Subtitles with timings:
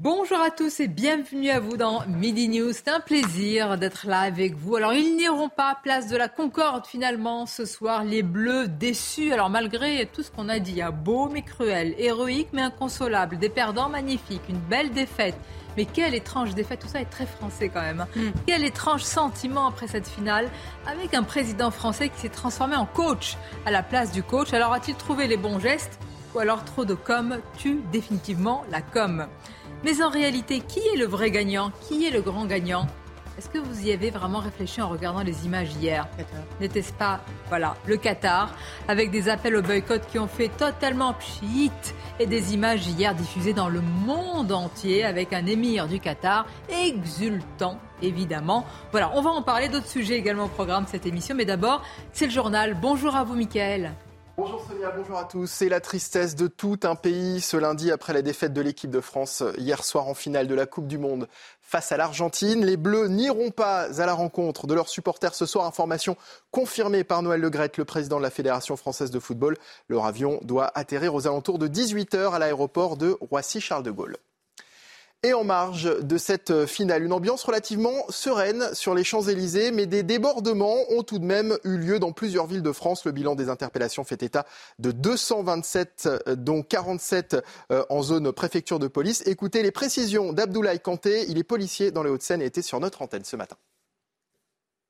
[0.00, 2.70] Bonjour à tous et bienvenue à vous dans Midi News.
[2.72, 4.76] C'est un plaisir d'être là avec vous.
[4.76, 8.04] Alors, ils n'iront pas place de la Concorde finalement ce soir.
[8.04, 9.32] Les Bleus déçus.
[9.32, 13.48] Alors, malgré tout ce qu'on a dit, à beau mais cruel, héroïque mais inconsolable, des
[13.48, 15.34] perdants magnifiques, une belle défaite.
[15.76, 18.02] Mais quelle étrange défaite, tout ça est très français quand même.
[18.02, 18.32] hein.
[18.46, 20.48] Quel étrange sentiment après cette finale
[20.86, 24.52] avec un président français qui s'est transformé en coach à la place du coach.
[24.52, 25.98] Alors a-t-il trouvé les bons gestes
[26.36, 29.26] ou alors trop de com tue définitivement la com?
[29.84, 31.70] Mais en réalité, qui est le vrai gagnant?
[31.86, 32.86] Qui est le grand gagnant?
[33.38, 36.08] Est-ce que vous y avez vraiment réfléchi en regardant les images hier
[36.60, 38.52] N'était-ce pas, voilà, le Qatar,
[38.88, 41.70] avec des appels au boycott qui ont fait totalement pchit
[42.18, 47.78] et des images hier diffusées dans le monde entier avec un émir du Qatar exultant,
[48.02, 48.66] évidemment.
[48.90, 51.84] Voilà, on va en parler d'autres sujets également au programme de cette émission, mais d'abord,
[52.12, 52.76] c'est le journal.
[52.82, 53.92] Bonjour à vous, Mickaël.
[54.38, 55.48] Bonjour Sonia, bonjour à tous.
[55.48, 59.00] C'est la tristesse de tout un pays ce lundi après la défaite de l'équipe de
[59.00, 61.26] France hier soir en finale de la Coupe du Monde
[61.60, 62.64] face à l'Argentine.
[62.64, 65.66] Les Bleus n'iront pas à la rencontre de leurs supporters ce soir.
[65.66, 66.16] Information
[66.52, 69.56] confirmée par Noël Legrette, le président de la Fédération française de football.
[69.88, 74.18] Leur avion doit atterrir aux alentours de 18h à l'aéroport de Roissy-Charles de Gaulle.
[75.24, 80.04] Et en marge de cette finale, une ambiance relativement sereine sur les Champs-Élysées, mais des
[80.04, 83.04] débordements ont tout de même eu lieu dans plusieurs villes de France.
[83.04, 84.46] Le bilan des interpellations fait état
[84.78, 87.36] de 227, euh, dont 47
[87.72, 89.24] euh, en zone préfecture de police.
[89.26, 93.02] Écoutez les précisions d'Abdoulaye Kanté, il est policier dans les Hauts-de-Seine et était sur notre
[93.02, 93.56] antenne ce matin.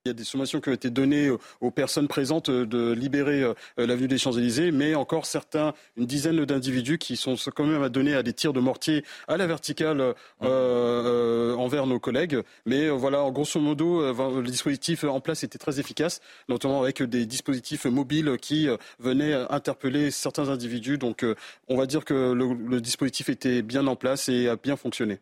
[0.09, 1.31] Il y a des sommations qui ont été données
[1.61, 6.97] aux personnes présentes de libérer euh, l'avenue des Champs-Élysées, mais encore certains, une dizaine d'individus
[6.97, 10.15] qui sont quand même à donner à des tirs de mortier à la verticale euh,
[10.45, 12.39] euh, envers nos collègues.
[12.65, 16.81] Mais euh, voilà, en grosso modo, euh, le dispositif en place était très efficace, notamment
[16.81, 20.97] avec des dispositifs mobiles qui euh, venaient interpeller certains individus.
[20.97, 21.35] Donc euh,
[21.69, 25.19] on va dire que le, le dispositif était bien en place et a bien fonctionné.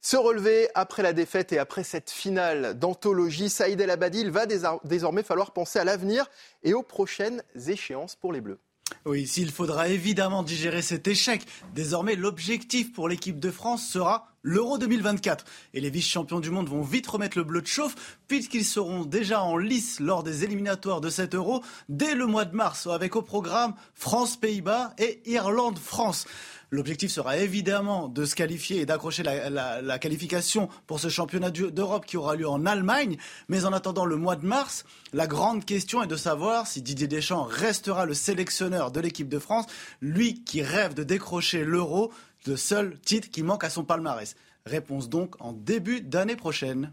[0.00, 4.46] Se relever après la défaite et après cette finale d'anthologie, Saïd El Abadi, il va
[4.84, 6.26] désormais falloir penser à l'avenir
[6.62, 8.60] et aux prochaines échéances pour les Bleus.
[9.04, 11.42] Oui, s'il faudra évidemment digérer cet échec,
[11.74, 15.44] désormais l'objectif pour l'équipe de France sera l'Euro 2024.
[15.74, 19.42] Et les vice-champions du monde vont vite remettre le bleu de chauffe, puisqu'ils seront déjà
[19.42, 23.22] en lice lors des éliminatoires de cet Euro dès le mois de mars, avec au
[23.22, 26.26] programme France-Pays-Bas et Irlande-France.
[26.70, 32.18] L'objectif sera évidemment de se qualifier et d'accrocher la, qualification pour ce championnat d'Europe qui
[32.18, 33.16] aura lieu en Allemagne.
[33.48, 34.84] Mais en attendant le mois de mars,
[35.14, 39.38] la grande question est de savoir si Didier Deschamps restera le sélectionneur de l'équipe de
[39.38, 39.64] France,
[40.02, 42.12] lui qui rêve de décrocher l'Euro,
[42.46, 44.36] le seul titre qui manque à son palmarès.
[44.66, 46.92] Réponse donc en début d'année prochaine.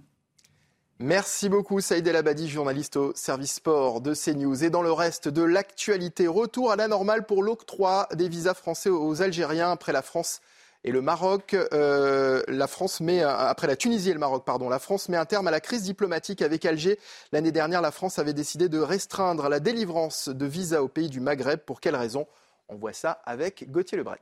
[1.00, 4.64] Merci beaucoup Saïd El Abadi, journaliste au service sport de CNews.
[4.64, 8.90] Et dans le reste de l'actualité, retour à la normale pour l'octroi des visas français
[8.90, 10.40] aux Algériens après la France
[10.86, 11.54] et le Maroc.
[11.54, 15.26] Euh, la France met, après la Tunisie et le Maroc, pardon, la France met un
[15.26, 16.98] terme à la crise diplomatique avec Alger.
[17.34, 21.20] L'année dernière, la France avait décidé de restreindre la délivrance de visas aux pays du
[21.20, 21.60] Maghreb.
[21.60, 22.26] Pour quelles raisons
[22.70, 24.22] On voit ça avec Gauthier Lebret.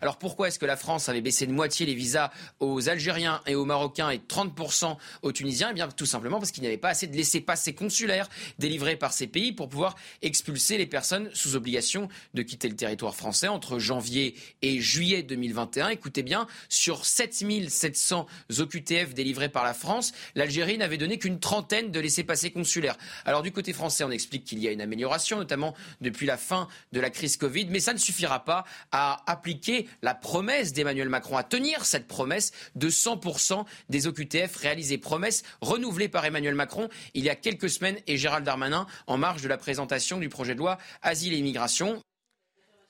[0.00, 2.30] Alors pourquoi est-ce que la France avait baissé de moitié les visas
[2.60, 5.68] aux Algériens et aux Marocains et 30% aux Tunisiens?
[5.70, 9.12] Eh bien tout simplement parce qu'il n'y avait pas assez de laissés-passer consulaires délivrés par
[9.12, 13.78] ces pays pour pouvoir expulser les personnes sous obligation de quitter le territoire français entre
[13.78, 15.90] janvier et juillet 2021.
[15.90, 18.26] Écoutez bien, sur 7700
[18.58, 22.96] OQTF délivrés par la France, l'Algérie n'avait donné qu'une trentaine de laissés-passer consulaires.
[23.24, 26.66] Alors du côté français, on explique qu'il y a une amélioration, notamment depuis la fin
[26.92, 31.36] de la crise Covid, mais ça ne suffira pas à appliquer la promesse d'Emmanuel Macron,
[31.36, 34.98] à tenir cette promesse de 100% des OQTF réalisés.
[34.98, 39.42] Promesse renouvelée par Emmanuel Macron il y a quelques semaines et Gérald Darmanin en marge
[39.42, 42.02] de la présentation du projet de loi Asile et Immigration.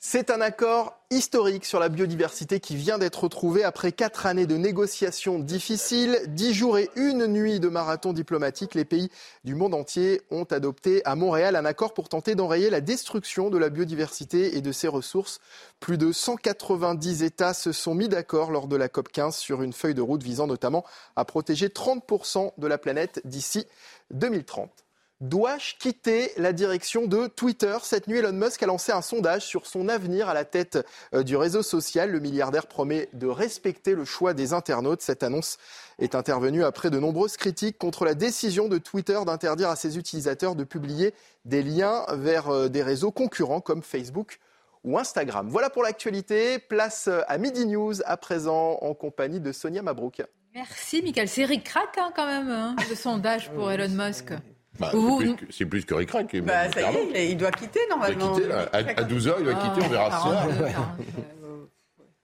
[0.05, 4.57] C'est un accord historique sur la biodiversité qui vient d'être trouvé après quatre années de
[4.57, 8.75] négociations difficiles, dix jours et une nuit de marathon diplomatique.
[8.75, 9.11] Les pays
[9.45, 13.59] du monde entier ont adopté à Montréal un accord pour tenter d'enrayer la destruction de
[13.59, 15.39] la biodiversité et de ses ressources.
[15.79, 19.73] Plus de 190 États se sont mis d'accord lors de la COP 15 sur une
[19.73, 20.85] feuille de route visant notamment
[21.15, 23.69] à protéger 30% de la planète d'ici
[24.11, 24.69] 2030.
[25.23, 29.69] Dois-je quitter la direction de Twitter Cette nuit, Elon Musk a lancé un sondage sur
[29.69, 30.85] son avenir à la tête
[31.15, 32.11] euh, du réseau social.
[32.11, 35.01] Le milliardaire promet de respecter le choix des internautes.
[35.01, 35.59] Cette annonce
[36.01, 40.57] est intervenue après de nombreuses critiques contre la décision de Twitter d'interdire à ses utilisateurs
[40.57, 41.15] de publier
[41.45, 44.41] des liens vers euh, des réseaux concurrents comme Facebook
[44.83, 45.49] ou Instagram.
[45.49, 46.59] Voilà pour l'actualité.
[46.59, 50.21] Place à Midi News à présent en compagnie de Sonia Mabrouk.
[50.53, 51.29] Merci, Michael.
[51.29, 54.33] C'est ric hein, quand même, hein, le sondage pour Elon Musk.
[54.81, 54.91] Bah,
[55.51, 56.35] c'est plus, que Ricrac.
[56.41, 58.37] Bah, ça y est, il doit quitter normalement.
[58.39, 60.49] Il doit quitter, à, 12h, il va quitter, on verra ça.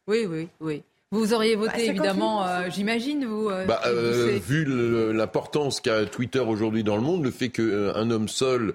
[0.06, 0.82] Oui, oui, oui.
[1.10, 3.48] Vous auriez voté bah, évidemment, euh, j'imagine, vous.
[3.48, 4.64] Euh, bah, euh, vu
[5.12, 8.74] l'importance qu'a Twitter aujourd'hui dans le monde, le fait qu'un homme seul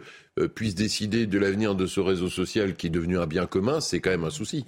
[0.55, 3.99] puisse décider de l'avenir de ce réseau social qui est devenu un bien commun, c'est
[3.99, 4.65] quand même un souci.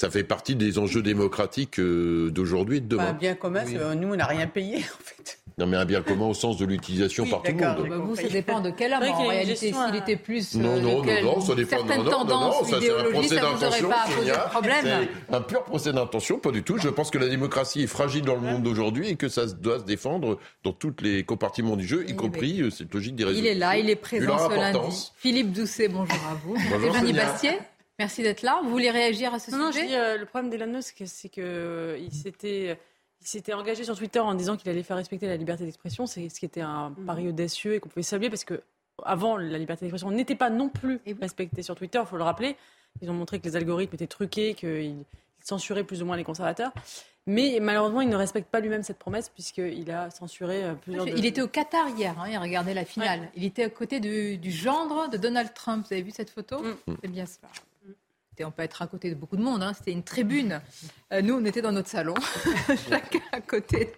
[0.00, 3.08] Ça fait partie des enjeux démocratiques d'aujourd'hui et de demain.
[3.08, 3.64] Un bien commun,
[3.94, 5.38] nous, on n'a rien payé, en fait.
[5.58, 7.86] Non, mais un bien commun au sens de l'utilisation par tout le monde.
[7.86, 9.02] Bah, vous, ça dépend de quel homme.
[9.02, 10.54] En réalité, s'il était plus.
[10.54, 11.76] Non, euh, non, non, non, ça dépend.
[11.76, 13.90] Certaines non, tendances non, non, ça, un procès d'intention.
[15.28, 16.78] C'est un pur procès d'intention, pas du tout.
[16.78, 19.80] Je pense que la démocratie est fragile dans le monde d'aujourd'hui et que ça doit
[19.80, 23.38] se défendre dans tous les compartiments du jeu, y compris euh, cette logique des réseaux.
[23.38, 25.12] Il est là, il est présent ce lundi.
[25.18, 26.56] Philippe Doucet, bonjour à vous.
[26.70, 27.58] Bonjour, Bastier.
[28.00, 28.60] Merci d'être là.
[28.64, 31.28] Vous voulez réagir à ce sujet Non, je dis, euh, le problème d'Elon Musk, c'est
[31.28, 32.78] qu'il s'était
[33.20, 36.30] il s'était engagé sur Twitter en disant qu'il allait faire respecter la liberté d'expression, c'est
[36.30, 37.04] ce qui était un mhm.
[37.04, 38.62] pari audacieux et qu'on pouvait saluer parce que
[39.04, 42.56] avant la liberté d'expression n'était pas non plus respectée sur Twitter, il faut le rappeler.
[43.02, 45.04] Ils ont montré que les algorithmes étaient truqués, qu'ils
[45.44, 46.72] censuraient plus ou moins les conservateurs.
[47.26, 51.06] Mais malheureusement, il ne respecte pas lui-même cette promesse puisqu'il a censuré euh, plusieurs.
[51.06, 53.28] Il était au Qatar hier, hein, il regardait la finale.
[53.36, 55.86] Il était à côté du, gendre de Donald Trump.
[55.86, 56.96] Vous avez vu cette photo mm.
[57.02, 57.26] C'est bien
[58.40, 59.72] ça on peut être à côté de beaucoup de monde, hein.
[59.74, 60.60] c'était une tribune.
[61.12, 62.14] Euh, nous, on était dans notre salon,
[62.88, 63.92] chacun à côté.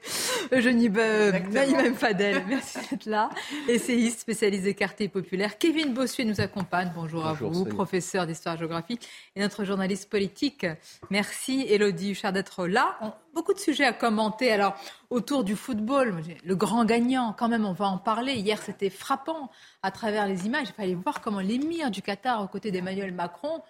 [0.51, 3.31] Eugénie même Fadel, merci d'être là.
[3.69, 5.59] Essayiste spécialisé quartier populaire.
[5.59, 6.91] Kevin Bossuet nous accompagne.
[6.95, 8.99] Bonjour, à vous, professeur d'histoire-géographie
[9.37, 10.67] et notre journaliste politique.
[11.11, 12.99] Merci, Elodie Huchard, d'être là.
[13.35, 14.51] beaucoup de sujets à commenter.
[14.51, 14.75] Alors,
[15.11, 18.35] autour du football, le grand gagnant, quand même, on va en parler.
[18.35, 19.51] Hier, c'était frappant
[19.83, 20.69] à travers les images.
[20.71, 23.63] Il fallait voir comment l'émir du Qatar, aux côtés d'Emmanuel Macron,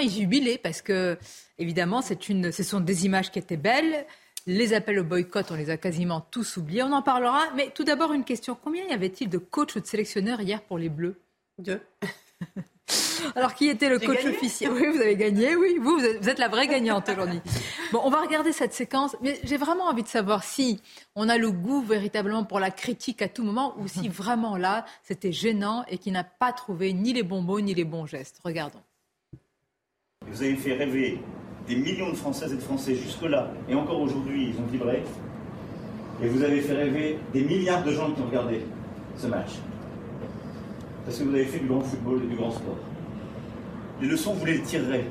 [0.00, 1.18] il jubilait parce que,
[1.58, 4.06] évidemment, une, ce sont des images qui étaient belles.
[4.46, 6.82] Les appels au boycott, on les a quasiment tous oubliés.
[6.82, 7.42] On en parlera.
[7.56, 8.56] Mais tout d'abord, une question.
[8.62, 11.20] Combien y avait-il de coachs ou de sélectionneurs hier pour les Bleus?
[11.58, 11.80] Deux.
[13.36, 14.72] Alors, qui était le coach officiel?
[14.72, 15.76] Oui, vous avez gagné, oui.
[15.78, 17.40] Vous, vous êtes, la vraie gagnante aujourd'hui.
[17.92, 20.80] Bon, on va regarder cette séquence, mais j'ai vraiment envie de savoir si
[21.14, 24.84] on a le goût véritablement pour la critique à tout moment ou si vraiment là,
[25.04, 28.40] c'était gênant et qu'il n'a pas trouvé ni les bons mots ni les bons gestes.
[28.42, 28.80] Regardons.
[30.28, 31.18] Vous avez fait rêver
[31.66, 35.02] des millions de Françaises et de Français jusque-là, et encore aujourd'hui, ils ont vibré.
[36.22, 38.60] Et vous avez fait rêver des milliards de gens qui ont regardé
[39.16, 39.52] ce match.
[41.04, 42.76] Parce que vous avez fait du grand football et du grand sport.
[44.00, 45.04] Les leçons, vous les tirerez.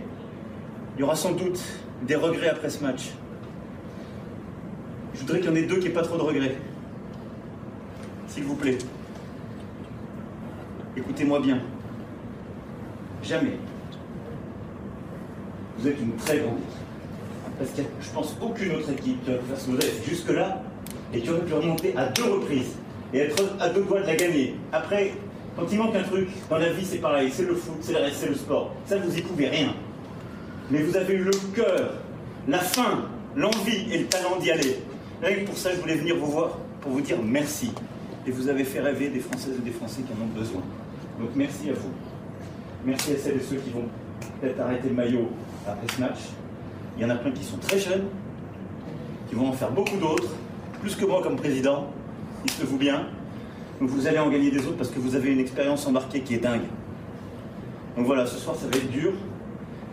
[0.96, 1.62] Il y aura sans doute
[2.08, 3.10] des regrets après ce match.
[5.16, 6.56] Je voudrais qu'il y en ait deux qui n'aient pas trop de regrets.
[8.28, 8.78] S'il vous plaît.
[10.96, 11.60] Écoutez-moi bien.
[13.22, 13.58] Jamais
[15.80, 17.58] vous êtes une très grande équipe.
[17.58, 20.62] Parce qu'il n'y a, je pense, aucune autre équipe qui faire ce que jusque-là
[21.14, 22.74] et qui aurait pu remonter à deux reprises
[23.14, 24.56] et être à deux doigts de la gagner.
[24.72, 25.14] Après,
[25.58, 28.00] quand il manque un truc, dans la vie, c'est pareil, c'est le foot, c'est le,
[28.12, 28.74] c'est le sport.
[28.86, 29.74] Ça, vous y pouvez rien.
[30.72, 31.94] Mais vous avez eu le cœur,
[32.48, 33.06] la faim,
[33.36, 34.78] l'envie et le talent d'y aller.
[35.28, 37.72] Et pour ça, je voulais venir vous voir pour vous dire merci.
[38.28, 40.62] Et vous avez fait rêver des Françaises et des Français qui en ont besoin.
[41.20, 41.92] Donc merci à vous.
[42.86, 43.86] Merci à celles et ceux qui vont
[44.40, 45.30] peut-être arrêter le maillot
[45.68, 46.20] après ce match.
[46.98, 48.06] Il y en a plein qui sont très jeunes,
[49.30, 50.30] qui vont en faire beaucoup d'autres,
[50.82, 51.88] plus que moi comme président,
[52.46, 53.08] dites-le-vous bien.
[53.80, 56.36] Donc vous allez en gagner des autres parce que vous avez une expérience embarquée qui
[56.36, 56.68] est dingue.
[57.96, 59.14] Donc voilà, ce soir ça va être dur,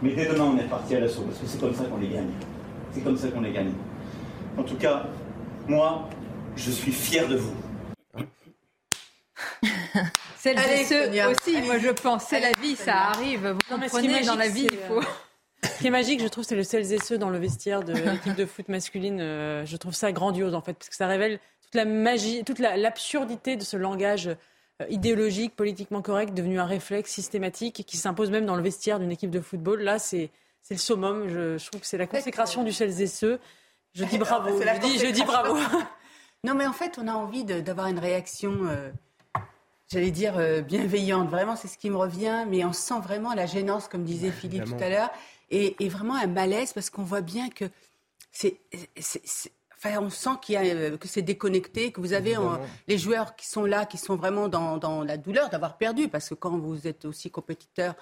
[0.03, 2.09] mais dès demain on est parti à l'assaut parce que c'est comme ça qu'on les
[2.09, 2.31] gagne.
[2.93, 3.73] C'est comme ça qu'on les gagne.
[4.59, 5.07] En tout cas,
[5.69, 6.09] moi,
[6.57, 7.55] je suis fier de vous.
[10.55, 13.49] Celles et ceux aussi, moi je pense, c'est la vie, ça arrive.
[13.49, 15.01] Vous comprenez, dans la vie, il faut...
[15.65, 17.93] Ce qui est magique, je trouve, c'est le celles et ceux dans le vestiaire de
[18.13, 19.21] l'équipe de foot masculine.
[19.21, 22.61] Euh, je trouve ça grandiose, en fait, parce que ça révèle toute la magie, toute
[22.61, 28.47] l'absurdité de ce langage euh, idéologique, politiquement correct, devenu un réflexe systématique qui s'impose même
[28.47, 29.83] dans le vestiaire d'une équipe de football.
[29.83, 30.31] Là, c'est
[30.71, 31.29] le summum.
[31.29, 33.41] Je, trouve que c'est la consécration du celles et ceux.
[33.95, 34.61] Je dis bravo.
[34.61, 35.57] Je dis, je dis, bravo.
[36.45, 38.53] Non, mais en fait, on a envie d'avoir une réaction.
[38.69, 38.91] Euh,
[39.91, 41.29] j'allais dire bienveillante.
[41.29, 44.65] Vraiment, c'est ce qui me revient, mais on sent vraiment la gênance, comme disait Philippe
[44.65, 45.11] tout à l'heure
[45.51, 47.65] et, vraiment un malaise parce qu'on voit bien que
[48.33, 48.59] c'est,
[49.79, 52.41] Enfin, on sent qu'il y a, euh, que c'est déconnecté, que vous avez euh,
[52.89, 56.31] les joueurs qui sont là, qui sont vraiment dans, dans la douleur d'avoir perdu, parce
[56.31, 57.95] que quand vous êtes aussi compétiteur,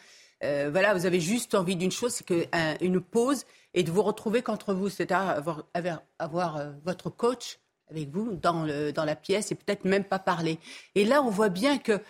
[0.45, 3.91] euh, voilà, vous avez juste envie d'une chose, c'est que, un- une pause et de
[3.91, 7.59] vous retrouver qu'entre vous, c'est-à-dire avoir, avoir, avoir, euh, votre coach
[7.91, 10.59] avec vous dans, le, dans la pièce et peut-être même pas parler.
[10.95, 12.01] Et là, on voit bien que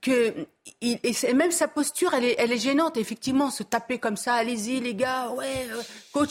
[0.00, 0.32] que
[0.80, 2.96] il- et même sa posture, elle est, elle est gênante.
[2.96, 6.30] Effectivement, se taper comme ça, allez-y les gars, ouais, euh, coach,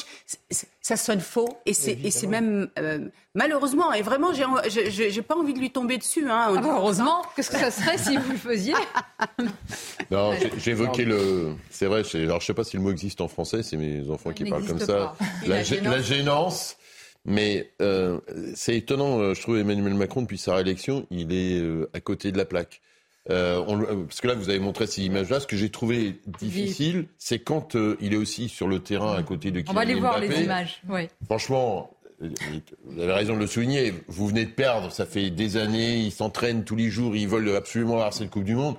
[0.82, 5.54] ça sonne faux et c'est et c'est même euh, malheureusement et vraiment j'ai pas envie
[5.54, 6.28] de lui tomber dessus.
[6.32, 8.74] Hein, Ah bah, heureusement, qu'est-ce que ça serait si vous le faisiez?
[10.12, 10.34] Non,
[10.66, 11.54] évoqué le.
[11.70, 14.32] C'est vrai, alors je sais pas si le mot existe en français, c'est mes enfants
[14.32, 15.16] qui parlent comme ça.
[15.46, 16.78] la La, gê- gênance.
[17.26, 18.20] Mais euh,
[18.56, 22.32] c'est étonnant, euh, je trouve Emmanuel Macron, depuis sa réélection, il est euh, à côté
[22.32, 22.82] de la plaque.
[23.30, 25.40] Euh, on parce que là, vous avez montré ces images-là.
[25.40, 29.22] Ce que j'ai trouvé difficile, c'est quand euh, il est aussi sur le terrain à
[29.22, 30.34] côté de On va aller Kylian voir Mbappé.
[30.36, 30.82] les images.
[30.90, 31.08] Oui.
[31.26, 33.94] Franchement, vous avez raison de le souligner.
[34.08, 35.98] Vous venez de perdre, ça fait des années.
[36.00, 37.16] Ils s'entraînent tous les jours.
[37.16, 38.76] Ils veulent absolument avoir cette Coupe du Monde.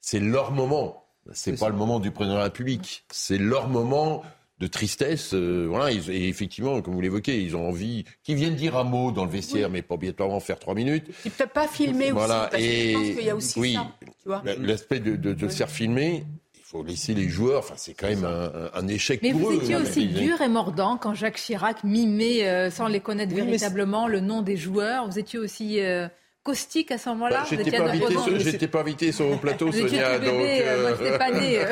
[0.00, 1.06] C'est leur moment.
[1.32, 3.04] C'est pas le moment du président de la République.
[3.10, 4.22] C'est leur moment
[4.60, 5.32] de tristesse.
[5.34, 5.90] euh, voilà.
[5.90, 9.24] Ils- et effectivement, comme vous l'évoquez, ils ont envie qu'ils viennent dire un mot dans
[9.24, 11.06] le vestiaire, mais pas obligatoirement faire trois minutes.
[11.24, 12.42] Il peut pas filmer Voilà.
[12.42, 13.78] aussi parce que et je pense qu'il y a aussi oui,
[14.26, 14.42] ça.
[14.60, 16.24] L'aspect de, de, de se faire filmer.
[16.54, 17.60] Il faut laisser les joueurs.
[17.60, 19.56] Enfin, c'est quand même un, un échec Mais pour vous eux.
[19.56, 19.82] étiez hein.
[19.82, 23.46] aussi Ils- dur et mordant quand Jacques Chirac mimait, euh, sans les connaître Oui, mais
[23.46, 25.08] véritablement, le nom des joueurs.
[25.10, 26.06] Vous étiez aussi euh,
[26.42, 29.36] caustique à ce moment-là Bah, J'étais pas, invité sur- moment j'étais pas invité sur vos
[29.36, 30.18] plateaux, Sonia.
[30.18, 31.58] bébé, donc, euh, moi je n'étais pas né.
[31.58, 31.64] euh.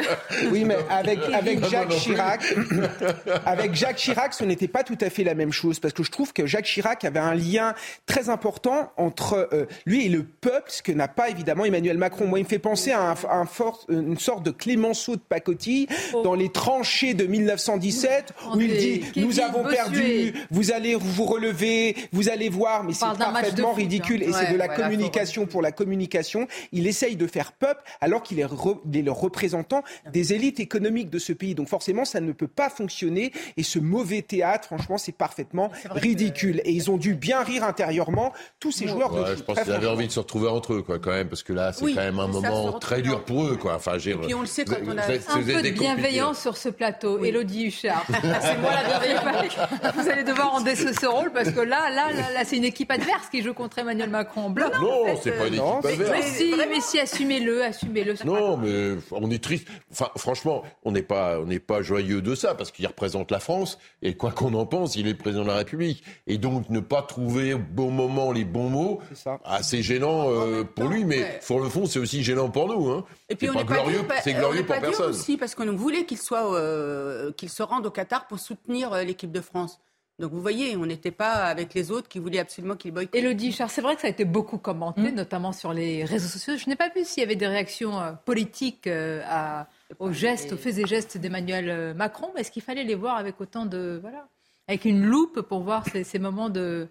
[0.52, 1.88] Oui, mais avec, avec Jacques.
[1.90, 2.42] Chirac,
[3.46, 6.10] avec Jacques Chirac, ce n'était pas tout à fait la même chose parce que je
[6.10, 7.75] trouve que Jacques Chirac avait un lien
[8.06, 12.26] très important entre euh, lui et le peuple, ce que n'a pas évidemment Emmanuel Macron.
[12.26, 15.20] Moi, il me fait penser à, un, à un fort- une sorte de Clémenceau de
[15.26, 15.87] pacotille
[16.25, 19.76] dans les tranchées de 1917 où il dit Kevin nous avons Bossuet.
[19.76, 24.28] perdu, vous allez vous relever, vous allez voir, mais c'est parfaitement foot, ridicule hein.
[24.28, 26.46] et c'est Ouais, de la voilà, communication pour la communication.
[26.72, 30.60] Il essaye de faire peuple alors qu'il est, re- il est le représentant des élites
[30.60, 31.54] économiques de ce pays.
[31.54, 33.32] Donc forcément, ça ne peut pas fonctionner.
[33.56, 36.60] Et ce mauvais théâtre, franchement, c'est parfaitement ridicule.
[36.64, 39.38] Et ils ont dû bien rire intérieurement, tous ces joueurs de Ouais, foot.
[39.38, 41.52] je pense qu'ils avaient envie de se retrouver entre eux, quoi, quand même, parce que
[41.52, 43.74] là, c'est Oui, quand même un moment très dur pour eux, quoi.
[43.76, 44.14] Enfin, j'ai.
[44.14, 47.22] puis on le sait quand on a- Un peu de bienveillance sur ce plateau.
[47.24, 48.04] Élodie Huchard.
[48.40, 49.54] C'est moi la bienveillance.
[49.94, 52.90] Vous allez devoir endosser ce rôle parce que là, là, là, là, c'est une équipe
[52.90, 54.73] adverse qui joue contre Emmanuel Macron en bloc.
[54.81, 55.21] Non, en fait.
[55.23, 56.11] c'est pas une non, équipe adverse.
[56.11, 58.14] Mais si, mais si, assumez-le, assumez-le.
[58.25, 59.69] Non, mais on est triste.
[59.93, 63.40] Enfin, franchement, on n'est pas, on n'est pas joyeux de ça parce qu'il représente la
[63.40, 66.02] France et quoi qu'on en pense, il est président de la République.
[66.26, 69.40] Et donc ne pas trouver au bon moment les bons mots, C'est ça.
[69.45, 71.38] ah, gênant euh, pour temps, lui, mais ouais.
[71.43, 72.88] sur le fond, c'est aussi gênant pour nous.
[72.90, 73.05] Hein.
[73.28, 75.11] Et puis C'est on pas n'est pas glorieux, dur, c'est on glorieux pour personne.
[75.11, 79.02] aussi parce qu'on voulait qu'il soit, euh, qu'il se rende au Qatar pour soutenir euh,
[79.05, 79.78] l'équipe de France.
[80.18, 83.14] Donc vous voyez, on n'était pas avec les autres qui voulaient absolument qu'il boycotte.
[83.14, 86.56] Élodie Huchard, c'est vrai que ça a été beaucoup commenté, notamment sur les réseaux sociaux.
[86.56, 89.68] Je n'ai pas vu s'il y avait des réactions euh, politiques euh, à-
[90.00, 93.16] aux gestes, aux faits et gestes d'Emmanuel euh, Macron, mais est-ce qu'il fallait les voir
[93.16, 93.98] avec autant de.
[94.02, 94.26] Voilà,
[94.66, 96.88] avec une loupe pour voir ces, ces moments de,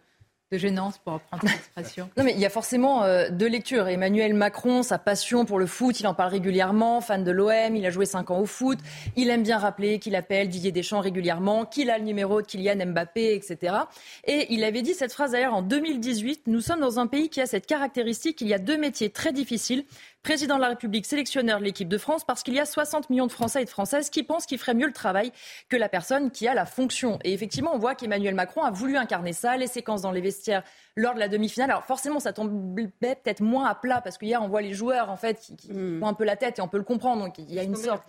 [0.52, 3.88] de gênance, pour reprendre cette expression Non, mais il y a forcément euh, deux lectures.
[3.88, 7.86] Emmanuel Macron, sa passion pour le foot, il en parle régulièrement, fan de l'OM, il
[7.86, 8.80] a joué 5 ans au foot.
[9.18, 12.86] Il aime bien rappeler qu'il appelle Didier Deschamps régulièrement, qu'il a le numéro de Kylian
[12.86, 13.76] Mbappé, etc.
[14.24, 17.42] Et il avait dit cette phrase d'ailleurs en 2018 Nous sommes dans un pays qui
[17.42, 19.84] a cette caractéristique il y a deux métiers très difficiles.
[20.28, 23.28] Président de la République, sélectionneur de l'équipe de France, parce qu'il y a 60 millions
[23.28, 25.32] de Français et de Françaises qui pensent qu'il ferait mieux le travail
[25.70, 27.18] que la personne qui a la fonction.
[27.24, 30.64] Et effectivement, on voit qu'Emmanuel Macron a voulu incarner ça, les séquences dans les vestiaires
[30.98, 31.72] lors de la demi-finale.
[31.72, 35.16] Alors forcément, ça tombait peut-être moins à plat parce qu'hier, on voit les joueurs en
[35.16, 36.02] fait qui, qui Mm.
[36.02, 37.24] font un peu la tête et on peut le comprendre.
[37.24, 38.04] Donc il y a une sorte,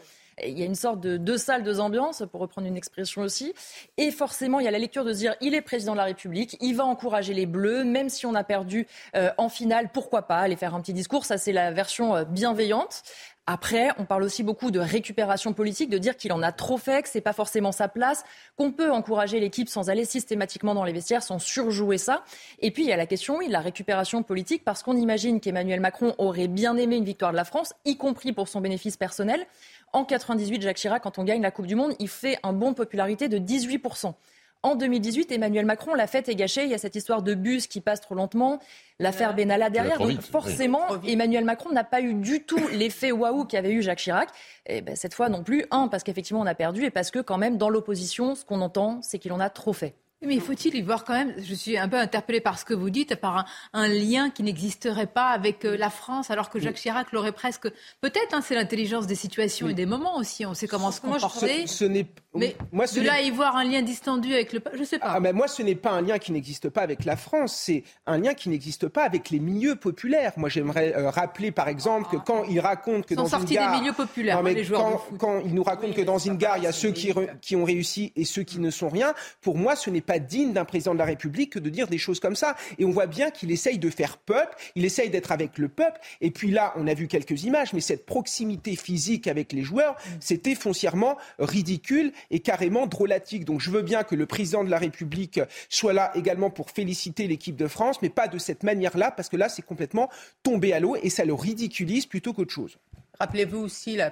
[0.47, 3.55] il y a une sorte de deux salles, deux ambiances, pour reprendre une expression aussi.
[3.97, 6.57] Et forcément, il y a la lecture de dire, il est président de la République,
[6.61, 10.39] il va encourager les Bleus, même si on a perdu euh, en finale, pourquoi pas
[10.39, 11.25] aller faire un petit discours.
[11.25, 13.03] Ça, c'est la version euh, bienveillante.
[13.51, 17.03] Après, on parle aussi beaucoup de récupération politique, de dire qu'il en a trop fait,
[17.03, 18.23] que c'est pas forcément sa place,
[18.59, 22.25] qu'on peut encourager l'équipe sans aller systématiquement dans les vestiaires, sans surjouer ça.
[22.59, 25.41] Et puis il y a la question, oui, de la récupération politique, parce qu'on imagine
[25.41, 28.99] qu'Emmanuel Macron aurait bien aimé une victoire de la France, y compris pour son bénéfice
[28.99, 29.47] personnel.
[29.93, 32.71] En 98, Jacques Chirac, quand on gagne la Coupe du Monde, il fait un bond
[32.71, 34.15] de popularité de 18%
[34.63, 36.65] en 2018, Emmanuel Macron, la fête est gâchée.
[36.65, 38.59] Il y a cette histoire de bus qui passe trop lentement,
[38.99, 39.99] l'affaire Benalla derrière.
[39.99, 40.83] Donc forcément.
[41.07, 44.31] Emmanuel Macron n'a pas eu du tout l'effet waouh qu'avait eu Jacques Chirac.
[44.67, 45.65] Et ben, cette fois non plus.
[45.71, 48.61] Un, parce qu'effectivement on a perdu, et parce que quand même dans l'opposition, ce qu'on
[48.61, 49.95] entend, c'est qu'il en a trop fait.
[50.27, 52.91] Mais faut-il y voir quand même, je suis un peu interpellée par ce que vous
[52.91, 56.75] dites, par un, un lien qui n'existerait pas avec euh, la France, alors que Jacques
[56.75, 57.69] Chirac l'aurait presque.
[58.01, 60.45] Peut-être, hein, c'est l'intelligence des situations et des moments aussi.
[60.45, 61.69] On sait comment se Moi, comporter.
[61.69, 64.61] ce, ce n'est Mais moi, de là à y voir un lien distendu avec le
[64.75, 65.07] je sais pas.
[65.09, 67.85] Ah, mais moi, ce n'est pas un lien qui n'existe pas avec la France, c'est
[68.07, 70.33] un lien qui n'existe pas avec les milieux populaires.
[70.37, 73.79] Moi, j'aimerais euh, rappeler, par exemple, que quand il raconte que dans une gare, des
[73.81, 75.19] milieux populaires, Non, mais hein, les joueurs quand, de foot.
[75.21, 77.65] quand il nous raconte que dans une gare, il y a ceux qui, qui ont
[77.65, 79.15] réussi et ceux qui ne sont rien.
[79.41, 81.99] Pour moi, ce n'est pas digne d'un président de la République que de dire des
[81.99, 82.57] choses comme ça.
[82.79, 86.01] Et on voit bien qu'il essaye de faire peuple, il essaye d'être avec le peuple.
[86.23, 89.97] Et puis là, on a vu quelques images, mais cette proximité physique avec les joueurs,
[90.19, 93.45] c'était foncièrement ridicule et carrément drôlatique.
[93.45, 97.27] Donc je veux bien que le président de la République soit là également pour féliciter
[97.27, 100.09] l'équipe de France, mais pas de cette manière-là, parce que là, c'est complètement
[100.43, 102.79] tombé à l'eau et ça le ridiculise plutôt qu'autre chose.
[103.21, 104.11] Rappelez-vous aussi la,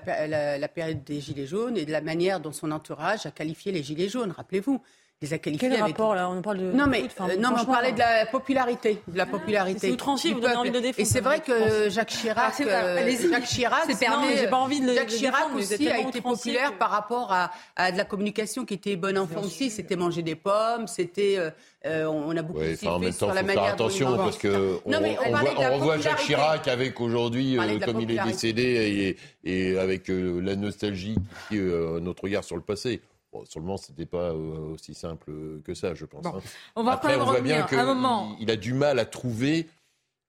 [0.58, 3.82] la période des Gilets jaunes et de la manière dont son entourage a qualifié les
[3.82, 4.32] Gilets jaunes.
[4.32, 4.82] Rappelez-vous.
[5.23, 6.28] Les a qualifiés Quel avec- rapport là?
[6.28, 6.73] On parle de.
[6.73, 9.78] Non mais, enfin, euh, non, mais on parlait de la popularité, de la popularité.
[9.87, 11.46] c'est outrancier, vous donnez envie de défendre, Et c'est vrai pense.
[11.46, 13.16] que Jacques Chirac, Ah, euh.
[13.30, 15.99] Jacques Chirac, C'est permis, pas envie de le- Jacques de le Chirac défendre, aussi a
[16.00, 19.70] été populaire que- par rapport à, à de la communication qui était bon enfant aussi.
[19.70, 21.50] C'était manger des pommes, c'était, euh,
[21.87, 24.16] euh, on a beaucoup Ouais, enfin, en même temps, sur la faut faire manière attention
[24.18, 26.18] parce que on, Non, mais on on parlait voit, de la on revoit Jacques.
[26.18, 31.16] Chirac avec aujourd'hui, euh, comme il est décédé et, et avec euh, la nostalgie
[31.49, 33.00] qui est euh, notre regard sur le passé.
[33.37, 35.31] Bon, seulement, c'était pas euh, aussi simple
[35.64, 36.23] que ça, je pense.
[36.23, 36.37] Bon.
[36.37, 36.40] hein.
[36.75, 38.35] On va Après, quand même on voit bien revenir que un moment.
[38.38, 39.66] il, il a du mal à trouver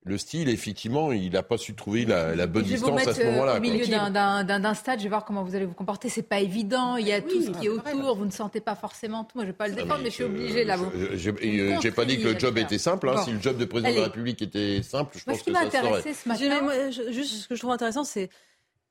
[0.03, 0.49] le style.
[0.49, 3.51] Effectivement, il n'a pas su trouver la, la bonne distance à ce euh, moment-là.
[3.53, 3.59] au quoi.
[3.61, 6.09] milieu d'un- d'un d'un- d'un stade, je vais voir comment vous allez vous comporter.
[6.09, 8.59] C'est pas évident, il y a tout ce qui est vrai, autour, vous ne sentez
[8.61, 9.37] pas forcément tout.
[9.37, 10.75] Moi, je vais pas le Ah, défendre, mais, je suis euh, obligée là.
[10.77, 13.07] vous- je- J'ai euh, j'ai pas dit que le job était simple.
[13.09, 13.15] hein.
[13.15, 13.23] Bon.
[13.23, 15.49] Si le job de président de la République était simple, je Moi, pense ce qui
[15.51, 15.97] que m'a ça se saurait.
[15.99, 18.29] intéressé ce J'ai- matin, moi, je- juste ce que je trouve intéressant, c'est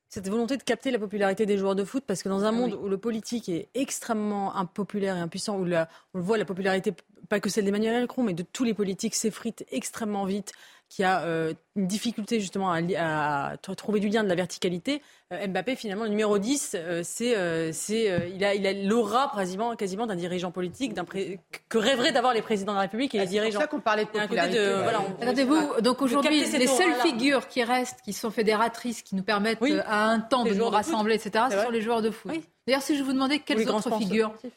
[0.08, 2.74] cette volonté de capter la popularité des joueurs de foot, parce que dans un monde
[2.74, 6.92] où le politique est extrêmement impopulaire et impuissant, où la- on le voit, la popularité,
[7.28, 10.52] pas que celle d'Emmanuel Macron, mais de tous les politiques s'effrite extrêmement vite,
[10.88, 15.02] qui a euh, une difficulté justement à, trouver du lien de la verticalité.
[15.32, 18.72] Euh, Mbappé, finalement, le numéro 10, euh, c'est, euh, c'est, euh, il a, il a
[18.72, 22.82] l'aura quasiment, quasiment d'un dirigeant politique, d'un pré- que rêveraient d'avoir les présidents de la
[22.82, 23.60] République et les Ah, C'est pour dirigeants.
[23.60, 24.58] ça qu'on parlait de de- popularité.
[24.82, 29.24] voilà, on- Attendez-vous, donc aujourd'hui, les seules figures qui restent, qui sont fédératrices, qui nous
[29.24, 29.72] permettent Oui.
[29.72, 32.02] euh, à un temps Les de nous de rassembler, etc., C'est ce sont les joueurs
[32.02, 32.30] de foot.
[32.32, 32.44] Oui.
[32.66, 34.52] D'ailleurs, si je vous demandais quelles autres figures sportifs.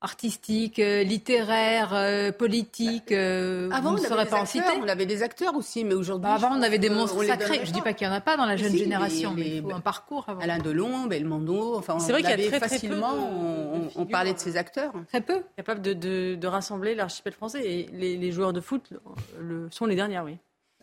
[0.00, 4.64] Artistiques, euh, littéraires, euh, politiques, euh, Avant, on ne avait, des pas en acteurs, citer
[4.80, 6.28] on avait des acteurs aussi, mais aujourd'hui.
[6.28, 7.60] Bah, Avant, on avait des pense monstres sacrés.
[7.64, 7.92] Je dis pas.
[7.94, 9.74] qu'il n'y en a pas dans la jeune Si, génération, les- mais il faut les-
[9.74, 10.40] un parcours avant.
[10.40, 13.12] Alain Delon, Belmondo, enfin, C'est on vrai qu'il y a avait très, très peu facilement,
[13.14, 13.18] de-
[13.96, 14.92] on, on parlait de ces acteurs.
[15.08, 15.42] Très peu.
[15.56, 17.62] capable de, de- de rassembler l'archipel français.
[17.64, 19.00] Et les, les joueurs de foot le,
[19.40, 20.36] le- sont les dernières, oui.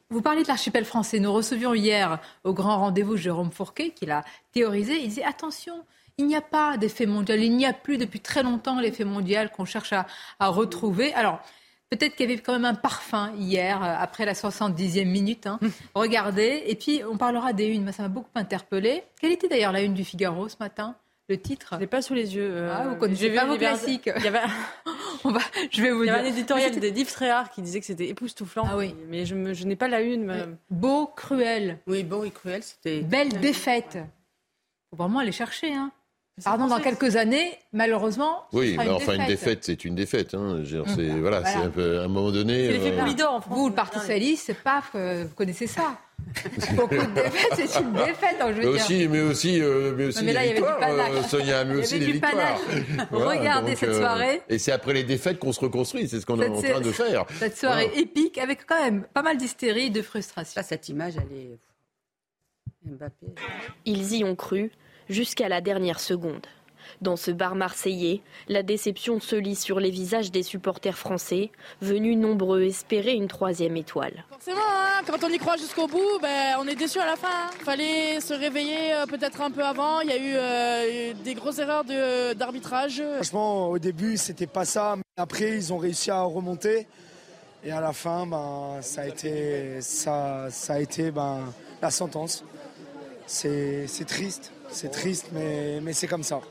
[0.10, 1.20] Vous parlez de l'archipel français.
[1.20, 5.00] Nous recevions hier au grand rendez-vous Jérôme Fourquet qui l'a théorisé.
[5.02, 5.74] Il disait attention,
[6.18, 7.42] il n'y a pas d'effet mondial.
[7.44, 10.06] Il n'y a plus depuis très longtemps l'effet mondial qu'on cherche à,
[10.40, 11.14] à retrouver.
[11.14, 11.42] Alors,
[11.90, 15.48] peut-être qu'il y avait quand même un parfum hier, euh, après la 70e minute.
[15.48, 15.60] hein.
[15.96, 16.64] Regardez.
[16.68, 17.84] Et puis, on parlera des unes.
[17.84, 19.04] Moi, ça m'a beaucoup interpellé.
[19.20, 20.96] Quelle était d'ailleurs la une du Figaro ce matin
[21.30, 21.70] Le titre?
[21.74, 22.48] Je l'ai pas sous les yeux.
[22.52, 24.10] euh, Ah, vous connaissez j'ai vu pas vos classiques.
[24.18, 24.42] Il y avait,
[25.26, 25.40] On va,
[25.72, 26.16] je vais vous il y dire.
[26.16, 28.66] avait un éditorial Mais Tréhard qui disait que c'était époustouflant.
[28.70, 28.94] Ah oui.
[29.08, 30.26] Mais je, me- je n'ai pas la une.
[30.26, 33.02] me- Beau, cruel, Oui, beau et cruel, c'était.
[33.02, 33.98] belle défaite.
[34.90, 35.74] faut vraiment aller chercher.
[35.74, 35.92] Hein.
[36.44, 39.64] Pardon, dans quelques années, malheureusement, Oui, mais une enfin, une défaite.
[39.64, 40.34] c'est une défaite.
[40.34, 40.62] Hein.
[40.62, 41.22] Dire, c'est- Mmh.
[41.22, 41.46] voilà, Voilà.
[41.60, 42.66] c'est un peu, à un moment donné.
[42.68, 43.56] C'est l'effet euh, Poulidor en France.
[43.56, 45.96] Vous, le Parti socialiste, c'est paf, euh, vous connaissez ça.
[46.76, 48.82] Beaucoup de défaites, c'est une défaite, donc je Mais veux dire.
[48.84, 51.12] aussi, mais aussi, euh, mais aussi Non, mais là, il y avait du panache.
[51.14, 52.34] euh, Sonia, mais Il y aussi avait les du victoires.
[52.34, 53.08] panache.
[53.12, 54.42] Regardez cette soirée.
[54.50, 56.92] Et c'est après les défaites qu'on se reconstruit, c'est ce qu'on est en train de
[56.92, 57.26] faire.
[57.38, 58.02] Cette soirée Voilà.
[58.02, 60.54] épique avec quand même pas mal d'hystérie et de frustration.
[60.56, 61.60] Là, cette image, elle est.
[62.86, 63.28] Mbappé.
[63.86, 64.72] Ils y ont cru
[65.10, 66.48] jusqu'à la dernière seconde.
[67.02, 72.18] Dans ce bar marseillais, la déception se lit sur les visages des supporters français, venus
[72.18, 74.24] nombreux espérer une troisième étoile.
[74.30, 77.50] Forcément, hein, quand on y croit jusqu'au bout, ben, on est déçu à la fin.
[77.60, 80.02] Il fallait se réveiller euh, peut-être un peu avant.
[80.02, 81.84] Il y a eu euh, des grosses erreurs
[82.36, 83.04] d'arbitrage.
[83.16, 84.96] Franchement, au début, c'était pas ça.
[84.96, 86.88] Mais après, ils ont réussi à remonter.
[87.66, 92.44] Et à la fin, ben, ça a été, ça, ça a été ben, la sentence.
[93.26, 96.42] C'est triste, c'est triste, mais, mais c'est comme ça.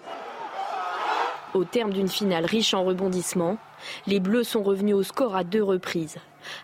[1.55, 3.59] Au terme d'une finale riche en rebondissements,
[4.07, 6.17] les Bleus sont revenus au score à deux reprises.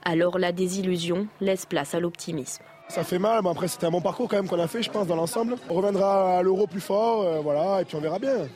[0.04, 2.62] Alors la désillusion laisse place à l'optimisme.
[2.88, 4.90] Ça fait mal, mais après, c'était un bon parcours quand même qu'on a fait, je
[4.90, 5.56] pense, dans l'ensemble.
[5.68, 8.48] On reviendra à l'euro plus fort, euh, voilà, et puis on verra bien.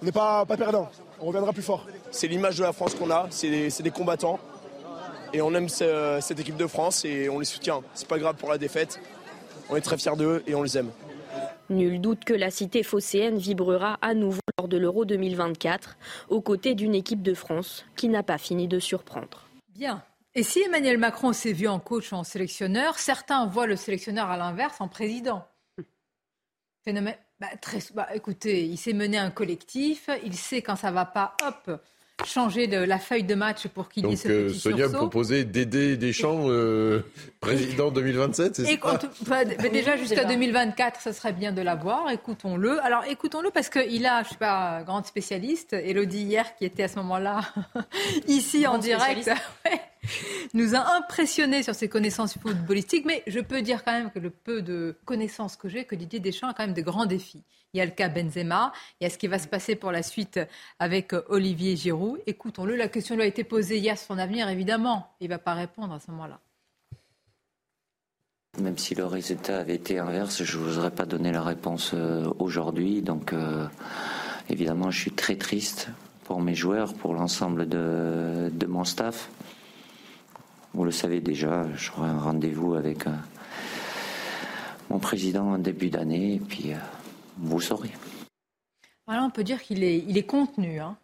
[0.00, 0.88] On n'est pas, pas perdant,
[1.20, 1.86] on reviendra plus fort.
[2.12, 3.48] C'est l'image de la France qu'on a, c'est
[3.82, 4.38] des, combattants.
[5.32, 7.80] Et on aime ce- cette équipe de France et on les soutient.
[7.94, 9.00] C'est pas grave pour la défaite.
[9.70, 10.90] On est très fiers d'eux et on les aime.
[11.70, 15.96] Nul doute que la cité phocéenne vibrera à nouveau lors de l'Euro 2024,
[16.28, 19.46] aux côtés d'une équipe de France qui n'a pas fini de surprendre.
[19.74, 20.02] Bien.
[20.34, 24.30] Et si Emmanuel Macron s'est vu en coach ou en sélectionneur, certains voient le sélectionneur
[24.30, 25.46] à l'inverse en président.
[26.84, 27.16] Phénomène.
[27.38, 31.36] bah, très, bah, Écoutez, il s'est mené un collectif, il sait quand ça va pas,
[31.46, 31.80] hop,
[32.24, 34.84] changer de la feuille de match pour qu'il y ait ce Donc euh, petit Sonia
[34.84, 34.96] sursaut.
[34.96, 37.04] proposait d'aider Deschamps, euh,
[37.40, 38.98] président 2027, c'est ça?
[39.60, 42.10] Mais déjà jusqu'à 2024, ça serait bien de l'avoir.
[42.10, 42.82] Écoutons-le.
[42.84, 46.88] Alors écoutons-le parce qu'il a, je sais pas, grande spécialiste, Elodie hier qui était à
[46.88, 47.42] ce moment-là
[48.28, 49.26] ici en direct,
[49.64, 49.80] ouais,
[50.54, 53.04] nous a impressionné sur ses connaissances footballistiques.
[53.04, 56.20] Mais je peux dire quand même que le peu de connaissances que j'ai, que Didier
[56.20, 57.42] Deschamps a quand même de grands défis.
[57.74, 59.92] Il y a le cas Benzema, il y a ce qui va se passer pour
[59.92, 60.38] la suite
[60.78, 62.20] avec Olivier Giroud.
[62.26, 62.76] Écoutons-le.
[62.76, 65.14] La question lui a été posée hier sur son avenir, évidemment.
[65.20, 66.38] Il va pas répondre à ce moment-là.
[68.60, 73.00] Même si le résultat avait été inverse, je n'oserais pas donner la réponse euh, aujourd'hui.
[73.00, 73.66] Donc, euh,
[74.50, 75.88] évidemment, je suis très triste
[76.24, 79.30] pour mes joueurs, pour l'ensemble de mon staff.
[80.74, 83.10] Vous le savez déjà, j'aurai un rendez-vous avec euh,
[84.90, 86.76] mon président en début d'année, et puis euh,
[87.38, 87.90] vous saurez.
[89.06, 90.78] Voilà, on peut dire qu'il est, il est contenu.
[90.80, 90.96] hein.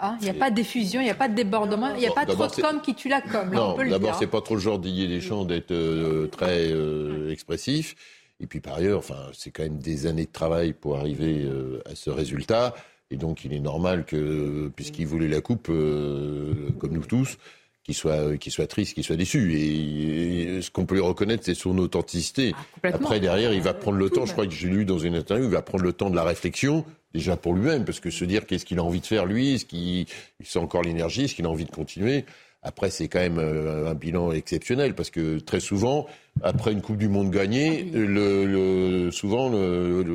[0.00, 2.10] Ah, Il n'y a pas d'effusion, il n'y a pas de débordement, il n'y a
[2.12, 3.48] pas trop de com qui tue la com.
[3.52, 7.94] Non, d'abord, c'est pas trop le genre Didier Deschamps d'être euh, très euh, expressif.
[8.40, 11.80] Et puis par ailleurs, enfin, c'est quand même des années de travail pour arriver euh,
[11.90, 12.74] à ce résultat.
[13.10, 17.38] Et donc, il est normal que, puisqu'il voulait la coupe, euh, comme nous tous,
[17.88, 19.54] qu'il soit, qu'il soit triste, qu'il soit déçu.
[19.54, 22.54] Et, et ce qu'on peut lui reconnaître, c'est son authenticité.
[22.74, 23.00] complètement.
[23.00, 24.26] Après, derrière, il va prendre le temps.
[24.26, 26.22] Je crois que j'ai lu dans une interview, il va prendre le temps de la
[26.22, 26.84] réflexion.
[27.14, 29.64] Déjà pour lui-même, parce que se dire qu'est-ce qu'il a envie de faire lui, est-ce
[29.64, 30.04] qu'il
[30.40, 32.26] il sent encore l'énergie, est-ce qu'il a envie de continuer.
[32.62, 36.06] Après, c'est quand même euh, un bilan exceptionnel parce que très souvent,
[36.42, 39.48] après une Coupe du Monde gagnée, le, le- souvent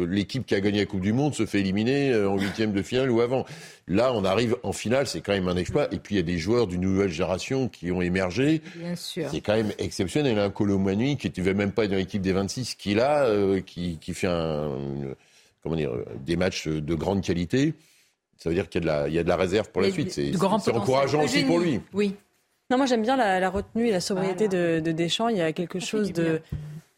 [0.07, 2.81] l'équipe qui a gagné la Coupe du Monde se fait éliminer euh, en huitième de
[2.81, 3.45] finale ou avant.
[3.87, 5.87] Là, on arrive en finale, c'est quand même un exploit.
[5.93, 8.61] Et puis il y a des joueurs d'une nouvelle génération qui ont émergé.
[8.75, 9.29] Bien sûr.
[9.31, 10.37] C'est quand même exceptionnel.
[10.37, 13.61] Un Colomani qui ne devait même pas être dans l'équipe des 26, qui là, euh,
[13.61, 15.15] qui, qui fait un, une-
[15.63, 15.91] comment dire,
[16.25, 17.73] des matchs de grande qualité.
[18.37, 19.81] Ça veut dire qu'il y a de la, il y a de la réserve pour
[19.81, 20.11] la suite.
[20.11, 21.79] C'est encourageant aussi pour lui.
[21.93, 22.15] Oui.
[22.69, 25.27] Non, moi j'aime bien la, la retenue et la sobriété de, de Deschamps.
[25.29, 26.41] Il y a quelque chose de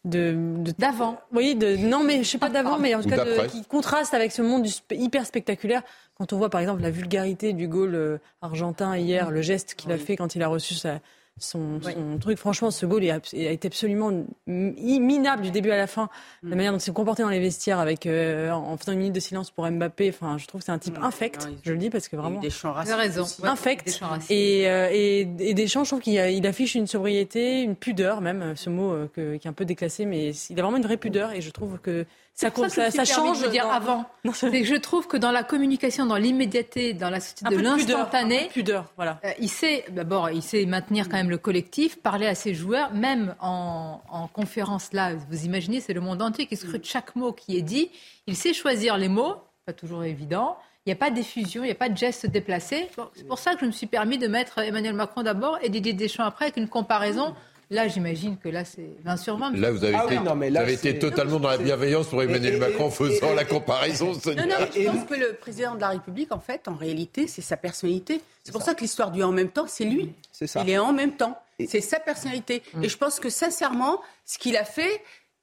[0.04, 0.36] de
[0.78, 1.18] d'avant.
[1.32, 3.64] Oui, de non mais je sais pas d'avant, mais en tout Ou cas de- qui
[3.64, 5.82] contraste avec ce monde du sp- hyper spectaculaire.
[6.16, 9.90] Quand on voit par exemple la vulgarité du goal euh, argentin hier, le geste qu'il
[9.90, 11.00] a fait quand il a reçu sa-
[11.38, 14.10] son, son truc, franchement, ce goal a été absolument
[14.46, 16.08] mi- minable du début à la fin.
[16.42, 19.14] La manière dont il s'est comporté dans les vestiaires avec euh, en faisant une minute
[19.14, 20.08] de silence pour Mbappé.
[20.08, 21.48] Enfin, je trouve que c'est un type infect.
[21.64, 22.40] Je le dis parce que vraiment.
[22.40, 23.24] Deschamps Vous avez raison.
[23.42, 23.86] Ouais, Infect.
[23.86, 24.30] Deschamps raciste.
[24.30, 28.20] Et, euh, et, et Deschamps, je trouve qu'il a- il affiche une sobriété, une pudeur
[28.20, 30.78] même, euh, ce mot euh, que- qui est un peu déclassé, mais il a vraiment
[30.78, 32.06] une vraie pudeur et je trouve que
[32.38, 33.40] ça, C'est ça, ça, ça change.
[33.42, 34.04] de dire dans- avant.
[34.34, 37.56] C'est que je trouve que dans la communication, dans l'immédiateté, dans la société Un de
[37.56, 39.18] l'instantané, pudeur, voilà.
[39.24, 42.92] euh, il sait d'abord, il sait maintenir quand même le collectif, parler à ses joueurs,
[42.92, 45.14] même en, en conférence là.
[45.30, 47.90] Vous imaginez, c'est le monde entier qui scrute chaque mot qui est dit.
[48.26, 50.58] Il sait choisir les mots, pas toujours évident.
[50.84, 52.88] Il n'y a pas d'effusion, il n'y a pas de geste déplacé.
[52.98, 55.68] Bon, c'est pour ça que je me suis permis de mettre Emmanuel Macron d'abord et
[55.70, 57.34] Didier Deschamps après avec une comparaison.
[57.68, 59.50] Là, j'imagine que là, c'est 20 sur 20.
[59.56, 61.48] Là, vous avez, Ah été, oui, non, mais vous là, avez été c'est- totalement dans
[61.50, 64.12] la bienveillance pour Emmanuel Et- et- Macron en faisant et- la comparaison.
[64.12, 67.26] Non, non, mais je pense que le président de la République, en fait, en réalité,
[67.26, 68.20] c'est sa personnalité.
[68.44, 68.74] C'est pour ça.
[68.74, 70.12] que l'histoire du en même temps, c'est lui.
[70.30, 70.62] C'est ça.
[70.62, 71.36] Il est en même temps.
[71.66, 72.62] C'est sa personnalité.
[72.82, 75.02] Et je pense que sincèrement, ce qu'il a fait,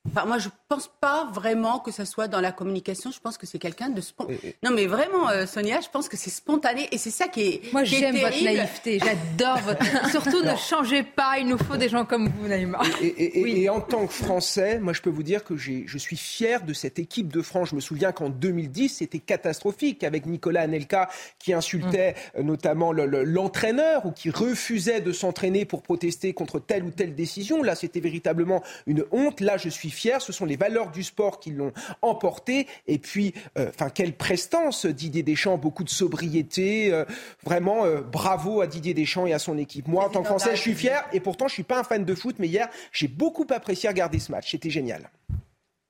[0.09, 3.11] enfin, moi, je pense pas vraiment que ça soit dans la communication.
[3.11, 4.55] Je pense que c'est quelqu'un de spontané.
[4.63, 6.87] Non, mais vraiment, euh, Sonia, je pense que c'est spontané.
[6.91, 7.73] Et c'est ça qui est.
[7.73, 8.45] Moi, j'aime votre terrible.
[8.57, 8.99] naïveté.
[8.99, 9.83] J'adore votre.
[10.11, 11.37] Surtout, ne changez pas.
[11.39, 12.79] Il nous faut des gens comme vous, Naïma.
[13.01, 15.97] Et, et- et- et en tant que Français, moi je peux vous dire que je
[15.97, 17.69] suis fier de cette équipe de France.
[17.69, 22.39] Je me souviens qu'en 2010, c'était catastrophique avec Nicolas Anelka qui insultait Mm.
[22.39, 26.89] euh, notamment le- le- l'entraîneur ou qui refusait de s'entraîner pour protester contre telle ou
[26.91, 27.63] telle décision.
[27.63, 29.39] Là, c'était véritablement une honte.
[29.41, 30.21] Là, je suis fier.
[30.21, 32.67] Ce sont les valeurs du sport qui l'ont emporté.
[32.87, 36.91] Et puis, euh, enfin, quelle prestance, Didier Deschamps, beaucoup de sobriété.
[36.91, 37.05] euh,
[37.43, 39.87] vraiment, euh, bravo à Didier Deschamps et à son équipe.
[39.87, 41.03] Moi, en tant que Français, je suis fier.
[41.13, 44.19] Et pourtant, je suis pas un fan de foot, mais hier, j'ai beaucoup apprécié regarder
[44.19, 44.51] ce match.
[44.51, 45.09] C'était génial.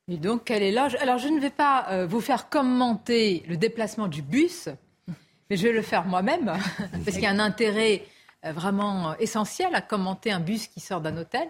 [0.09, 0.95] Et donc, quel éloge.
[0.95, 4.67] Alors, je ne vais pas euh, vous faire commenter le déplacement du bus,
[5.49, 6.45] mais je vais le faire moi-même,
[7.05, 8.03] parce qu'il y a un intérêt
[8.45, 11.47] euh, vraiment essentiel à commenter un bus qui sort d'un hôtel.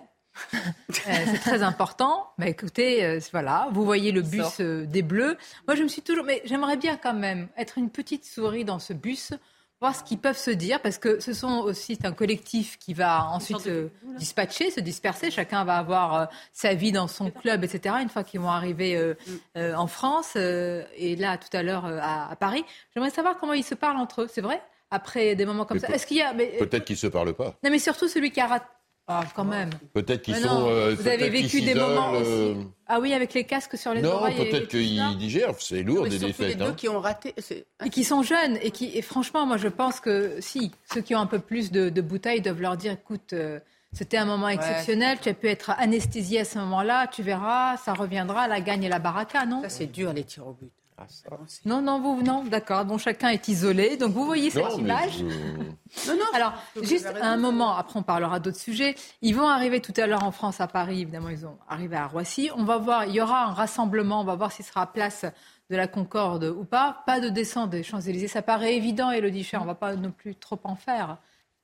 [0.64, 2.30] Euh, c'est très important.
[2.38, 5.38] Mais écoutez, euh, voilà, vous voyez le bus euh, des Bleus.
[5.68, 6.26] Moi, je me suis toujours.
[6.26, 9.34] Mais j'aimerais bien quand même être une petite souris dans ce bus,
[9.82, 12.94] voir ce qu'ils peuvent se dire, parce que ce sont aussi c'est un collectif qui
[12.94, 15.30] va ensuite se dispatcher, se disperser.
[15.30, 17.96] Chacun va avoir euh, sa vie dans son club, etc.
[18.02, 19.16] Une fois qu'ils vont arriver euh,
[19.58, 23.38] euh, en France euh, et là tout à l'heure euh, à, à Paris, j'aimerais savoir
[23.38, 24.30] comment ils se parlent entre eux.
[24.32, 24.62] C'est vrai?
[24.90, 25.94] Après des moments comme Mais ça.
[25.94, 27.56] Est-ce qu'il y a mais, Peut-être qu'ils ne se parlent pas.
[27.64, 28.66] non, mais surtout celui qui a raté.
[29.08, 29.70] Ah, quand même.
[29.94, 30.48] Peut-être qu'ils sont.
[30.48, 32.68] non, euh, vous avez vécu des moments s'isolent, euh, aussi.
[32.88, 34.38] Ah oui, avec les casques sur les Non, oreilles.
[34.40, 35.54] et- et peut-être qu'ils digèrent.
[35.60, 36.58] C'est lourd Mais des surtout les défaites.
[36.58, 36.74] deux hein.
[36.74, 37.36] qui ont raté.
[37.86, 38.58] Et qui sont jeunes.
[38.62, 41.70] Et, qui, et franchement, moi, je pense que si, ceux qui ont un peu plus
[41.72, 43.60] de, de bouteilles doivent leur dire écoute, euh,
[43.92, 47.94] c'était un moment exceptionnel, tu as pu être anesthésié à ce moment-là, tu verras, ça
[47.94, 49.62] reviendra, la gagne et la baraka, non?
[49.64, 50.72] Ça, c'est dur, les tirs au but.
[50.98, 51.06] Ah,
[51.66, 52.86] Non, non, vous, non, d'accord.
[52.86, 53.98] Bon, chacun est isolé.
[53.98, 55.18] Donc, vous voyez cette Non, image.
[55.20, 55.26] je-
[56.12, 56.26] Non, non.
[56.34, 58.96] Alors, juste un moment, après on parlera d'autres sujets.
[59.22, 62.08] Ils vont arriver tout à l'heure en France, à Paris, évidemment, ils ont arrivé à
[62.08, 62.50] Roissy.
[62.56, 65.26] On va voir, il y aura un rassemblement, on va voir s'il sera à place
[65.70, 67.04] de la Concorde ou pas.
[67.06, 70.36] Pas de descente des Champs-Élysées, ça paraît évident, Elodie Cher, on va pas non plus
[70.36, 71.18] trop en faire.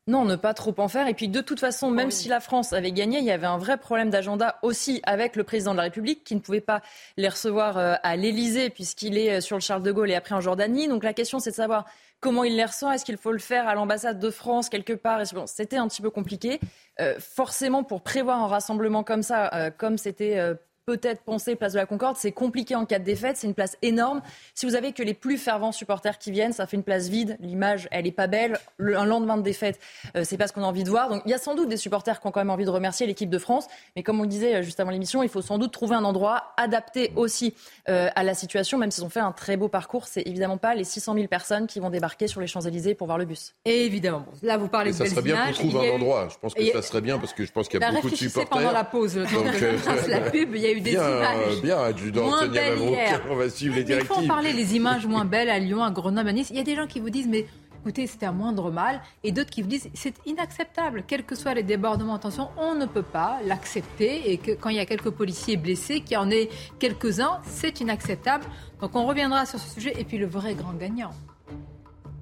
[0.09, 1.07] Non, ne pas trop en faire.
[1.07, 3.59] Et puis de toute façon, même si la France avait gagné, il y avait un
[3.59, 6.81] vrai problème d'agenda aussi avec le président de la République qui ne pouvait pas
[7.15, 10.33] les recevoir euh, à l'Élysée puisqu'il est euh, sur le Charles de Gaulle et après
[10.33, 10.87] en Jordanie.
[10.87, 11.85] Donc la question c'est de savoir
[12.19, 12.95] comment il les reçoit.
[12.95, 15.21] Est-ce qu'il faut le faire à l'ambassade de France quelque part?
[15.33, 16.59] Bon, C'était un petit peu compliqué.
[16.99, 20.55] Euh, forcément, pour prévoir un rassemblement comme ça, euh, comme c'était euh,
[20.97, 23.37] peut-être pensé place de la Concorde, c'est compliqué en cas de défaite.
[23.37, 24.21] C'est une place énorme.
[24.55, 27.37] Si vous avez que les plus fervents supporters qui viennent, ça fait une place vide.
[27.41, 28.57] L'image, elle est pas belle.
[28.77, 29.79] Le- un lendemain de défaite,
[30.15, 31.09] euh, c'est pas ce qu'on a envie de voir.
[31.09, 33.05] Donc il y a sans doute des supporters qui ont quand même envie de remercier
[33.05, 33.67] l'équipe de France.
[33.95, 36.03] Mais comme on le disait euh, juste avant l'émission, il faut sans doute trouver un
[36.03, 37.53] endroit adapté aussi
[37.87, 38.77] euh, à la situation.
[38.77, 41.67] Même s'ils ont fait un très beau parcours, c'est évidemment pas les 600 000 personnes
[41.67, 43.53] qui vont débarquer sur les Champs-Élysées pour voir le bus.
[43.65, 46.27] Et évidemment, là vous parlez Et de ça serait bien qu'on trouve un eu- endroit.
[46.31, 48.09] Je pense que ça serait bien parce que je pense qu'il y a Bah, beaucoup
[48.09, 48.49] de supporters.
[48.57, 50.71] pendant la pause, le temps Donc, que je euh, fasse la pub, il y a
[50.71, 51.61] eu des bien, images.
[51.61, 53.21] bien, adjudant moins belles hier.
[53.29, 54.27] on va suivre les Mais Il faut en directives.
[54.27, 56.49] parler, les images moins belles à Lyon, à Grenoble, à Nice.
[56.51, 57.45] Il y a des gens qui vous disent, mais
[57.81, 59.01] écoutez, c'était un moindre mal.
[59.23, 61.03] Et d'autres qui vous disent, c'est inacceptable.
[61.07, 64.31] Quels que soient les débordements, attention, on ne peut pas l'accepter.
[64.31, 67.79] Et que quand il y a quelques policiers blessés, qu'il y en ait quelques-uns, c'est
[67.81, 68.45] inacceptable.
[68.81, 69.93] Donc on reviendra sur ce sujet.
[69.99, 71.11] Et puis le vrai grand gagnant.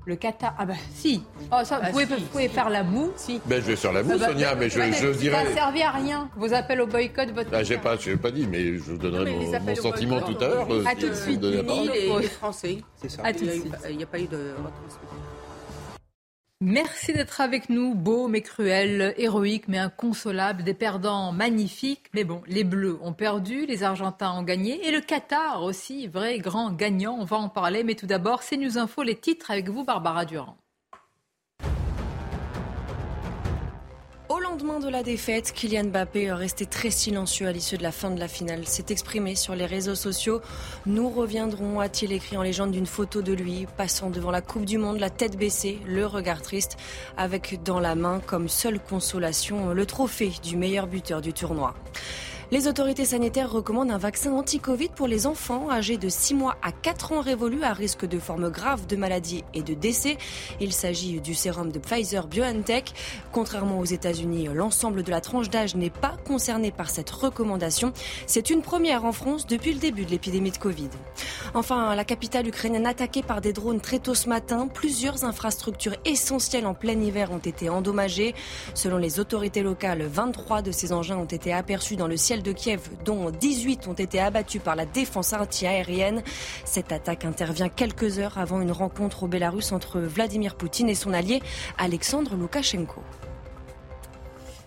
[0.07, 0.55] Le Qatar.
[0.57, 1.21] Ah bah si.
[1.51, 3.11] Oh, ça, vous, pouvez, vous pouvez faire la moue.
[3.17, 3.41] Si.
[3.45, 5.43] Ben, je vais faire la moue, Ah bah, Sonia, mais je, ouais, je Ça dirais.
[5.43, 6.29] n'a servi à rien.
[6.37, 7.49] Vos appels au boycott, votre.
[7.51, 10.45] Ah, j'ai pas, j'ai pas dit, mais je vous donnerai les mon, sentiment boycott, tout
[10.45, 10.67] à l'heure.
[10.87, 11.41] À si tout de suite.
[11.43, 12.77] Les, Français.
[13.01, 13.21] C'est ça.
[13.25, 13.75] À Il tout n'y de a, eu- suite.
[13.89, 15.01] il y a pas eu de retransmission.
[16.59, 22.07] Merci d'être avec nous, beau mais cruel, héroïque mais inconsolable, des perdants magnifiques.
[22.15, 26.39] Mais bon, les Bleus ont perdu, les Argentins ont gagné et le Qatar aussi, vrai
[26.39, 27.15] grand gagnant.
[27.19, 30.25] On va en parler, mais tout d'abord, c'est News Info, les titres avec vous, Barbara
[30.25, 30.57] Durand.
[34.49, 38.19] Lendemain de la défaite, Kylian Mbappé, resté très silencieux à l'issue de la fin de
[38.19, 40.41] la finale, s'est exprimé sur les réseaux sociaux.
[40.86, 44.77] Nous reviendrons, a-t-il écrit en légende d'une photo de lui, passant devant la Coupe du
[44.77, 46.77] Monde, la tête baissée, le regard triste,
[47.17, 51.73] avec dans la main comme seule consolation le trophée du meilleur buteur du tournoi.
[52.49, 56.71] Les autorités sanitaires recommandent un vaccin anti-Covid pour les enfants âgés de 6 mois à
[56.71, 60.15] 4 ans révolus à risque de formes graves de maladies et de décès.
[60.62, 62.93] Il s'agit du sérum de Pfizer BioNTech.
[63.33, 67.91] Contrairement aux États-Unis, l'ensemble de la tranche d'âge n'est pas concerné par cette recommandation.
[68.27, 70.89] C'est une première en France depuis le début de l'épidémie de Covid.
[71.53, 74.69] Enfin, la capitale ukrainienne attaquée par des drones très tôt ce matin.
[74.73, 78.36] Plusieurs infrastructures essentielles en plein hiver ont été endommagées.
[78.73, 82.52] Selon les autorités locales, 23 de ces engins ont été aperçus dans le ciel de
[82.52, 86.23] Kiev, dont 18 ont été abattus par la défense anti-aérienne.
[86.65, 91.13] Cette attaque intervient quelques heures avant une rencontre au Bélarus entre Vladimir Poutine et son
[91.13, 91.41] allié
[91.78, 93.02] Alexandre Loukachenko.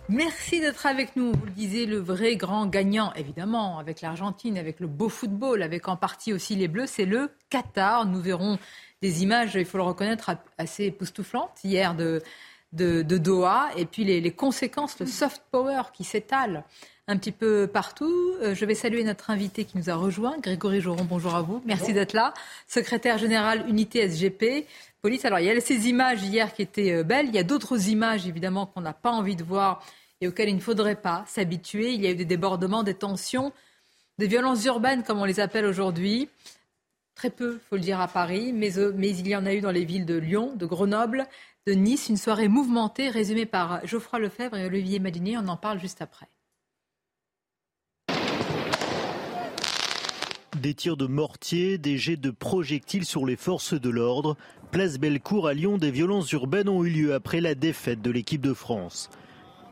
[0.09, 1.31] Merci d'être avec nous.
[1.31, 5.87] Vous le disiez, le vrai grand gagnant, évidemment, avec l'Argentine, avec le beau football, avec
[5.87, 8.05] en partie aussi les Bleus, c'est le Qatar.
[8.05, 8.59] Nous verrons
[9.01, 12.21] des images, il faut le reconnaître, assez époustouflantes hier de,
[12.73, 16.65] de, Doha, et puis les, les conséquences, le soft power qui s'étale
[17.07, 18.35] un petit peu partout.
[18.41, 21.61] Euh, je vais saluer notre invité qui nous a rejoint, Grégory Joron, bonjour à vous.
[21.65, 22.33] Merci d'être là.
[22.67, 24.65] Secrétaire général unité SGP.
[25.01, 27.43] Police, alors il y a ces images hier qui étaient euh, belles, il y a
[27.43, 29.83] d'autres images évidemment qu'on n'a pas envie de voir
[30.21, 31.93] et auxquelles il ne faudrait pas s'habituer.
[31.93, 33.51] Il y a eu des débordements, des tensions,
[34.19, 36.29] des violences urbaines comme on les appelle aujourd'hui.
[37.15, 39.61] Très peu, faut le dire, à Paris, mais, euh, mais il y en a eu
[39.61, 41.27] dans les villes de Lyon, de Grenoble,
[41.67, 42.09] de Nice.
[42.09, 45.37] Une soirée mouvementée résumée par Geoffroy Lefebvre et Olivier Madinier.
[45.37, 46.30] On en parle juste après.
[50.61, 54.37] Des tirs de mortier, des jets de projectiles sur les forces de l'ordre.
[54.69, 58.41] Place Bellecour à Lyon, des violences urbaines ont eu lieu après la défaite de l'équipe
[58.41, 59.09] de France.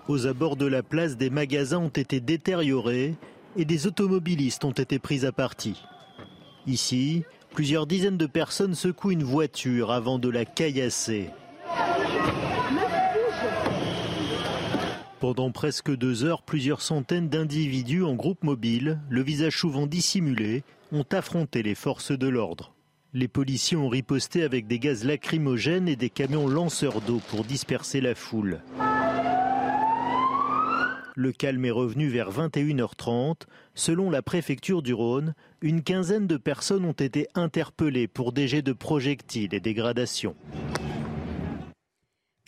[0.08, 3.14] Aux abords de la place, des magasins ont été détériorés
[3.56, 5.80] et des automobilistes ont été pris à partie.
[6.66, 7.24] Ici,
[7.54, 11.30] plusieurs dizaines de personnes secouent une voiture avant de la caillasser.
[15.20, 21.06] Pendant presque deux heures, plusieurs centaines d'individus en groupe mobile, le visage souvent dissimulé, ont
[21.12, 22.74] affronté les forces de l'ordre.
[23.14, 28.00] Les policiers ont riposté avec des gaz lacrymogènes et des camions lanceurs d'eau pour disperser
[28.00, 28.62] la foule.
[31.16, 33.42] Le calme est revenu vers 21h30.
[33.76, 38.62] Selon la préfecture du Rhône, une quinzaine de personnes ont été interpellées pour des jets
[38.62, 40.36] de projectiles et dégradations.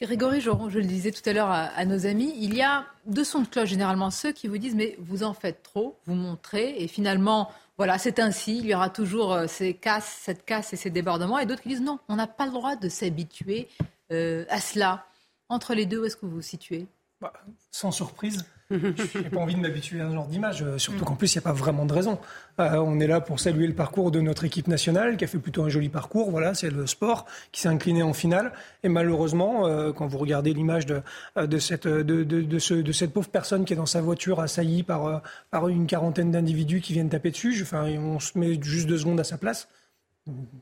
[0.02, 3.42] Grégory je le disais tout à l'heure à, nos amis, il y a deux sons
[3.42, 6.88] de cloche généralement ceux qui vous disent mais vous en faites trop, vous montrez et
[6.88, 11.38] finalement voilà c'est ainsi, il y aura toujours euh, ces cette casse et ces débordements
[11.38, 13.68] et d'autres qui disent non, on n'a pas le droit de s'habituer
[14.12, 15.06] euh, à cela.
[15.50, 16.88] Entre les deux, où est-ce que vous vous situez?
[17.20, 17.34] Bah,
[17.72, 21.16] Sans surprise, je n'ai pas envie de m'habituer à un genre d'image, euh, surtout qu'en
[21.16, 22.20] plus, il n'y a pas vraiment de raison.
[22.60, 25.38] Euh, on est là pour saluer le parcours de notre équipe nationale, qui a fait
[25.38, 26.32] plutôt un joli parcours.
[26.32, 28.54] Voilà, c'est le sport qui s'est incliné en finale.
[28.84, 31.02] Et malheureusement, euh, quand vous regardez l'image de,
[31.36, 34.84] de, cette, de, de, ce, de cette pauvre personne qui est dans sa voiture assaillie
[34.84, 38.98] par, par une quarantaine d'individus qui viennent taper dessus, enfin, on se met juste deux
[38.98, 39.68] secondes à sa place.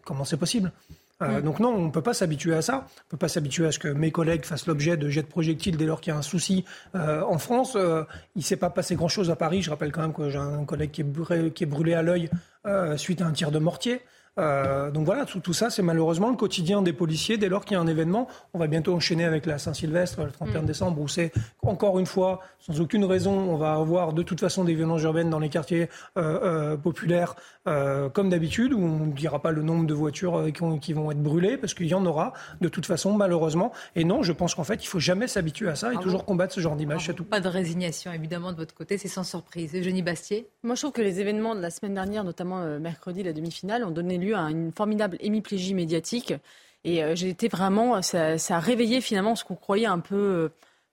[0.05, 0.71] Comment c'est possible?
[1.21, 1.41] Euh, mm.
[1.41, 2.73] Donc non, on ne peut pas s'habituer à ça.
[2.73, 5.27] On ne peut pas s'habituer à ce que mes collègues fassent l'objet de jets de
[5.27, 6.65] projectiles dès lors qu'il y a un souci.
[6.95, 8.03] Euh, en France, euh,
[8.35, 9.61] il ne s'est pas passé grand-chose à Paris.
[9.61, 12.01] Je rappelle quand même que j'ai un collègue qui est brûlé, qui est brûlé à
[12.01, 12.29] l'œil
[12.97, 14.01] suite à un tir de mortier.
[14.39, 17.37] Euh, donc voilà, tout, ça, c'est malheureusement le quotidien des policiers.
[17.37, 20.31] Dès lors qu'il y a un événement, on va bientôt enchaîner avec la Saint-Sylvestre, le
[20.31, 20.65] 31 mm.
[20.65, 21.31] décembre, où c'est
[21.69, 25.29] encore une fois, sans aucune raison, on va avoir de toute façon des violences urbaines
[25.29, 26.39] dans les quartiers euh,
[26.73, 27.35] euh, populaires,
[28.13, 30.47] comme d'habitude, où on ne dira pas le nombre de voitures
[30.81, 33.71] qui, vont être brûlées, parce qu'il y en aura de toute façon, malheureusement.
[33.95, 36.25] Et non, je pense qu'en fait, il faut jamais s'habituer à ça et ah toujours
[36.25, 37.25] combattre ce genre d'image, c'est tout.
[37.25, 39.75] Pas de résignation, évidemment, de votre côté, c'est sans surprise.
[39.75, 40.49] Eugénie Bastier?
[40.63, 43.91] Moi, je trouve que les événements de la semaine dernière, notamment mercredi, la demi-finale, ont
[43.91, 46.33] donné lieu à une formidable hémiplégie médiatique.
[46.83, 50.49] Et euh, j'ai été vraiment, ça, a réveillé finalement ce qu'on croyait un peu euh,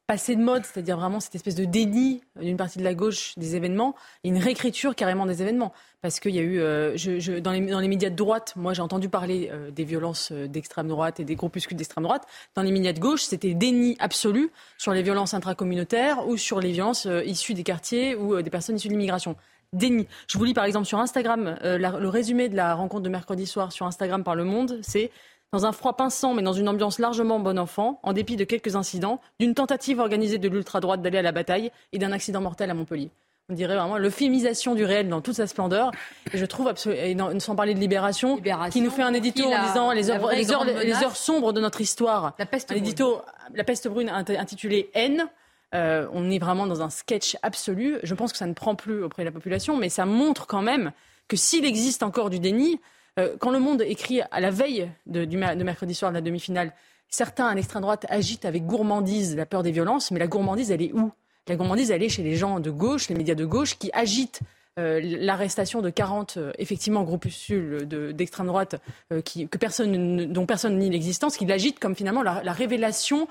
[0.07, 3.57] passé de mode, c'est-à-dire vraiment cette espèce de déni d'une partie de la gauche des
[3.57, 5.73] événements, et une réécriture carrément des événements.
[6.03, 8.75] Parce qu'il y a eu, euh, je, dans, les, dans, les, médias de droite, moi
[8.75, 12.25] j'ai entendu parler des violences d'extrême droite et des groupuscules d'extrême droite.
[12.55, 16.73] Dans les médias de gauche, c'était déni absolu sur les violences intracommunautaires ou sur les
[16.73, 19.37] violences issues des quartiers ou des personnes issues de l'immigration
[19.73, 20.07] déni.
[20.29, 23.47] Je vous lis par exemple sur Instagram, euh, le résumé de la rencontre de mercredi
[23.47, 25.11] soir sur Instagram par Le Monde, c'est
[25.57, 28.77] dans un froid pinçant, mais dans une ambiance largement bon enfant, en dépit de quelques
[28.77, 32.75] incidents, d'une tentative organisée de l'ultra-droite d'aller à la bataille et d'un accident mortel à
[32.75, 33.11] Montpellier.
[33.49, 35.93] On dirait vraiment l'euphémisation du réel dans toute sa splendeur.
[36.35, 38.39] Et je trouve, absolument, sans parler de Libération,
[38.71, 41.61] qui nous fait un édito en disant les heures, les, heures, les heures, sombres de
[41.61, 42.35] notre histoire.
[42.39, 43.23] La peste un édito,
[43.55, 45.27] La peste brune intitulé Haine.
[45.75, 47.99] Euh, on est vraiment dans un sketch absolu.
[48.03, 50.63] Je pense que ça ne prend plus auprès de la population, mais ça montre quand
[50.63, 50.93] même
[51.29, 52.79] que s'il existe encore du déni,
[53.19, 55.25] euh, quand le monde écrit à la veille de,
[55.65, 56.73] mercredi soir de la demi-finale,
[57.09, 60.83] certains à l'extrême droite agitent avec gourmandise la peur des violences, mais la gourmandise, elle
[60.83, 61.11] est où?
[61.49, 64.41] La gourmandise, elle est chez les gens de gauche, les médias de gauche, qui agitent
[64.79, 68.77] euh, l'arrestation de 40 effectivement groupuscules d'extrême droite
[69.11, 73.29] dont personne nie l'existence, qui l'agitent comme finalement la révélation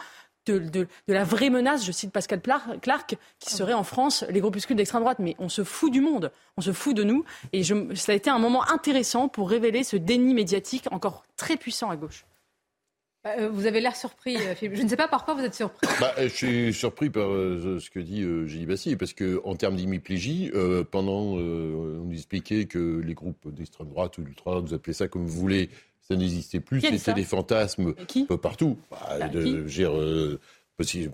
[0.51, 2.41] de, la vraie menace, je cite Pascal
[2.81, 5.19] Clark, qui serait en France les groupuscules d'extrême droite.
[5.19, 7.25] Mais on se fout du monde, on se fout de nous.
[7.53, 11.58] Et je, ça a été un moment intéressant pour révéler ce déni médiatique encore très
[11.58, 12.25] puissant à gauche.
[13.25, 14.75] Euh, vous avez l'air surpris, euh, Philippe.
[14.75, 15.88] Je ne sais pas par quoi vous êtes surpris.
[15.99, 20.51] Bah, je suis surpris par euh, ce que dit Gilles Bassi, parce qu'en termes d'hémiplégie,
[20.91, 25.25] pendant, on nous expliquait que les groupes d'extrême droite ou d'ultra, vous appelez ça comme
[25.25, 25.69] vous voulez,
[26.07, 27.93] ça n'existait plus, c'était des fantasmes
[28.41, 28.77] partout.
[28.91, 29.67] Bah, bah, de,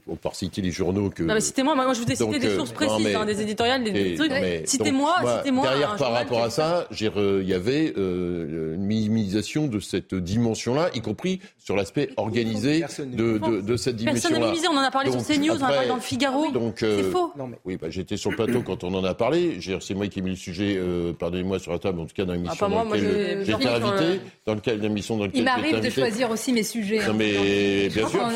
[0.07, 1.23] on peut citer les journaux que.
[1.23, 3.83] Non, mais citez-moi, moi je vous ai cité des euh, sources précises, hein, des éditoriales,
[3.83, 4.31] des, trucs.
[4.65, 5.67] Citez-moi, citez-moi.
[5.67, 11.01] Derrière, par rapport à ça, il y avait euh, une minimisation de cette dimension-là, y
[11.01, 14.21] compris sur l'aspect organisé de, de, de, cette dimension-là.
[14.21, 16.01] Personne n'a minimisé, on en a parlé sur CNews, on en a parlé dans le
[16.01, 16.51] Figaro.
[16.51, 17.31] Donc, euh, c'est faux.
[17.63, 19.59] Oui, bah, j'étais sur le plateau quand on en a parlé.
[19.79, 22.25] C'est moi qui ai mis le sujet, euh, pardonnez-moi, sur la table, en tout cas
[22.25, 24.21] dans l'émission ah, dans laquelle j'étais invité.
[24.45, 27.05] Dans le cadre l'émission dans laquelle Il m'arrive de choisir aussi mes sujets.
[27.07, 28.27] Non, mais bien sûr,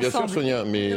[0.00, 0.90] bien sûr, Sonia, mais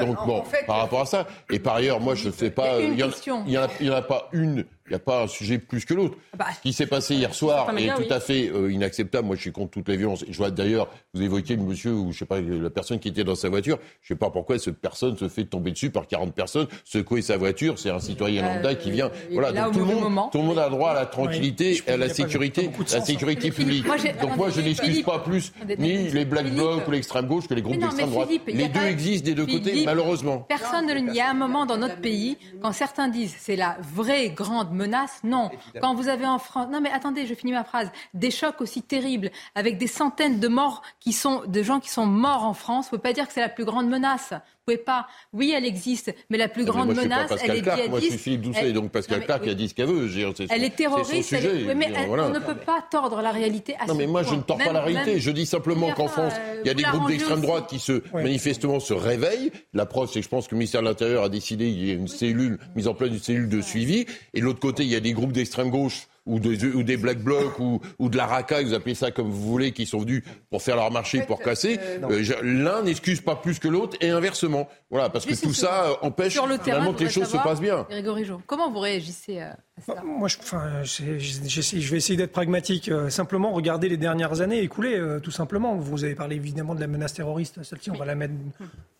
[0.00, 1.26] donc bon, par rapport à ça.
[1.50, 2.80] Et par ailleurs, moi, je ne fais pas.
[2.80, 6.16] Il n'y en, a pas une n'y a pas un sujet plus que l'autre.
[6.32, 9.26] Ah bah, Ce qui s'est passé hier soir est tout à fait euh, inacceptable.
[9.26, 10.24] Moi, je suis contre toutes les violences.
[10.28, 13.24] je vois d'ailleurs, vous évoquez le monsieur ou je sais pas la personne qui était
[13.24, 13.78] dans sa voiture.
[14.02, 17.22] Je ne sais pas pourquoi cette personne se fait tomber dessus par 40 personnes, secouer
[17.22, 17.78] sa voiture.
[17.78, 19.10] C'est un citoyen euh, lambda qui vient.
[19.32, 19.52] voilà.
[19.52, 22.08] Donc tout le monde, tout le monde a droit à la tranquillité, et à la
[22.08, 23.86] sécurité, la sécurité publique.
[24.20, 27.62] donc moi, je n'excuse pas plus ni les black blocs ou l'extrême gauche que les
[27.62, 28.28] groupes d'extrême droite.
[28.46, 30.38] Les deux existent des deux côtés, malheureusement.
[30.48, 31.10] Personne ne le nie.
[31.12, 34.72] Il y a un moment dans notre pays quand certains disent c'est la vraie grande
[34.82, 35.50] menace, non.
[35.80, 38.82] Quand vous avez en France, non mais attendez, je finis ma phrase, des chocs aussi
[38.82, 42.86] terribles avec des centaines de morts qui sont, de gens qui sont morts en France,
[42.86, 44.34] ne peut pas dire que c'est la plus grande menace.
[44.64, 45.06] Pouvez pas.
[45.32, 47.88] Oui, elle existe, mais la plus grande menace, elle est djihadiste.
[47.90, 48.72] Moi, je suis Philippe Doucet, elle...
[48.72, 50.08] donc Pascal Clark, a dit ce qu'elle veut.
[50.50, 51.32] elle est terroriste.
[51.32, 51.74] elle est...
[51.74, 54.58] mais on ne peut pas tordre la réalité à Non, mais moi, je ne tords
[54.58, 55.20] pas la réalité.
[55.20, 58.02] Je dis simplement qu'en France, euh, il y a des groupes d'extrême droite qui se
[58.12, 59.52] manifestement se réveillent.
[59.72, 61.90] La preuve, c'est que je pense que le ministère de l'Intérieur a décidé qu'il y
[61.90, 64.06] ait une cellule mise en place une cellule de suivi.
[64.34, 66.96] Et de l'autre côté, il y a des groupes d'extrême gauche ou, de, ou, des
[66.96, 69.98] black blocs ou, ou, de la racaille, vous appelez ça comme vous voulez, qui sont
[69.98, 71.78] venus pour faire leur marché, pour casser.
[72.02, 74.68] Euh, L'un n'excuse pas plus que l'autre et inversement.
[74.90, 77.86] Voilà, parce que tout ça euh, empêche finalement que les choses se passent bien.
[77.90, 79.56] Grégory Jo, comment vous réagissez à
[80.04, 82.90] Moi, je, enfin, je vais essayer d'être pragmatique.
[82.90, 85.76] Euh, simplement, regardez les dernières années écoulées, euh, tout simplement.
[85.76, 87.62] Vous avez parlé évidemment de la menace terroriste.
[87.62, 88.34] Celle-ci, on va la mettre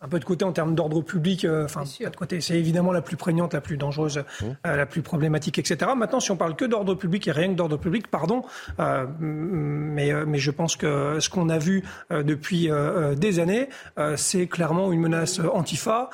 [0.01, 1.45] un peu de côté en termes d'ordre public.
[1.45, 2.41] Euh, enfin, de côté.
[2.41, 4.45] C'est évidemment la plus prégnante, la plus dangereuse, mmh.
[4.65, 5.91] la plus problématique, etc.
[5.95, 8.41] Maintenant, si on parle que d'ordre public et rien que d'ordre public, pardon,
[9.19, 12.69] mais, mais je pense que ce qu'on a vu depuis
[13.15, 13.69] des années,
[14.15, 16.09] c'est clairement une menace antifa,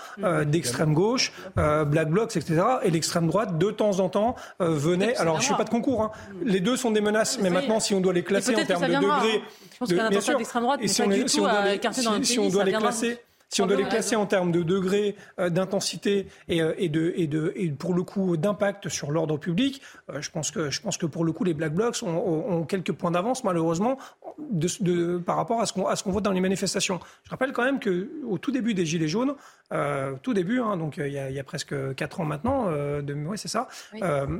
[0.45, 2.61] d'extrême gauche, black blocs, etc.
[2.83, 5.15] Et l'extrême droite, de temps en temps, venait.
[5.17, 6.03] Alors, je ne fais pas de concours.
[6.03, 6.11] Hein.
[6.43, 8.95] Les deux sont des menaces, mais maintenant, si on doit les classer en termes de
[8.95, 9.41] degrés,
[9.73, 12.25] je pense qu'un attentat d'extrême droite n'est pas du tout à écarter dans le pays.
[12.25, 13.19] Si on doit les classer
[13.49, 17.13] si on doit les classer en termes de degrés euh, d'intensité et, euh, et, de,
[17.15, 20.81] et, de, et pour le coup d'impact sur l'ordre public, euh, je, pense que, je
[20.81, 23.97] pense que pour le coup les Black Blocs ont, ont quelques points d'avance malheureusement
[24.37, 26.99] de, de, par rapport à ce qu'on qu'on voit dans les manifestations.
[27.23, 29.35] Je rappelle quand même qu'au tout début des Gilets jaunes,
[29.73, 32.67] euh, tout début, hein, donc il y, a, il y, a, presque quatre ans maintenant,
[32.69, 33.67] euh, ouais, c'est ça.
[33.93, 33.99] Oui.
[34.03, 34.39] Euh,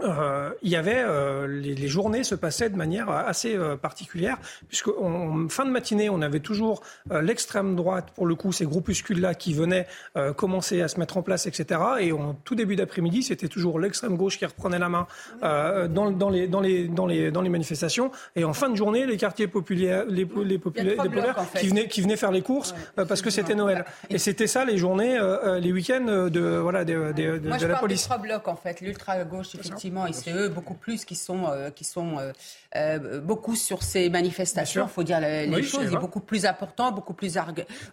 [0.00, 4.38] euh, il y avait euh, les, les, journées se passaient de manière assez euh, particulière
[4.66, 6.82] puisque en fin de matinée on avait toujours
[7.12, 9.86] euh, l'extrême droite pour le coup ces groupuscules là qui venaient
[10.16, 13.78] euh, commencer à se mettre en place etc et en tout début d'après-midi c'était toujours
[13.78, 15.06] l'extrême gauche qui reprenait la main
[15.44, 18.10] euh, dans, dans, les, dans, les, dans, les, dans les manifestations.
[18.34, 21.60] Et en fin de journée les quartiers populaires les, les, populaires, les populaires en fait.
[21.60, 23.84] qui venaient qui venaient faire les courses ouais, parce que c'était Noël.
[24.10, 25.20] Et c'était ça les journées
[25.60, 28.02] les week-ends de voilà de, de, de, Moi, de la police.
[28.02, 28.80] Des trois blocs en fait.
[28.80, 32.32] L'ultra gauche effectivement et c'est eux beaucoup plus qui sont, euh, qui sont euh,
[32.76, 36.92] euh, beaucoup sur ces manifestations, il faut dire les, oui, choses, et beaucoup plus importants,
[36.92, 37.38] beaucoup plus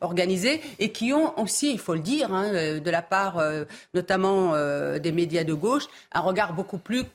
[0.01, 4.53] organisés, et qui ont aussi, il faut le dire, hein, de la part euh, notamment
[4.97, 7.05] des médias de gauche, un regard beaucoup plus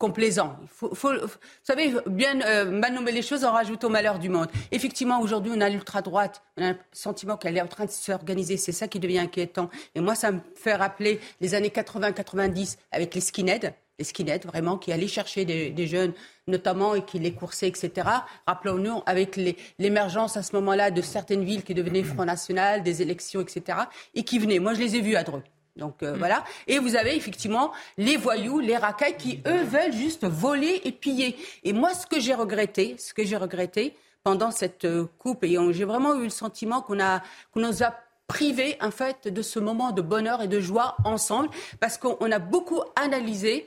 [0.00, 0.56] complaisant.
[0.62, 1.28] Il faut, faut, vous
[1.62, 4.48] savez, bien euh, mal nommer les choses en rajoute au malheur du monde.
[4.72, 6.42] Effectivement, aujourd'hui, on a l'ultra-droite.
[6.56, 8.56] On a le sentiment qu'elle est en train de s'organiser.
[8.56, 9.68] C'est ça qui devient inquiétant.
[9.94, 14.78] Et moi, ça me fait rappeler les années 80-90 avec les skinheads les skinheads, vraiment,
[14.78, 16.12] qui allaient chercher des, jeunes,
[16.48, 18.08] notamment, et qui les coursaient, etc.
[18.46, 19.38] Rappelons-nous, avec
[19.78, 23.78] l'émergence à ce moment-là de certaines villes qui devenaient Front National, des élections, etc.,
[24.14, 24.58] et qui venaient.
[24.58, 25.42] Moi, je les ai vus à Dreux.
[25.76, 26.44] Donc euh, voilà.
[26.66, 31.36] Et vous avez effectivement les voyous, les racailles qui, eux, veulent juste voler et piller.
[31.62, 33.94] Et moi, ce que j'ai regretté, ce que j'ai regretté
[34.24, 37.22] pendant cette euh, coupe, et j'ai vraiment eu le sentiment qu'on a,
[37.54, 37.94] nous a
[38.26, 42.38] privé en fait de ce moment de bonheur et de joie ensemble, parce qu'on a
[42.38, 43.66] beaucoup analysé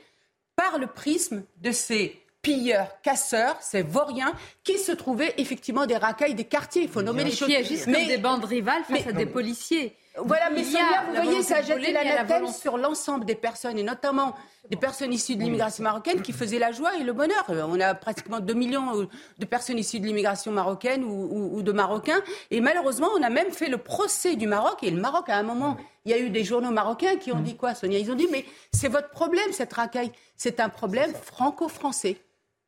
[0.56, 6.34] par le prisme de ces pilleurs, casseurs, ces vauriens qui se trouvaient effectivement des racailles
[6.34, 6.82] des quartiers.
[6.82, 7.48] Il faut nommer les choses.
[7.48, 9.96] Qui agissent mais, comme des bandes rivales face mais, à des policiers.
[10.16, 14.34] Voilà, mais Sonia, vous voyez, ça a jeté l'anathème sur l'ensemble des personnes, et notamment
[14.70, 17.44] des personnes issues de l'immigration marocaine qui faisaient la joie et le bonheur.
[17.48, 19.08] On a pratiquement 2 millions
[19.38, 22.22] de personnes issues de l'immigration marocaine ou, ou, ou, de Marocains.
[22.52, 24.84] Et malheureusement, on a même fait le procès du Maroc.
[24.84, 27.40] Et le Maroc, à un moment, il y a eu des journaux marocains qui ont
[27.40, 27.98] dit quoi, Sonia?
[27.98, 30.12] Ils ont dit, mais c'est votre problème, cette racaille.
[30.36, 32.18] C'est un problème franco-français.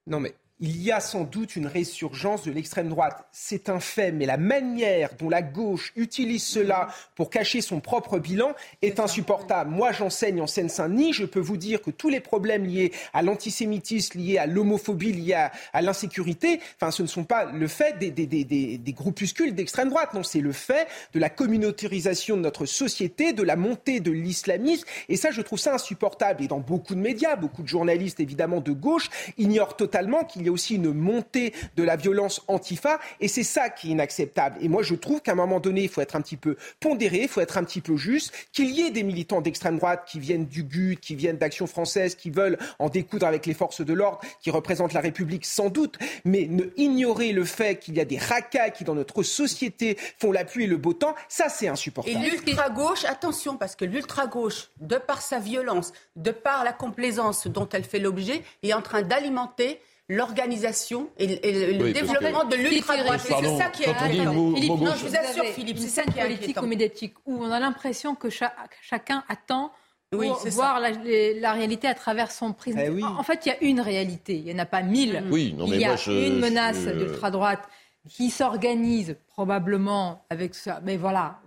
[0.09, 3.27] Non, mais il y a sans doute une résurgence de l'extrême droite.
[3.31, 8.19] C'est un fait, mais la manière dont la gauche utilise cela pour cacher son propre
[8.19, 9.71] bilan est insupportable.
[9.71, 11.13] Moi, j'enseigne en Seine-Saint-Denis.
[11.13, 15.35] Je peux vous dire que tous les problèmes liés à l'antisémitisme, liés à l'homophobie, liés
[15.73, 20.15] à, l'insécurité, enfin, ce ne sont pas le fait des groupuscules d'extrême droite.
[20.15, 24.87] Non, c'est le fait de la communautarisation de notre société, de la montée de l'islamisme.
[25.11, 26.43] Et ça, je trouve ça insupportable.
[26.43, 30.49] Et dans beaucoup de médias, beaucoup de journalistes, évidemment, de gauche, ignorent totalement qu'il y
[30.49, 34.57] a aussi une montée de la violence antifa, et c'est ça qui est inacceptable.
[34.61, 37.23] Et moi, je trouve qu'à un moment donné, il faut être un petit peu pondéré,
[37.23, 40.19] il faut être un petit peu juste, qu'il y ait des militants d'extrême droite qui
[40.19, 43.93] viennent du GUT, qui viennent d'Action française, qui veulent en découdre avec les forces de
[43.93, 48.05] l'ordre, qui représentent la République sans doute, mais ne ignorer le fait qu'il y a
[48.05, 51.69] des racailles qui, dans notre société, font la pluie et le beau temps, ça, c'est
[51.69, 52.17] insupportable.
[52.17, 57.69] Et l'ultra-gauche, attention, parce que l'ultra-gauche, de par sa violence, de par la complaisance dont
[57.73, 63.21] elle fait l'objet, est en train d'alimenter l'organisation et, et, le oui, développement de l'ultra-droite.
[63.21, 64.55] C'est ça qui est inquiétant.
[64.55, 67.51] Philippe, non, je vous assure, Philippe, c'est ça qui est politique ou médiatique où on
[67.51, 69.73] a l'impression que cha chacun attend
[70.11, 72.79] pour oui, voir la, la, réalité à travers son prisme.
[72.79, 73.03] Eh oui.
[73.03, 75.25] En fait, il y a une réalité, il n'y en a pas mille.
[75.31, 76.91] Oui, non, il y a moi, je, une menace je...
[76.91, 77.69] d'ultra-droite
[78.09, 80.81] qui s'organise probablement avec ça.
[80.85, 81.41] Mais voilà,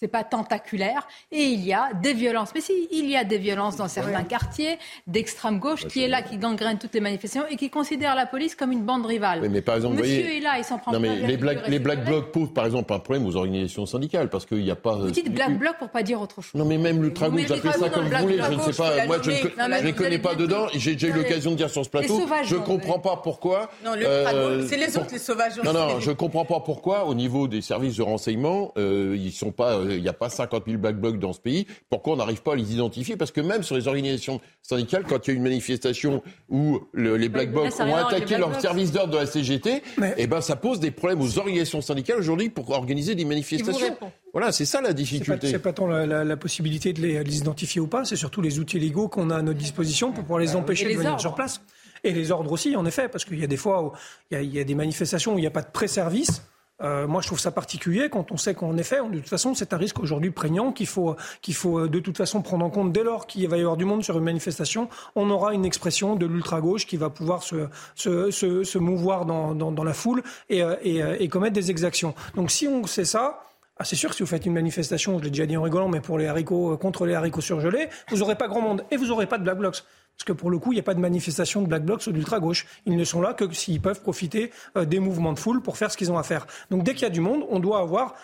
[0.00, 2.50] c'est pas tentaculaire et il y a des violences.
[2.54, 6.22] Mais si, il y a des violences dans certains quartiers d'extrême gauche qui est là,
[6.22, 9.40] qui gangrène toutes les manifestations et qui considère la police comme une bande rivale.
[9.42, 11.36] Oui, mais par exemple, Monsieur voyez, est là, il s'en prend non, mais les la
[11.36, 14.76] black, les blocs posent par exemple un problème aux organisations syndicales parce qu'il n'y a
[14.76, 14.96] pas.
[14.96, 16.54] Vous dites black bloc pour pas dire autre chose.
[16.54, 18.72] Non mais même l'ultra gauche, mettez appelez pas ça comme vous le voulez, je ne
[18.72, 21.56] sais pas, moi je ne ne vous connais pas dedans, j'ai déjà eu l'occasion de
[21.56, 23.70] dire sur ce Les plateau, sauvages, je non, comprends pas pourquoi.
[23.84, 25.60] Non, le euh, c'est les autres, les sauvages.
[25.62, 29.52] Non, non, je comprends pas pourquoi, au niveau des services de renseignement, euh, ils sont
[29.52, 31.66] pas, euh, il n'y a pas 50 000 black blocs dans ce pays.
[31.90, 33.16] Pourquoi on n'arrive pas à les identifier?
[33.16, 37.16] Parce que même sur les organisations syndicales, quand il y a une manifestation où le-
[37.16, 39.82] les black blocs ont attaqué leur service d'ordre de la CGT,
[40.16, 43.96] eh ben ça pose des problèmes aux organisations syndicales aujourd'hui pour organiser des manifestations.
[44.32, 45.48] Voilà, c'est ça la difficulté.
[45.50, 48.40] c'est pas tant la, la- la possibilité de les, les identifier ou pas, c'est surtout
[48.42, 50.98] les outils légaux qu'on a à notre disposition pour pouvoir les empêcher Et les de
[50.98, 51.20] venir ordres.
[51.22, 51.60] sur place.
[52.04, 53.92] Et les ordres aussi, en effet, parce qu'il y a des fois où
[54.30, 56.42] il y a, il y a des manifestations où il n'y a pas de pré-service.
[56.80, 59.52] Euh, moi, je trouve ça particulier quand on sait qu'en effet, on- de toute façon,
[59.54, 62.70] c'est un risque aujourd'hui prégnant qu'il faut, qu'il faut euh, de toute façon prendre en
[62.70, 64.88] compte dès lors qu'il va y avoir du monde sur une manifestation.
[65.16, 67.66] On aura une expression de l'ultra-gauche qui va pouvoir se,
[67.96, 71.54] se, se, se mouvoir dans, dans, dans la foule et, euh, et, euh, et commettre
[71.54, 72.14] des exactions.
[72.36, 73.40] Donc, si on sait ça,
[73.80, 76.00] ah, c'est sûr si vous faites une manifestation, je l'ai déjà dit en rigolant, mais
[76.00, 79.26] pour les haricots, contre les haricots surgelés, vous n'aurez pas grand monde et vous n'aurez
[79.26, 79.84] pas de black blocs.
[80.18, 82.12] Parce que pour le coup, il n'y a pas de manifestation de black blocs ou
[82.12, 82.66] d'ultra-gauche.
[82.86, 85.92] Ils ne sont là que s'ils peuvent profiter euh, des mouvements de foule pour faire
[85.92, 86.44] ce qu'ils ont à faire.
[86.70, 88.14] Donc dès qu'il y a du monde, on doit avoir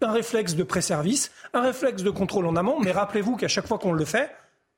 [0.00, 3.78] un réflexe de pré-service, un réflexe de contrôle en amont, mais rappelez-vous qu'à chaque fois
[3.78, 4.30] qu'on le fait,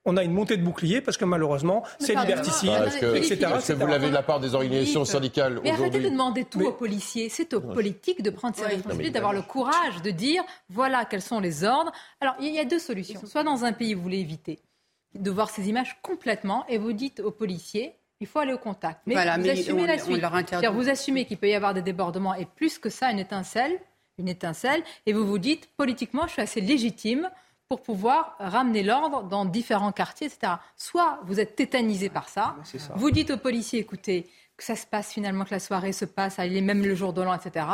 [0.07, 3.53] on a une montée de bouclier parce que malheureusement, c'est liberticide, Ah, que, etc.
[3.59, 6.62] est-ce que vous l'avez de la part des organisations syndicales Mais arrêtez de demander tout
[6.62, 7.29] aux policiers.
[7.29, 11.39] C'est aux politiques de prendre ses responsabilités, d'avoir le courage de dire voilà quels sont
[11.39, 11.93] les ordres.
[12.23, 13.20] Alors, il y a deux solutions.
[13.27, 14.59] Soit dans un pays, vous voulez éviter
[15.14, 19.00] de voir ces images complètement et vous dites aux policiers il faut aller au contact.
[19.06, 20.20] Mais Voilà, vous mais assumez on- la suite.
[20.62, 23.80] leur Vous assumez qu'il peut y avoir des débordements et plus que ça, une étincelle,
[24.16, 27.28] une étincelle, et vous vous dites politiquement, je suis assez légitime
[27.68, 30.52] pour pouvoir ramener l'ordre dans différents quartiers, etc.
[30.76, 32.92] Soit vous êtes tétanisé par ça, ça.
[32.94, 36.38] vous dites aux policiers, écoutez, que ça se passe finalement, que la soirée se passe,
[36.38, 37.66] elle est même le jour de l'an, etc.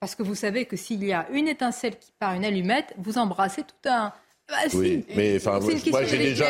[0.00, 3.16] Parce que vous savez que s'il y a une étincelle qui part, une allumette, vous
[3.16, 4.12] embrassez tout un...
[4.48, 4.76] Bah, si.
[4.76, 5.58] Oui, mais enfin,
[5.90, 6.44] moi j'ai déjà,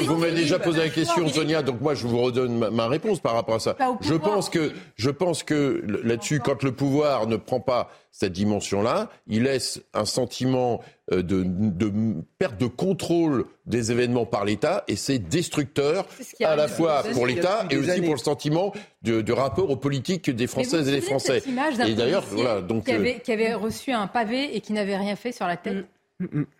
[0.00, 2.88] vous, m'avez déjà posé la question, Non, Sonia, donc moi je vous redonne ma, ma
[2.88, 3.76] réponse par rapport à ça.
[3.80, 8.32] Au Je pense que, je pense que là-dessus, quand le pouvoir ne prend pas cette
[8.32, 10.80] dimension-là, il laisse un sentiment
[11.12, 11.92] euh, de, de
[12.40, 17.24] perte de contrôle des événements par l'État et c'est destructeur ce à la fois pour
[17.24, 18.02] l'État et aussi années.
[18.02, 18.72] pour le sentiment
[19.02, 21.38] de, de rapport aux politiques des Françaises et des Français.
[21.38, 24.08] cette image d'un Et d'ailleurs, policier voilà, donc qui, euh, avait, qui avait reçu un
[24.08, 25.86] pavé et qui n'avait rien fait sur la tête.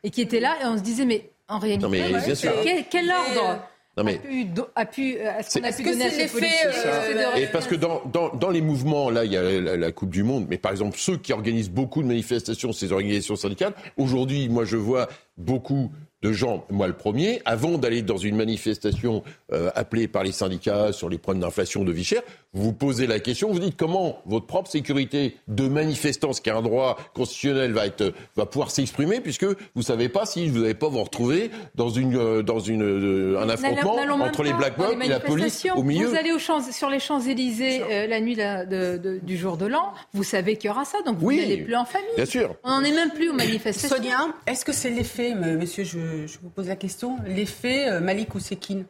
[0.05, 2.53] Et qui était là et on se disait, mais en réalité, Non, mais bien sûr.
[2.63, 3.61] quel, quel ordre
[3.97, 4.47] non, mais- a pu,
[4.77, 7.47] a pu, euh, est-ce qu'on a pu donner à c'est ce l'effet, policier euh, Et
[7.49, 10.11] parce que dans, dans, dans les mouvements, là, il y a la, la- la Coupe
[10.11, 14.49] du Monde, mais par exemple, ceux qui organisent beaucoup de manifestations, ces organisations syndicales, aujourd'hui,
[14.49, 15.91] moi, je vois beaucoup
[16.23, 20.93] de gens, moi le premier, avant d'aller dans une manifestation euh, appelée par les syndicats
[20.93, 22.23] sur les problèmes d'inflation de vie chère,
[22.59, 26.51] vous vous posez la question, vous dites comment votre propre sécurité de manifestant, ce qui
[26.51, 30.61] est un droit constitutionnel, va, être, va pouvoir s'exprimer, puisque vous savez pas si vous
[30.61, 34.77] n'allez pas vous retrouver dans, une, euh, dans une, euh, un affrontement entre les Black
[34.77, 35.77] Blocs les et la police manifestations.
[35.79, 36.07] au milieu.
[36.09, 39.57] Vous allez aux champs- sur les Champs-Élysées euh, la nuit de- de- de- du jour
[39.57, 42.09] de l'an, vous savez qu'il y aura ça, donc vous Oui, n'allez plus en famille.
[42.17, 42.57] bien sûr.
[42.65, 43.97] On n'en est même plus aux manifestations.
[43.97, 48.35] Sonia, est-ce que c'est l'effet, monsieur, je, je vous pose la question, l'effet euh, Malik
[48.35, 48.85] Ousekine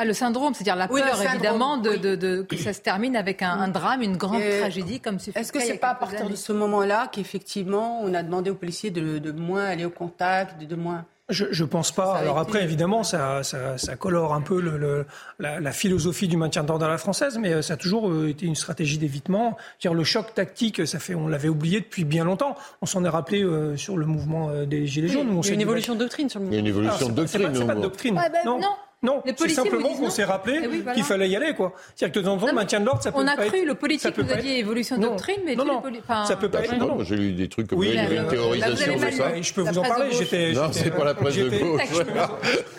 [0.00, 1.98] Ah, le syndrome, c'est-à-dire la Oui, peur évidemment de, oui.
[1.98, 5.30] de- de- que ça se termine avec un, un drame, une grande tragédie comme ce
[5.34, 8.54] Est-ce que c'est a pas à partir de ce moment-là qu'effectivement on a demandé aux
[8.54, 11.04] policiers de, de moins aller au contact, de, de moins.
[11.30, 12.14] Je, je pense pas.
[12.14, 15.04] a Alors été- après, évidemment, ça, ça, ça colore un peu le, le-
[15.38, 18.28] la, la philosophie du maintien d'ordre à la française, mais euh, ça a toujours euh,
[18.30, 19.58] été une stratégie d'évitement.
[19.80, 22.56] Dire le choc tactique, ça fait, on l'avait oublié depuis bien longtemps.
[22.80, 25.28] On s'en est rappelé euh, sur le mouvement des gilets jaunes.
[25.28, 26.60] où on Il y a une dit, évolution de doctrine sur le Il y a
[26.60, 26.80] une mouvement.
[26.84, 27.60] évolution Alors, de c'est pas- doctrine.
[27.60, 28.16] C'est pas, de au- doctrine.
[28.16, 28.58] Ouais, ben, non.
[28.60, 28.68] non.
[29.00, 30.94] Non, c'est vous simplement qu'on s'est rappelé Eh oui, voilà.
[30.94, 31.72] qu'il fallait y aller, quoi.
[31.94, 33.58] C'est-à-dire que de temps en temps, maintien de l'ordre, ça peut On a pas cru,
[33.58, 36.00] être- le politique nous pas a dit être- évolution de doctrine, mais non, non, poli-
[36.02, 36.70] enfin, ça peut pas Bah, être.
[36.78, 36.94] pas, non.
[36.96, 38.92] moi, j'ai lu des trucs comme Oui, il y a eu mais, une euh, théorisation
[38.92, 39.40] là, vous de ça.
[39.40, 40.06] Je peux vous en parler.
[40.10, 40.52] J'étais.
[40.52, 41.80] Non, c'est pas la presse de gauche.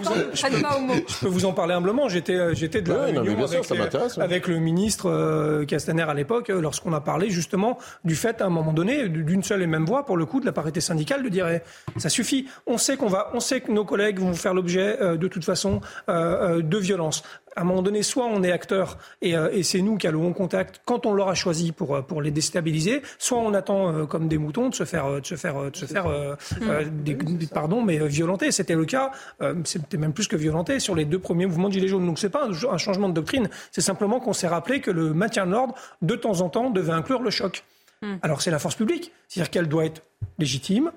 [0.00, 2.08] Je peux vous en parler humblement.
[2.08, 4.16] J'étais, euh, j'étais de la Ouais, non, mais réunion bien sûr, avec, ça les- m'intéresse,
[4.16, 4.22] ouais.
[4.22, 8.46] avec le ministre euh, Castaner à l'époque, euh, lorsqu'on a parlé justement du fait, à
[8.46, 11.22] un moment donné, d'une seule et même voix, pour le coup, de la parité syndicale,
[11.22, 11.60] de dire eh,
[11.98, 12.46] ça suffit.
[12.66, 15.46] On sait qu'on va, on sait que nos collègues vont faire l'objet euh, de toute
[15.46, 17.22] façon euh, euh, de violence.
[17.56, 20.28] À un moment donné, soit on est acteur et, euh, et c'est nous qui allons
[20.28, 24.28] en contact quand on l'aura choisi pour pour les déstabiliser, soit on attend euh, comme
[24.28, 27.46] des moutons de se faire de se faire de se faire euh, euh, des- des-
[27.48, 28.52] pardon mais violenter.
[28.52, 29.10] C'était le cas.
[29.42, 32.06] euh, C'était même plus que violenter sur les deux premiers mouvements de gilets jaunes.
[32.06, 33.48] Donc c'est pas un, un changement de doctrine.
[33.72, 36.92] C'est simplement qu'on s'est rappelé que le maintien de l'ordre de temps en temps devait
[36.92, 37.64] inclure le choc.
[38.02, 38.16] Hmm.
[38.22, 40.02] Alors c'est la force publique, c'est-à-dire qu'elle doit être
[40.38, 40.92] légitime,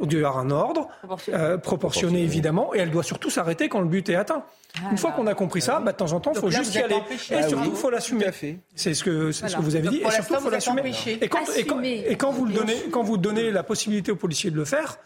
[0.00, 3.80] il doit y avoir un ordre, proportionné, proportionné évidemment, et elle doit surtout s'arrêter quand
[3.80, 4.44] le but est atteint.
[4.76, 6.74] Ah, Une fois qu'on a compris ça, bah, de temps en temps, il faut juste
[6.74, 6.98] y aller.
[7.30, 8.26] Et surtout, il faut l'assumer.
[8.74, 10.02] C'est ce que, c'est ce que vous avez dit.
[10.02, 10.92] Et surtout, il faut l'assumer.
[11.06, 14.16] Et, quand, et, quand, et quand, vous le donnez, quand vous donnez la possibilité aux
[14.16, 14.98] policiers de le faire,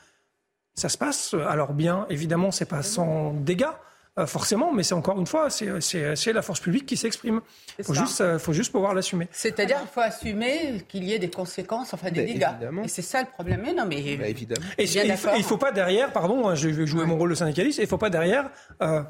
[0.75, 1.35] ça se passe.
[1.49, 3.67] Alors bien, évidemment, c'est pas sans dégâts.
[4.21, 7.41] Euh, forcément, mais c'est encore une fois, c'est la force publique qui s'exprime.
[7.79, 9.29] Il faut juste, euh, faut juste pouvoir l'assumer.
[9.33, 12.49] C'est-à-dire qu'il faut assumer qu'il y ait des conséquences, enfin des dégâts.
[12.85, 13.63] Et c'est ça le problème.
[13.77, 14.67] non, mais bah, évidemment.
[14.77, 17.79] Et il ne faut, pas derrière, pardon, hein, je vais jouer mon rôle de syndicaliste,
[17.79, 18.51] il ne faut pas derrière,
[18.83, 19.01] euh,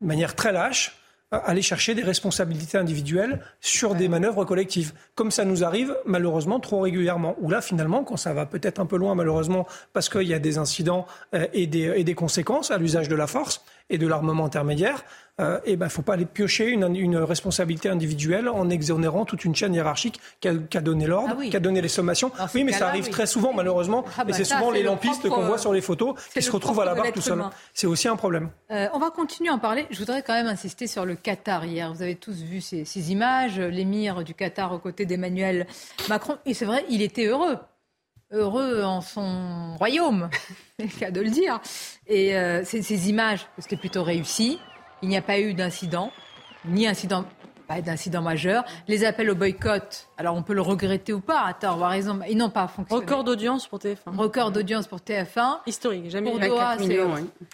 [0.00, 0.98] de manière très lâche,
[1.30, 6.80] aller chercher des responsabilités individuelles sur des manœuvres collectives, comme ça nous arrive malheureusement trop
[6.80, 7.34] régulièrement.
[7.40, 10.38] Ou là, finalement, quand ça va peut-être un peu loin, malheureusement, parce qu'il y a
[10.38, 11.06] des incidents
[11.52, 15.04] et, des, et des conséquences à l'usage de la force, et de l'armement intermédiaire,
[15.40, 19.54] euh, et ben, faut pas aller piocher une, une, responsabilité individuelle en exonérant toute une
[19.54, 22.30] chaîne hiérarchique qui a, donné l'ordre, ah qui a donné les sommations.
[22.54, 24.04] oui, mais ça arrive très souvent, malheureusement.
[24.16, 26.84] Ah et c'est souvent les lampistes qu'on voit sur les photos qui se retrouvent à
[26.84, 27.44] la barre tout seuls.
[27.72, 28.50] C'est aussi un problème.
[28.70, 29.86] Euh, on va continuer à en parler.
[29.90, 31.92] Je voudrais quand même insister sur le Qatar hier.
[31.92, 35.66] Vous avez tous vu ces, ces images, l'émir du Qatar aux côtés d'Emmanuel
[36.08, 36.38] Macron.
[36.46, 37.58] Et c'est vrai, il était heureux
[38.34, 40.28] heureux en son royaume,
[40.78, 41.60] c'est le cas de le dire.
[42.06, 44.58] Et euh, ces, images, c'était plutôt réussi.
[45.02, 46.12] Il n'y a pas eu d'incident,
[46.64, 47.24] ni incident
[47.66, 48.64] pas d'incident majeur.
[48.88, 52.36] Les appels au boycott, alors on peut le regretter ou pas, à tort raison, ils
[52.36, 53.02] n'ont pas fonctionné.
[53.02, 54.16] Record d'audience pour TF1.
[54.16, 55.58] Record d'audience pour TF1.
[55.66, 56.76] Historique, jamais pour Doha,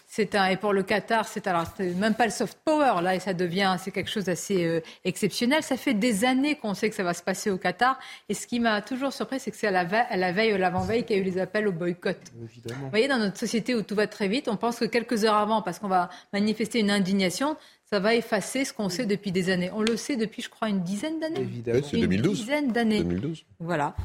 [0.06, 1.64] c'est un et pour le Qatar, c'est alors
[1.96, 5.62] même pas le soft power là, et ça devient c'est quelque chose d'assez euh, exceptionnel.
[5.62, 7.98] Ça fait des années qu'on sait que ça va se passer au Qatar,
[8.28, 10.54] et ce qui m'a toujours surpris, c'est que c'est à la, veille, à la veille
[10.54, 12.18] ou l'avant-veille qu'il y a eu les appels au boycott.
[12.42, 12.80] Évidemment.
[12.84, 15.36] Vous voyez, dans notre société où tout va très vite, on pense que quelques heures
[15.36, 17.56] avant, parce qu'on va manifester une indignation,
[17.92, 19.70] ça va effacer ce qu'on sait depuis des années.
[19.74, 21.40] On le sait depuis, je crois, une dizaine d'années.
[21.40, 22.26] Évidemment, c'est 2012.
[22.26, 23.02] Une dizaine d'années.
[23.02, 23.44] 2012.
[23.58, 23.96] Voilà.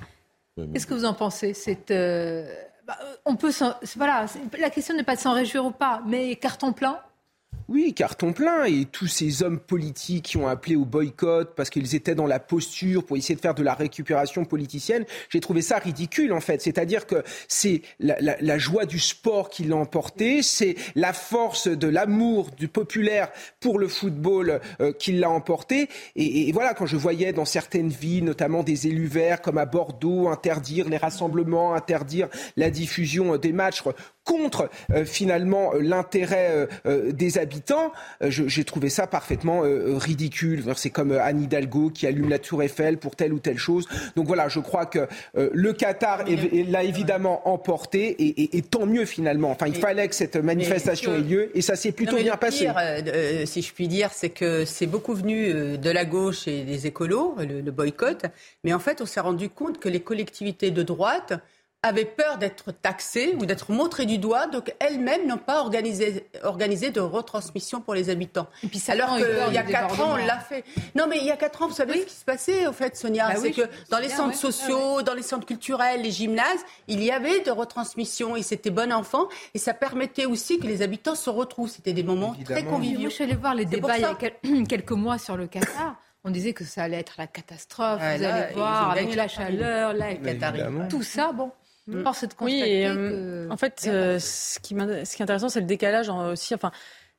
[0.73, 1.53] Qu'est-ce que vous en pensez?
[1.53, 2.51] C'est euh,
[2.87, 3.51] bah, on peut
[3.95, 4.25] voilà,
[4.57, 6.99] la question n'est pas de s'en réjouir ou pas, mais carton plein.
[7.67, 8.65] Oui, carton plein.
[8.65, 12.39] Et tous ces hommes politiques qui ont appelé au boycott parce qu'ils étaient dans la
[12.39, 16.61] posture pour essayer de faire de la récupération politicienne, j'ai trouvé ça ridicule en fait.
[16.61, 22.51] C'est-à-dire que c'est la, joie du sport qui l'a emporté, c'est la force de l'amour
[22.51, 25.89] du populaire pour le football euh, qui l'a emporté.
[26.15, 29.65] Et, et, voilà, quand je voyais dans certaines villes, notamment des élus verts comme à
[29.65, 33.81] Bordeaux, interdire les rassemblements, interdire la diffusion des matchs
[34.25, 40.63] contre euh, finalement euh, l'intérêt euh, des habitants, j'ai trouvé ça parfaitement ridicule.
[40.75, 43.87] C'est comme Anne Hidalgo qui allume la tour Eiffel pour telle ou telle chose.
[44.15, 46.23] Donc voilà, je crois que le Qatar
[46.69, 49.51] l'a évidemment emporté et, tant mieux finalement.
[49.51, 52.69] Enfin, il fallait que cette manifestation ait lieu et ça s'est plutôt bien passé.
[53.45, 57.35] si je puis dire, c'est que c'est beaucoup venu de la gauche et des écolos,
[57.37, 58.25] le boycott,
[58.63, 61.33] mais en fait, on s'est rendu compte que les collectivités de droite
[61.85, 66.89] avaient peur d'être taxées ou d'être montrées du doigt, donc elles-mêmes n'ont pas organisé, organisé
[66.89, 68.47] de retransmission pour les habitants.
[68.63, 70.63] Et puis Alors qu'il y a quatre ans, on l'a fait.
[70.95, 72.97] Non, mais il y a quatre ans, vous savez ce qui se passait, au fait,
[72.97, 77.03] Sonia bah C'est que dans les centres sociaux, dans les centres culturels, les gymnases, il
[77.03, 79.27] y avait de retransmission et c'était bon enfant.
[79.53, 81.69] Et ça permettait aussi que les habitants se retrouvent.
[81.69, 83.09] C'était des moments très conviviaux.
[83.09, 85.95] je suis allée voir les débats il y a quelques mois sur le Qatar.
[86.27, 87.99] On disait que ça allait être la catastrophe.
[87.99, 90.15] vous allez voir, avec la chaleur, la
[90.89, 91.51] tout ça, bon.
[91.87, 92.03] Mm.
[92.41, 96.55] oui, euh, en fait, euh, ce, qui ce qui est intéressant, c'est le décalage aussi.
[96.55, 96.71] Enfin,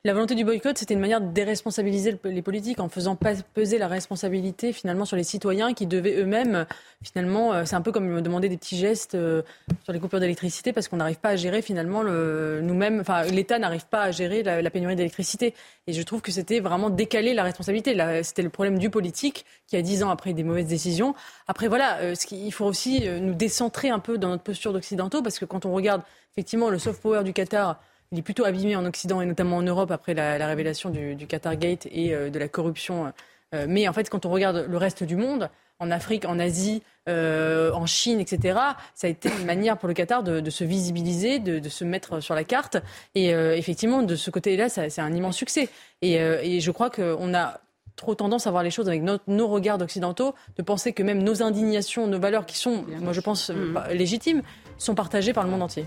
[0.07, 3.89] la volonté du boycott, c'était une manière de déresponsabiliser les politiques en faisant peser la
[3.89, 6.65] responsabilité finalement sur les citoyens qui devaient eux-mêmes,
[7.03, 9.41] finalement, euh, c'est un peu comme me demander des petits gestes euh,
[9.83, 13.85] sur les coupures d'électricité parce qu'on n'arrive pas à gérer finalement nous-mêmes, enfin l'État n'arrive
[13.85, 15.53] pas à gérer la, pénurie d'électricité.
[15.87, 17.97] Et je trouve que c'était vraiment décaler la responsabilité.
[18.23, 21.15] C'était le problème du politique qui a dix ans après des mauvaises décisions.
[21.49, 25.21] Après voilà, euh, ce il faut aussi nous décentrer un peu dans notre posture d'occidentaux
[25.21, 26.01] parce que quand on regarde
[26.31, 27.81] effectivement le soft power du Qatar,
[28.11, 31.27] il est plutôt abîmé en Occident et notamment en Europe après la, révélation du, du,
[31.27, 33.11] Qatar Gate et euh, de la corruption.
[33.53, 35.49] Euh, mais en fait, quand on regarde le reste du monde,
[35.79, 38.59] en Afrique, en Asie, euh, en Chine, etc.,
[38.95, 42.33] ça a été une manière pour le Qatar de, se visibiliser, de, se mettre sur
[42.33, 42.77] la carte.
[43.13, 45.69] Et effectivement, de ce côté-là, c'est un immense succès.
[46.01, 47.61] Et, je crois qu'on a
[47.95, 51.43] trop tendance à voir les choses avec nos regards occidentaux, de penser que même nos
[51.43, 53.51] indignations, nos valeurs qui sont, moi je pense,
[53.91, 54.41] légitimes,
[54.77, 55.85] sont partagées par le monde entier.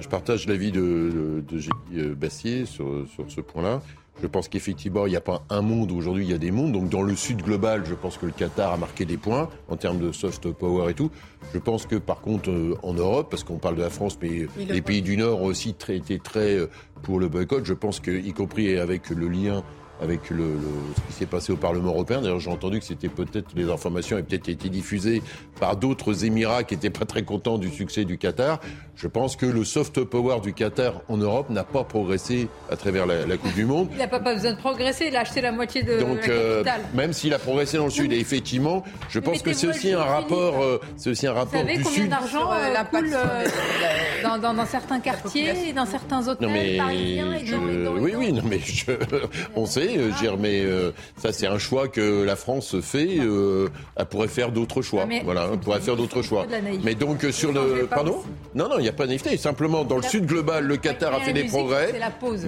[0.00, 1.60] Je partage l'avis de, de,
[1.94, 3.80] euh, Bassier sur, sur ce point-là.
[4.22, 5.92] Je pense qu'effectivement, il n'y a pas un monde.
[5.92, 6.72] Aujourd'hui, il y a des mondes.
[6.72, 9.76] Donc, dans le sud global, je pense que le Qatar a marqué des points en
[9.76, 11.10] termes de soft power et tout.
[11.52, 14.46] Je pense que, par contre, euh, en Europe, parce qu'on parle de la France, mais
[14.56, 16.70] les pays du Nord ont aussi très, été très euh,
[17.02, 17.66] pour le boycott.
[17.66, 19.62] Je pense que, y compris avec le lien
[20.02, 20.56] avec le,
[20.96, 22.20] ce qui s'est passé au Parlement européen.
[22.20, 25.22] D'ailleurs, j'ai entendu que c'était peut-être les informations avaient peut-être été diffusées
[25.58, 28.60] par d'autres Émirats qui n'étaient pas très contents du succès du Qatar.
[28.94, 33.06] Je pense que le soft power du Qatar en Europe n'a pas progressé à travers
[33.06, 33.88] la, Coupe du Monde.
[33.92, 35.06] Il n'a pas, besoin de progresser.
[35.08, 37.90] Il a acheté la moitié de Donc, la euh, même s'il a progressé dans le
[37.90, 41.60] Sud, et effectivement, je pense que c'est aussi un rapport, euh, c'est aussi un rapport
[41.60, 43.10] Vous savez combien d'argent euh, coule
[44.22, 48.60] dans, dans, dans, certains quartiers, dans certains hôtels mais parisiens et Oui, oui, non, mais
[49.56, 53.18] on sait euh, mais euh, ça c'est un choix que la France fait.
[53.18, 55.06] Euh, elle pourrait faire d'autres choix.
[55.24, 56.46] voilà, elle pourrait faire d'autres choix.
[56.82, 58.22] Mais donc sur le, pardon
[58.54, 59.36] Non, non, il n'y a pas de naïveté.
[59.36, 61.94] Simplement dans le sud global, le Qatar a fait des progrès,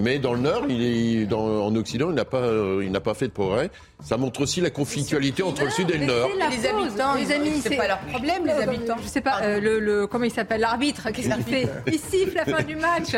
[0.01, 2.47] mais dans le nord, il est dans, en Occident, il n'a pas,
[2.81, 3.69] il n'a pas fait de progrès.
[4.01, 6.29] Ça montre aussi la conflictualité entre le sud et le nord.
[6.37, 8.95] Les habitants, les amis, c'est pas leur problème, les habitants.
[9.03, 12.45] Je sais pas, le, le, comment il s'appelle, l'arbitre, qu'est-ce qu'il fait Il siffle la
[12.45, 13.15] fin du match.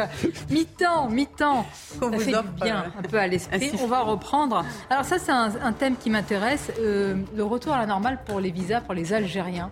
[0.49, 1.65] Mi-temps, mi-temps.
[1.99, 3.71] Ça fait du bien un peu à l'esprit.
[3.81, 7.85] On va reprendre alors ça, c'est un, thème qui m'intéresse, euh, le retour à la
[7.85, 9.71] normale pour les visas pour les Algériens.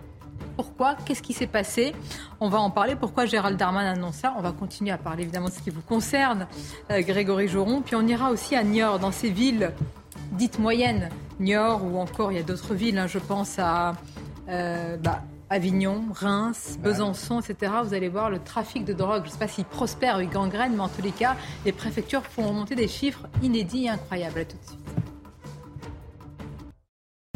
[0.56, 0.96] Pourquoi?
[1.06, 1.94] Qu'est-ce qui s'est passé?
[2.40, 2.96] On va en parler.
[2.96, 4.34] Pourquoi Gérald Darman annonce ça?
[4.38, 6.48] On va continuer à parler évidemment de ce qui vous concerne,
[6.92, 7.82] euh, Grégory Joron.
[7.82, 9.72] Puis on ira aussi à Niort, dans ces villes
[10.32, 11.10] dites moyennes.
[11.40, 13.94] Niort ou encore il y a d'autres villes, hein, je pense à
[14.50, 17.74] euh, bah, Avignon, Reims, Besançon, etc.
[17.84, 19.24] Vous allez voir le trafic de drogue.
[19.24, 21.36] Je ne sais pas s'il prospère ou il gangrène, mais en tous les cas,
[21.66, 24.40] les préfectures font remonter des chiffres inédits et incroyables.
[24.40, 24.80] À tout de suite.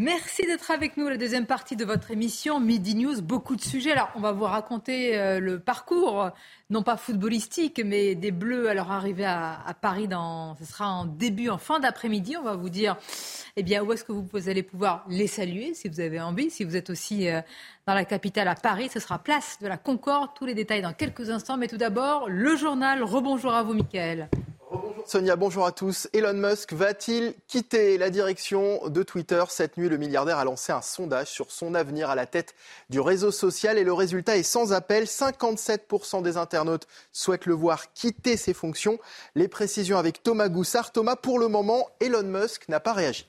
[0.04, 3.22] Merci d'être avec nous, la deuxième partie de votre émission Midi News.
[3.22, 3.92] Beaucoup de sujets.
[3.92, 6.32] Alors, on va vous raconter euh, le parcours,
[6.72, 10.08] non pas footballistique, mais des Bleus à leur arrivée à, Paris.
[10.08, 12.36] Dans, ce sera en début, en fin d'après-midi.
[12.36, 12.98] On va vous dire,
[13.56, 16.50] eh bien, où est-ce que vous allez pouvoir les saluer, si vous avez envie.
[16.50, 17.42] Si vous êtes aussi euh,
[17.86, 20.30] dans la capitale à Paris, ce sera place de la Concorde.
[20.36, 21.58] Tous les détails dans quelques instants.
[21.58, 23.04] Mais tout d'abord, le journal.
[23.04, 24.30] Rebonjour à vous, Michael.
[25.06, 26.08] Sonia, bonjour à tous.
[26.14, 30.82] Elon Musk va-t-il quitter la direction de Twitter Cette nuit, le milliardaire a lancé un
[30.82, 32.56] sondage sur son avenir à la tête
[32.90, 35.04] du réseau social et le résultat est sans appel.
[35.04, 38.98] 57% des internautes souhaitent le voir quitter ses fonctions.
[39.36, 40.94] Les précisions avec Thomas Goussard.
[40.94, 43.28] Thomas, pour le moment, Elon Musk n'a pas réagi.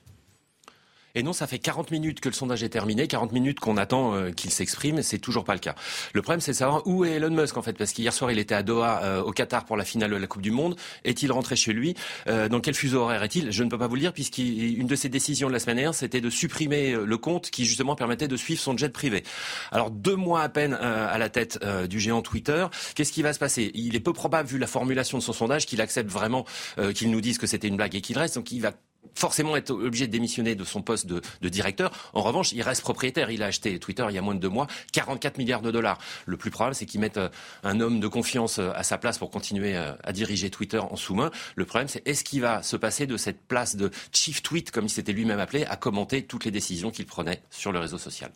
[1.15, 4.13] Et non, ça fait 40 minutes que le sondage est terminé, 40 minutes qu'on attend
[4.13, 5.75] euh, qu'il s'exprime, c'est toujours pas le cas.
[6.13, 8.37] Le problème, c'est de savoir où est Elon Musk en fait, parce qu'hier soir, il
[8.39, 10.75] était à Doha, euh, au Qatar, pour la finale de la Coupe du Monde.
[11.05, 11.95] Est-il rentré chez lui?
[12.27, 13.51] Euh, Dans quel fuseau horaire est-il?
[13.51, 15.95] Je ne peux pas vous le dire, puisqu'une de ses décisions de la semaine dernière,
[15.95, 19.23] c'était de supprimer le compte qui justement permettait de suivre son jet privé.
[19.71, 23.39] Alors deux mois à peine à la tête du géant Twitter, qu'est-ce qui va se
[23.39, 23.71] passer?
[23.73, 26.45] Il est peu probable, vu la formulation de son sondage, qu'il accepte vraiment
[26.93, 28.35] qu'il nous dise que c'était une blague et qu'il reste.
[28.35, 28.73] Donc il va
[29.15, 31.91] forcément être obligé de démissionner de son poste de, directeur.
[32.13, 33.31] En revanche, il reste propriétaire.
[33.31, 35.97] Il a acheté Twitter il y a moins de deux mois, 44 milliards de dollars.
[36.25, 37.29] Le plus probable, c'est qu'il mette euh,
[37.63, 40.95] un homme de confiance euh, à sa place pour continuer euh, à diriger Twitter en
[40.95, 41.31] sous-main.
[41.55, 44.85] Le problème, c'est est-ce qu'il va se passer de cette place de chief tweet, comme
[44.85, 48.31] il s'était lui-même appelé, à commenter toutes les décisions qu'il prenait sur le réseau social?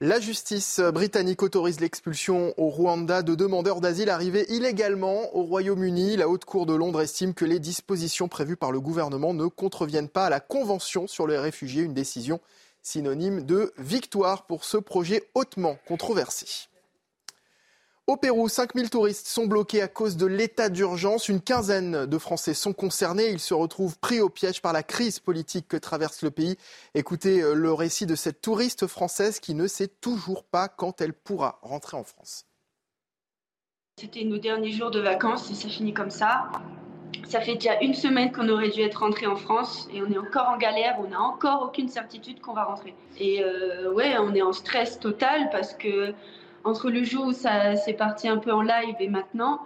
[0.00, 6.16] La justice britannique autorise l'expulsion au Rwanda de demandeurs d'asile arrivés illégalement au Royaume-Uni.
[6.16, 10.08] La Haute Cour de Londres estime que les dispositions prévues par le gouvernement ne contreviennent
[10.08, 12.38] pas à la Convention sur les réfugiés, une décision
[12.80, 16.68] synonyme de victoire pour ce projet hautement controversé.
[18.08, 21.28] Au Pérou, 5000 touristes sont bloqués à cause de l'état d'urgence.
[21.28, 23.28] Une quinzaine de Français sont concernés.
[23.28, 26.56] Ils se retrouvent pris au piège par la crise politique que traverse le pays.
[26.94, 31.12] Écoutez euh, le récit de cette touriste française qui ne sait toujours pas quand elle
[31.12, 32.46] pourra rentrer en France.
[34.00, 36.48] C'était nos derniers jours de vacances et ça finit comme ça.
[37.28, 40.16] Ça fait déjà une semaine qu'on aurait dû être rentré en France et on est
[40.16, 42.94] encore en galère, on n'a encore aucune certitude qu'on va rentrer.
[43.18, 46.14] Et euh, ouais, on est en stress total parce que
[46.64, 49.60] entre le jour où ça s'est parti un peu en live et maintenant,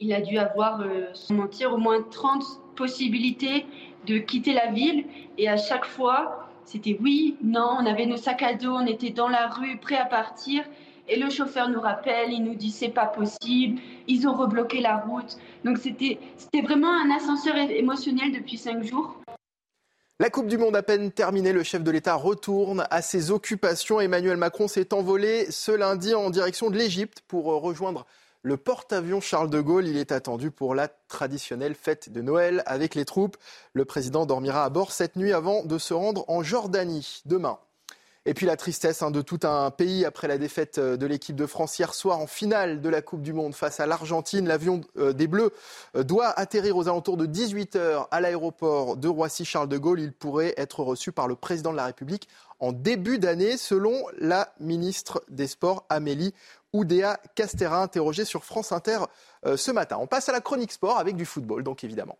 [0.00, 2.42] il a dû avoir, euh, sans mentir, au moins 30
[2.76, 3.66] possibilités
[4.06, 5.04] de quitter la ville.
[5.38, 9.10] Et à chaque fois, c'était oui, non, on avait nos sacs à dos, on était
[9.10, 10.64] dans la rue, prêts à partir.
[11.08, 14.96] Et le chauffeur nous rappelle, il nous dit c'est pas possible, ils ont rebloqué la
[14.96, 15.36] route.
[15.64, 16.18] Donc c'était
[16.62, 19.20] vraiment un ascenseur émotionnel depuis cinq jours.
[20.20, 24.00] La Coupe du Monde à peine terminée, le chef de l'État retourne à ses occupations.
[24.00, 28.06] Emmanuel Macron s'est envolé ce lundi en direction de l'Égypte pour rejoindre
[28.42, 29.88] le porte-avions Charles de Gaulle.
[29.88, 33.36] Il est attendu pour la traditionnelle fête de Noël avec les troupes.
[33.72, 37.58] Le président dormira à bord cette nuit avant de se rendre en Jordanie demain.
[38.26, 41.36] Et puis la tristesse hein, de tout un pays après la défaite euh, de l'équipe
[41.36, 44.48] de France hier soir en finale de la Coupe du Monde face à l'Argentine.
[44.48, 45.52] L'avion euh, des Bleus
[45.94, 50.00] euh, doit atterrir aux alentours de 18h à l'aéroport de Roissy-Charles de Gaulle.
[50.00, 52.28] Il pourrait être reçu par le président de la République
[52.60, 56.32] en début d'année, selon la ministre des Sports, Amélie
[56.72, 59.00] Oudéa Castera, interrogée sur France Inter
[59.56, 59.98] ce matin.
[60.00, 62.16] On passe à la chronique sport avec du football, donc évidemment.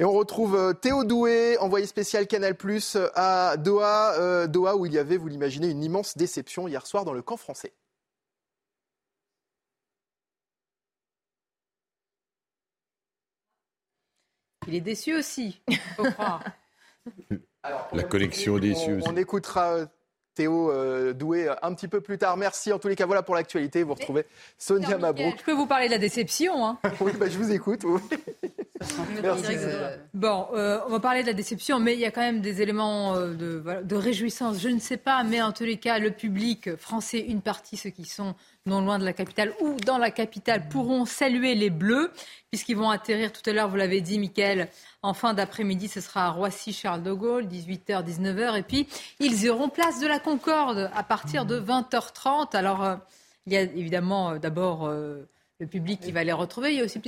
[0.00, 4.86] Et on retrouve euh, Théo Doué, envoyé spécial Canal Plus à Doha, euh, Doha où
[4.86, 7.74] il y avait, vous l'imaginez, une immense déception hier soir dans le camp français.
[14.66, 15.60] Il est déçu aussi,
[15.96, 16.44] faut croire.
[17.92, 19.08] La connexion déçue On, aussi.
[19.10, 19.86] on écoutera euh,
[20.40, 22.38] Théo euh, Doué euh, un petit peu plus tard.
[22.38, 23.04] Merci en tous les cas.
[23.04, 23.82] Voilà pour l'actualité.
[23.82, 24.24] Vous retrouvez
[24.56, 25.34] Sonia Mabrouk.
[25.38, 26.66] Je peux vous parler de la déception.
[26.66, 26.78] Hein.
[27.00, 27.82] oui, bah, je vous écoute.
[27.84, 28.00] oui.
[29.22, 29.52] Merci.
[30.14, 32.62] Bon, euh, on va parler de la déception, mais il y a quand même des
[32.62, 34.58] éléments euh, de réjouissance.
[34.58, 37.90] Je ne sais pas, mais en tous les cas, le public français, une partie, ceux
[37.90, 38.34] qui sont
[38.66, 42.12] non loin de la capitale ou dans la capitale, pourront saluer les Bleus,
[42.50, 44.68] puisqu'ils vont atterrir tout à l'heure, vous l'avez dit, Mickaël,
[45.02, 48.86] en fin d'après-midi, ce sera à Roissy-Charles de Gaulle, 18h, 19h, et puis
[49.18, 52.54] ils iront place de la Concorde à partir de 20h30.
[52.54, 52.96] Alors, euh,
[53.46, 55.26] il y a évidemment euh, d'abord euh,
[55.58, 57.00] le public qui va les retrouver, il y a aussi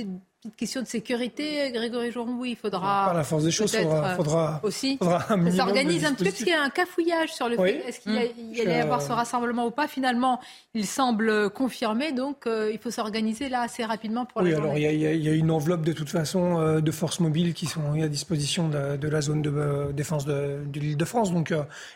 [0.43, 3.05] petite, question de sécurité, Grégory Joron, oui, il faudra...
[3.05, 4.97] Par la force des choses, faudra, euh, faudra, aussi.
[4.97, 7.59] faudra un Ça s'organise un petit peu parce qu'il y a un cafouillage sur le
[7.59, 7.69] Oui.
[7.71, 8.19] fait est-ce qu'il Mmh.
[8.51, 9.87] il y allait avoir ce rassemblement ou pas.
[9.87, 10.39] Finalement,
[10.73, 14.77] il semble confirmé, donc euh, il faut s'organiser là assez rapidement pour Oui, la alors
[14.77, 16.81] il y, a- il y a- il y a une enveloppe de toute façon euh,
[16.81, 20.59] de forces mobiles qui sont à disposition de, de la zone de euh, défense de,
[20.65, 21.31] de l'île de France.
[21.33, 21.53] Donc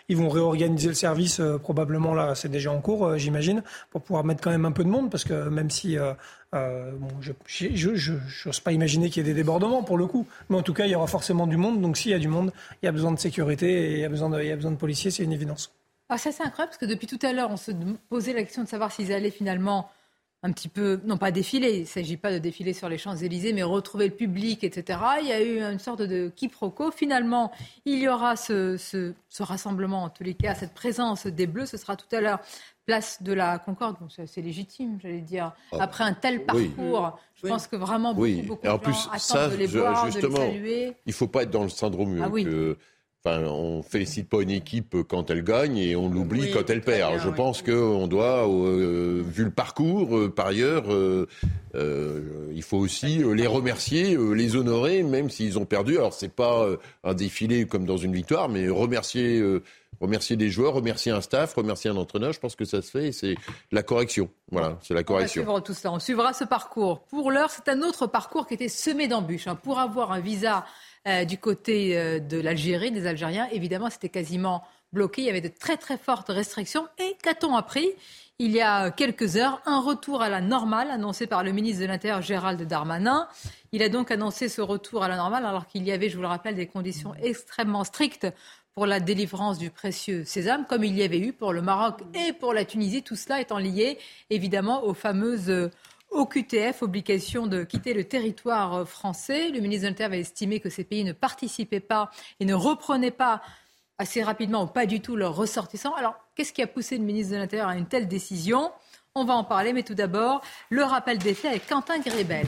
[0.09, 4.41] ils vont réorganiser le service probablement là, c'est déjà en cours, j'imagine, pour pouvoir mettre
[4.41, 5.97] quand même un peu de monde parce que même si
[6.55, 7.33] euh, je
[7.95, 10.85] j'ose pas imaginer qu'il y ait des débordements pour le coup, mais en tout cas
[10.85, 11.81] il y aura forcément du monde.
[11.81, 14.05] Donc s'il y a du monde, il y a besoin de sécurité et il y
[14.05, 15.73] a besoin de, policiers, c'est une évidence.
[16.09, 17.71] Ah, ça c'est incroyable parce que depuis tout à l'heure, on se
[18.09, 19.89] posait la question de savoir s'ils allaient finalement
[20.43, 23.53] un petit peu, non pas défiler, il ne s'agit pas de défiler sur les Champs-Élysées,
[23.53, 24.99] mais retrouver le public, etc.
[25.19, 26.91] Il y a eu une sorte de quiproquo.
[26.91, 27.51] Finalement,
[27.85, 31.95] il y aura ce rassemblement, en tous les cas, cette présence des Bleus, ce sera
[31.95, 32.39] tout à l'heure
[32.87, 33.97] place de la Concorde.
[33.99, 35.51] Bon, c'est assez légitime, j'allais dire.
[35.73, 36.69] Ah, Après un tel oui.
[36.69, 37.49] parcours, je Oui.
[37.51, 39.77] pense que vraiment beaucoup, Oui, beaucoup et en de plus, gens attendent de les je-
[39.77, 40.93] voir, de justement, les saluer.
[41.05, 42.77] il faut pas être dans le syndrome Ah que.
[43.25, 46.79] Enfin, on félicite pas une équipe quand elle gagne et on l'oublie Oui, quand elle
[46.81, 47.13] perd.
[47.15, 47.35] bien, Je oui.
[47.35, 51.25] pense qu'on doit, euh, vu le parcours, euh, par ailleurs, euh,
[52.53, 55.97] il faut aussi les remercier, les honorer, même s'ils ont perdu.
[55.97, 56.67] Alors c'est pas
[57.03, 59.43] un défilé comme dans une victoire, mais remercier,
[60.01, 62.33] remercier des joueurs, remercier un staff, remercier un entraîneur.
[62.33, 63.07] Je pense que ça se fait.
[63.07, 63.35] et C'est
[63.71, 64.29] la correction.
[64.51, 65.41] Voilà, c'est la On va correction.
[65.43, 65.91] suivre tout ça.
[65.91, 67.01] On suivra ce parcours.
[67.05, 69.47] Pour l'heure, c'est un autre parcours qui était semé d'embûches.
[69.47, 69.55] hein.
[69.55, 70.65] Pour avoir un visa
[71.07, 75.21] euh, du côté euh, de l'Algérie, des Algériens, évidemment, c'était quasiment bloqué.
[75.21, 76.87] Il y avait de très très fortes restrictions.
[76.97, 77.87] Et qu'a-t-on appris?
[78.39, 81.87] Il y a quelques heures, un retour à la normale annoncé par le ministre de
[81.87, 83.27] l'Intérieur Gérald Darmanin.
[83.71, 86.21] Il a donc annoncé ce retour à la normale alors qu'il y avait, je vous
[86.21, 88.27] le rappelle, des conditions extrêmement strictes
[88.77, 92.31] pour la délivrance du précieux sésame, comme il y avait eu pour le Maroc et
[92.31, 93.97] pour la Tunisie, tout cela étant lié
[94.29, 95.71] évidemment aux fameuses euh,
[96.11, 99.49] OQTF, obligation de quitter le territoire euh, français.
[99.49, 103.09] Le ministre de l'Intérieur avait estimé que ces pays ne participaient pas et ne reprenaient
[103.09, 103.41] pas
[103.97, 105.95] assez rapidement ou pas du tout leurs ressortissants.
[105.95, 108.71] Alors, qu'est-ce qui a poussé le ministre de l'Intérieur à une telle décision?
[109.15, 112.45] On va en parler, mais tout d'abord, le rappel des faits avec Quentin Grébel.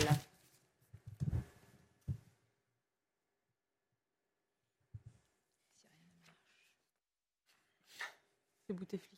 [8.73, 9.08] Bouteflika.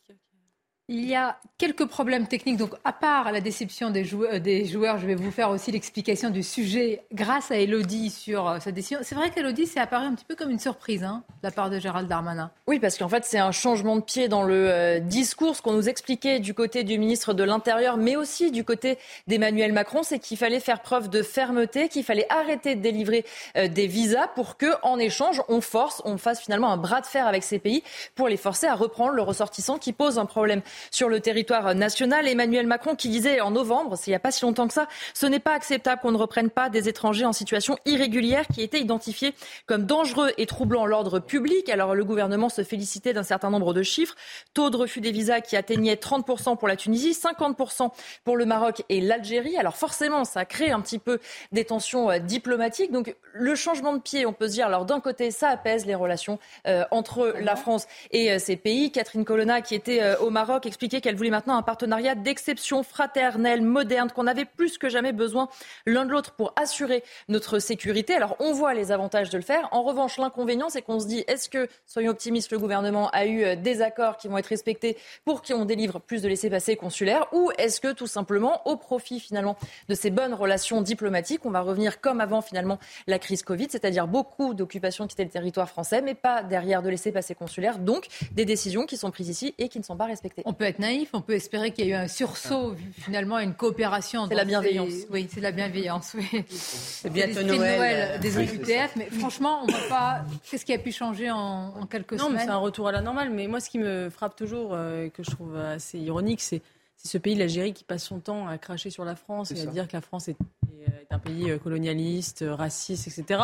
[0.88, 2.56] Il y a quelques problèmes techniques.
[2.56, 6.28] Donc, à part la déception des joueurs, des joueurs je vais vous faire aussi l'explication
[6.28, 8.98] du sujet grâce à Elodie sur euh, sa décision.
[9.02, 11.70] C'est vrai qu'Elodie, c'est apparu un petit peu comme une surprise hein, de la part
[11.70, 12.50] de Gérald Darmanin.
[12.66, 15.54] Oui, parce qu'en fait, c'est un changement de pied dans le euh, discours.
[15.54, 19.72] Ce qu'on nous expliquait du côté du ministre de l'Intérieur, mais aussi du côté d'Emmanuel
[19.72, 23.24] Macron, c'est qu'il fallait faire preuve de fermeté, qu'il fallait arrêter de délivrer
[23.56, 27.06] euh, des visas pour que, en échange, on force, on fasse finalement un bras de
[27.06, 27.84] fer avec ces pays
[28.16, 30.60] pour les forcer à reprendre le ressortissant qui pose un problème
[30.90, 32.28] sur le territoire national.
[32.28, 34.88] Emmanuel Macron qui disait en novembre, c'est il n'y a pas si longtemps que ça,
[35.14, 38.80] ce n'est pas acceptable qu'on ne reprenne pas des étrangers en situation irrégulière qui étaient
[38.80, 39.34] identifiés
[39.66, 41.68] comme dangereux et troublant l'ordre public.
[41.68, 44.14] Alors le gouvernement se félicitait d'un certain nombre de chiffres.
[44.54, 47.90] Taux de refus des visas qui atteignait 30% pour la Tunisie, 50%
[48.24, 49.56] pour le Maroc et l'Algérie.
[49.56, 51.18] Alors forcément, ça crée un petit peu
[51.52, 52.92] des tensions euh, diplomatiques.
[52.92, 55.94] Donc le changement de pied, on peut se dire, alors d'un côté, ça apaise les
[55.94, 58.92] relations euh, entre la France et euh, ces pays.
[58.92, 63.62] Catherine Colonna, qui était euh, au Maroc, expliquait qu'elle voulait maintenant un partenariat d'exception fraternelle,
[63.62, 65.48] moderne, qu'on avait plus que jamais besoin
[65.86, 68.14] l'un de l'autre pour assurer notre sécurité.
[68.14, 69.68] Alors on voit les avantages de le faire.
[69.72, 73.44] En revanche, l'inconvénient, c'est qu'on se dit, est-ce que, soyons optimistes, le gouvernement a eu
[73.44, 77.50] euh, des accords qui vont être respectés pour qu'on délivre plus de laissés-passer consulaires ou
[77.58, 79.56] est-ce que tout simplement, au profit finalement
[79.88, 84.06] de ces bonnes relations diplomatiques, on va revenir comme avant finalement la crise Covid, c'est-à-dire
[84.06, 88.44] beaucoup d'occupations qui étaient le territoire français, mais pas derrière de laissés-passer consulaires, donc des
[88.44, 90.42] décisions qui sont prises ici et qui ne sont pas respectées.
[90.52, 93.54] On peut être naïf, on peut espérer qu'il y ait eu un sursaut, finalement, une
[93.54, 94.26] coopération.
[94.28, 94.92] C'est la bienveillance.
[95.10, 96.44] Oui, c'est la bienveillance, oui.
[96.50, 98.20] C'est bientôt Noël, Noël.
[98.20, 100.24] des OQTF, mais franchement, on ne voit pas.
[100.50, 102.92] Qu'est-ce qui a pu changer en, en quelques non, semaines mais c'est un retour à
[102.92, 103.30] la normale.
[103.30, 106.60] Mais moi, ce qui me frappe toujours, euh, que je trouve assez ironique, c'est
[107.02, 109.66] c'est ce pays, l'Algérie, qui passe son temps à cracher sur la France et à
[109.66, 110.36] dire que la France est,
[110.82, 113.40] est un pays euh, colonialiste, euh, raciste, etc.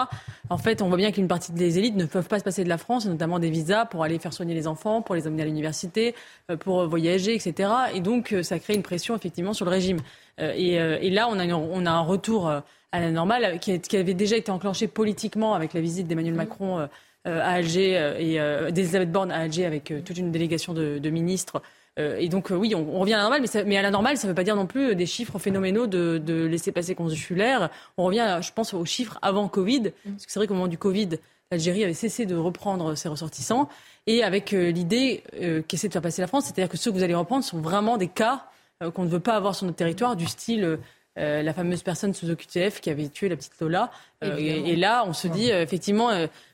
[0.50, 2.68] En fait, on voit bien qu'une partie des élites ne peuvent pas se passer de
[2.68, 5.46] la France, notamment des visas pour aller faire soigner les enfants, pour les emmener à
[5.46, 6.14] l'université,
[6.50, 7.70] euh, pour voyager, etc.
[7.94, 9.98] Et donc, ça crée une pression effectivement sur le régime.
[10.40, 12.62] Et, et là, on a, une, on a un retour à
[12.92, 16.78] la normale qui, qui, avait déjà été enclenché politiquement avec la visite d'Emmanuel Macron
[17.24, 18.38] à Alger et
[18.70, 21.60] d'Elisabeth Borne à Alger avec toute une délégation de, de ministres
[21.98, 23.90] et donc, euh, oui, on, on, revient à la normale, mais, ça, mais, à la
[23.90, 26.94] normale, ça ne veut pas dire non plus des chiffres phénoménaux de, de laisser passer
[26.94, 27.70] consulaire.
[27.96, 30.10] On revient, je pense, aux chiffres avant Covid, mm.
[30.12, 31.10] parce que c'est vrai qu'au moment du Covid,
[31.50, 33.68] l'Algérie avait cessé de reprendre ses ressortissants,
[34.06, 36.96] et avec euh, l'idée euh, qu'essaie de faire passer la France, c'est-à-dire que ceux que
[36.96, 38.46] vous allez reprendre sont vraiment des cas
[38.82, 40.78] euh, qu'on ne veut pas avoir sur notre territoire, du style
[41.18, 43.90] euh, la fameuse personne sous OQTF qui avait tué la petite Lola.
[44.22, 46.10] Euh, et, et, là, on se dit euh, effectivement,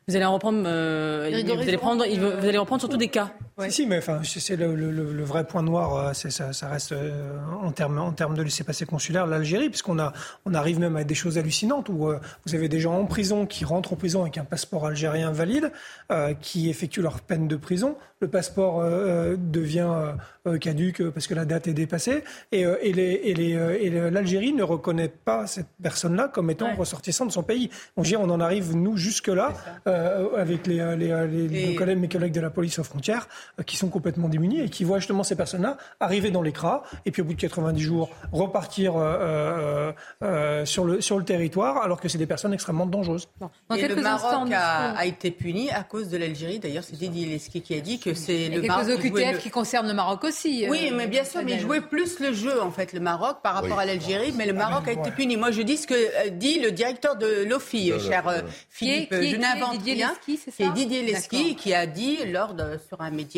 [0.09, 3.33] vous allez en reprendre, vous allez prendre, vous allez reprendre surtout des cas.
[3.57, 3.71] Ouais.
[3.71, 6.95] Si, si, mais enfin, c'est le, le, le, vrai point noir, ça, ça, reste
[7.63, 10.13] en termes en termes de laisser-passer consulaire l'Algérie, puisqu'on a,
[10.45, 12.11] on arrive même à des choses hallucinantes où
[12.47, 15.71] vous avez des gens en prison qui rentrent en prison avec un passeport algérien valide,
[16.41, 17.97] qui effectuent leur peine de prison.
[18.21, 18.83] Le passeport
[19.37, 20.15] devient
[20.61, 24.63] caduque parce que la date est dépassée, et, et, les, et, les, et l'Algérie ne
[24.63, 26.75] reconnaît pas cette personne-là comme étant ouais.
[26.75, 27.71] ressortissant de son pays.
[27.97, 29.53] On, dire, on en arrive, nous, jusque-là,
[29.87, 33.89] euh, avec les, les, les, mes collègues de la police aux frontières, euh, qui sont
[33.89, 37.35] complètement démunis et qui voient justement ces personnes-là arriver dans l'écras et puis au bout
[37.35, 42.53] de 90 jours repartir euh, sur, le, sur le territoire, alors que c'est des personnes
[42.53, 43.29] extrêmement dangereuses.
[43.41, 43.51] Bon.
[43.77, 46.59] et le Maroc a, a, été puni à cause de l'Algérie.
[46.59, 48.87] D'ailleurs, c'est Didier Leski qui a dit que c'est le Maroc.
[48.87, 49.39] quelques OQTF le...
[49.39, 50.67] qui concernent le Maroc aussi.
[50.69, 53.77] Oui, mais bien sûr, mais jouait plus le jeu, en fait, le Maroc, par rapport
[53.77, 53.83] oui.
[53.83, 54.33] à l'Algérie.
[54.37, 55.37] Mais le Maroc a été puni.
[55.37, 58.41] Moi, je dis ce que dit le directeur de l'OFI, cher euh,
[58.71, 59.09] Philippe.
[59.09, 60.15] Qui est, qui je n'invente rien.
[60.51, 63.34] C'est Didier Leski qui a dit lors de, sur un média,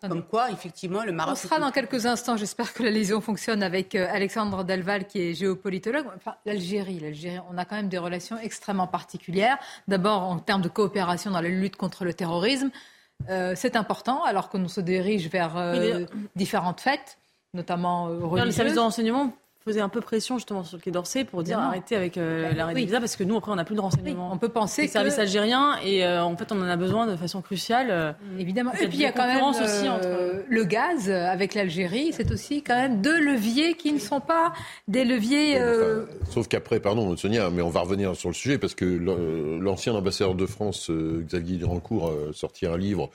[0.00, 1.32] comme quoi, effectivement, le Maroc.
[1.32, 2.36] On sera dans quelques instants.
[2.36, 6.06] J'espère que la liaison fonctionne avec euh, Alexandre Delval, qui est géopolitologue.
[6.16, 9.58] Enfin, l'Algérie, l'Algérie, on a quand même des relations extrêmement particulières.
[9.86, 12.70] D'abord, en termes de coopération dans la lutte contre le terrorisme.
[13.30, 16.04] Euh, c'est important, alors que nous se dirige vers euh,
[16.36, 17.18] différentes fêtes,
[17.52, 18.46] notamment religieuses.
[18.46, 19.32] Les services de renseignement
[19.68, 22.74] faisait un peu pression justement sur le Quai d'Orsay pour dire arrêtez avec euh, l'arrêt
[22.74, 22.80] oui.
[22.80, 24.28] des visas parce que nous après on n'a plus de renseignements.
[24.28, 27.06] Oui, on peut penser les services algériens et euh, en fait on en a besoin
[27.06, 27.88] de façon cruciale.
[27.90, 28.72] Euh, Évidemment.
[28.74, 32.62] Et puis il y a quand même aussi entre le gaz avec l'Algérie, c'est aussi
[32.62, 34.52] quand même deux leviers qui ne sont pas
[34.88, 35.60] des leviers.
[35.60, 39.94] Enfin, sauf qu'après, pardon Sonia, mais on va revenir sur le sujet parce que l'ancien
[39.94, 43.10] ambassadeur de France Xavier Rancourt a sorti un livre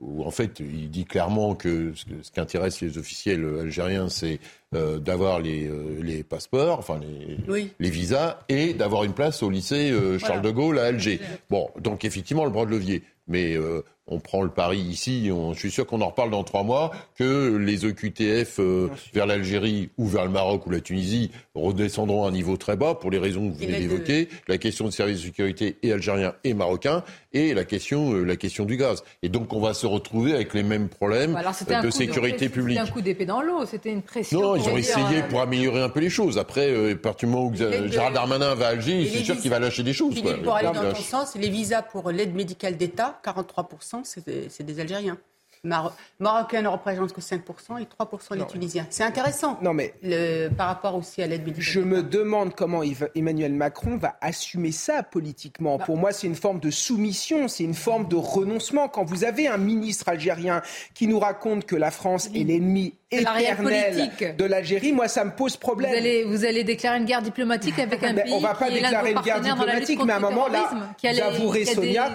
[0.00, 4.38] où en fait il dit clairement que ce qui intéresse les officiels algériens, c'est
[4.74, 7.72] euh, d'avoir les, euh, les, passeports, enfin les, oui.
[7.78, 10.48] les visas, et d'avoir une place au lycée euh, Charles voilà.
[10.48, 11.20] de Gaulle à Alger.
[11.50, 13.02] Bon, donc effectivement le bras de levier.
[13.26, 16.44] Mais euh, on prend le pari ici, on, je suis sûr qu'on en reparle dans
[16.44, 21.30] trois mois, que les EQTF euh, vers l'Algérie ou vers le Maroc ou la Tunisie
[21.54, 24.86] redescendront à un niveau très bas pour les raisons que vous venez d'évoquer, la question
[24.86, 28.76] de services de sécurité et algériens et marocains, et la question, euh, la question du
[28.76, 29.02] gaz.
[29.22, 32.78] Et donc on va se retrouver avec les mêmes problèmes Alors, de sécurité de, publique.
[32.78, 34.40] C'était un coup d'épée dans l'eau, c'était une pression.
[34.40, 36.38] Non, ils ont essayé pour améliorer un peu les choses.
[36.38, 39.50] Après, euh, à partir du moment où Gérald Darmanin va à Alger, c'est sûr qu'il
[39.50, 40.20] va lâcher des choses.
[40.20, 40.34] Quoi.
[40.42, 45.18] Pour aller dans ton sens, les visas pour l'aide médicale d'État, 43%, c'est des Algériens.
[45.64, 48.86] Mar Marocains ne représentent que 5% et 3% les Tunisiens.
[48.90, 51.62] C'est intéressant non, mais le, par rapport aussi à l'aide médicale.
[51.62, 52.82] Je me demande comment
[53.14, 55.78] Emmanuel Macron va assumer ça politiquement.
[55.78, 55.84] Bah.
[55.84, 58.88] Pour moi, c'est une forme de soumission, c'est une forme de renoncement.
[58.88, 60.62] Quand vous avez un ministre algérien
[60.94, 65.56] qui nous raconte que la France est l'ennemi éternel de l'Algérie, moi, ça me pose
[65.56, 65.90] problème.
[65.90, 69.12] Vous allez, vous allez déclarer une guerre diplomatique avec un pays On va pas déclarer
[69.12, 70.70] une guerre diplomatique, mais à un moment, là,
[71.02, 72.10] j'avouerai, Sonia, a,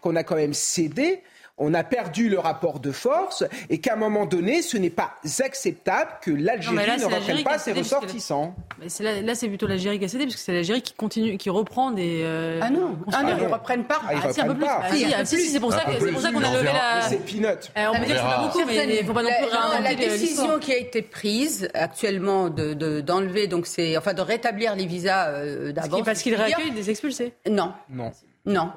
[0.00, 1.22] qu'on a quand même cédé
[1.60, 5.14] on a perdu le rapport de force et qu'à un moment donné, ce n'est pas
[5.40, 8.56] acceptable que l'Algérie ne reprenne pas ses ressortissants.
[9.00, 11.50] Là, là c'est plutôt l'Algérie qui a cédé, parce que c'est l'Algérie qui continue, qui
[11.50, 12.22] reprend des.
[12.24, 14.00] Euh, ah non, ah non, ils ne reprennent pas.
[14.02, 14.66] Ah, ah, si, un peu plus.
[14.66, 17.02] Ah, si, ah, si, si c'est pour ça, qu'on a levé la.
[17.02, 17.70] C'est peanut.
[17.76, 19.48] Euh, on peut dire que c'est pas beaucoup, mais il ne faut pas non plus
[19.50, 24.86] réinventer La décision qui a été prise actuellement d'enlever, donc c'est, enfin, de rétablir les
[24.86, 25.30] visas
[25.72, 26.02] d'avant.
[26.02, 27.34] Parce qu'ils réaccueillent des expulsés.
[27.48, 27.74] Non.
[27.90, 28.12] Non.
[28.46, 28.70] Non.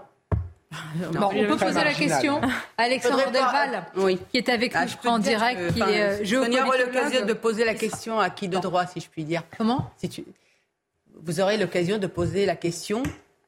[1.13, 2.41] Bon, on peut poser la question
[2.78, 4.19] à Alexandre Delval, oui.
[4.32, 6.67] qui est avec nous ah, en direct, que, qui est euh, géopolitologue.
[6.67, 9.43] aura l'occasion de poser la question à qui de droit, si je puis dire.
[9.57, 9.91] Comment?
[9.97, 10.26] Si tu...
[11.21, 13.03] Vous aurez l'occasion de poser la question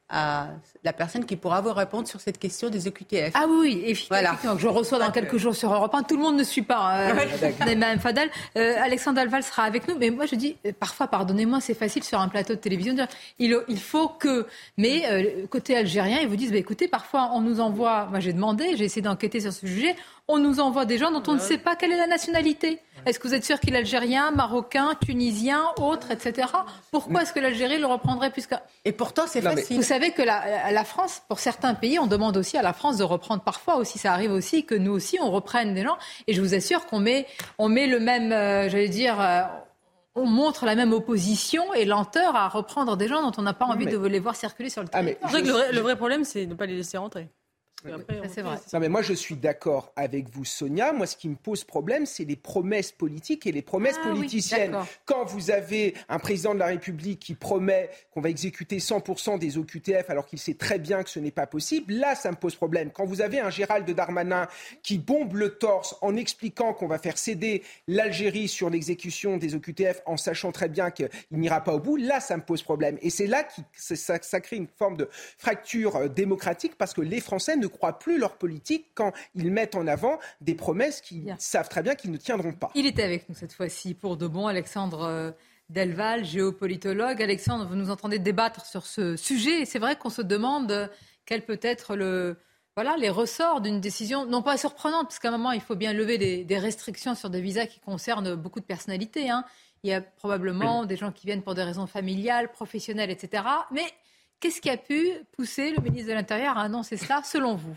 [0.08, 0.48] à
[0.84, 3.32] la personne qui pourra vous répondre sur cette question des EQTF.
[3.34, 6.04] Ah oui, effectivement, que je reçois dans quelques jours sur Europe 1.
[6.04, 8.30] Tout le monde ne suit pas euh, Fadel.
[8.56, 12.04] Euh, Alexandre Alval sera avec nous, mais moi je dis, euh, parfois, pardonnez-moi, c'est facile
[12.04, 13.08] sur un plateau de télévision de dire,
[13.40, 14.46] il, il faut que...
[14.78, 18.32] Mais euh, côté algérien, ils vous disent, bah, écoutez, parfois on nous envoie, moi j'ai
[18.32, 19.96] demandé, j'ai essayé d'enquêter sur ce sujet,
[20.28, 22.80] on nous envoie des gens dont on ne sait pas quelle est la nationalité.
[23.04, 26.48] Est-ce que vous êtes sûr qu'il est algérien, marocain, tunisien, autre, etc.
[26.90, 28.48] Pourquoi est-ce que l'Algérie le reprendrait plus
[28.84, 29.76] Et pourtant, c'est facile.
[29.76, 32.96] Vous savez que la, la, France, pour certains pays, on demande aussi à la France
[32.96, 33.98] de reprendre parfois aussi.
[33.98, 35.96] Ça arrive aussi que nous aussi, on reprenne des gens.
[36.26, 37.26] Et je vous assure qu'on met,
[37.58, 39.20] on met le même, euh, j'allais dire.
[39.20, 39.42] Euh,
[40.18, 43.66] on montre la même opposition et lenteur à reprendre des gens dont on n'a pas
[43.66, 45.30] envie de les voir circuler sur le ah, territoire.
[45.30, 47.28] le, vrai, le vrai problème, c'est de ne pas les laisser rentrer
[48.28, 48.56] c'est vrai.
[48.72, 50.92] Non, mais moi, je suis d'accord avec vous, Sonia.
[50.92, 54.76] Moi, ce qui me pose problème, c'est les promesses politiques et les promesses ah politiciennes.
[55.04, 59.58] Quand vous avez un président de la République qui promet qu'on va exécuter 100% des
[59.58, 62.54] OQTF alors qu'il sait très bien que ce n'est pas possible, là, ça me pose
[62.54, 62.90] problème.
[62.90, 64.48] Quand vous avez un Gérald Darmanin
[64.82, 70.02] qui bombe le torse en expliquant qu'on va faire céder l'Algérie sur l'exécution des OQTF
[70.06, 72.98] en sachant très bien qu'il n'ira pas au bout, là, ça me pose problème.
[73.02, 75.08] Et c'est là que ça, ça crée une forme de
[75.38, 79.74] fracture euh, démocratique parce que les Français ne croient plus leur politique quand ils mettent
[79.74, 82.70] en avant des promesses qu'ils savent très bien qu'ils ne tiendront pas.
[82.74, 85.02] Il était avec nous cette fois-ci pour de bon, Alexandre.
[85.02, 85.30] Euh,
[85.68, 87.20] Delval, géopolitologue.
[87.20, 90.88] Alexandre, vous nous entendez débattre sur ce sujet et c'est vrai qu'on se demande
[91.24, 92.36] quel peut être le,
[92.76, 95.94] voilà, les ressorts d'une décision, non pas surprenante, parce qu'à un moment, il faut bien
[95.94, 99.30] lever des, restrictions sur des visas qui concernent beaucoup de personnalités.
[99.30, 99.44] Hein.
[99.82, 103.44] Il y a probablement des gens qui viennent pour des raisons familiales, professionnelles, etc.
[103.72, 103.86] Mais
[104.40, 107.76] Qu'est-ce qui a pu pousser le ministre de l'Intérieur à annoncer cela, selon vous?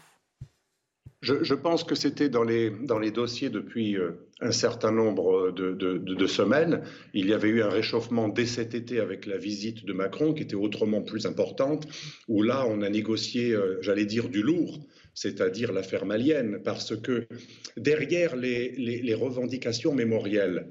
[1.21, 6.27] Je, pense que c'était dans les, dans les dossiers depuis euh, un certain nombre de,
[6.27, 6.81] semaines.
[7.13, 10.43] Il y avait eu un réchauffement dès cet été avec la visite de Macron, qui
[10.43, 11.87] était autrement plus importante,
[12.29, 14.79] où là, on a négocié, euh, j'allais dire, du lourd
[15.15, 17.27] c'est-à-dire l'affaire malienne, parce que
[17.75, 20.67] derrière les revendications mémorielles,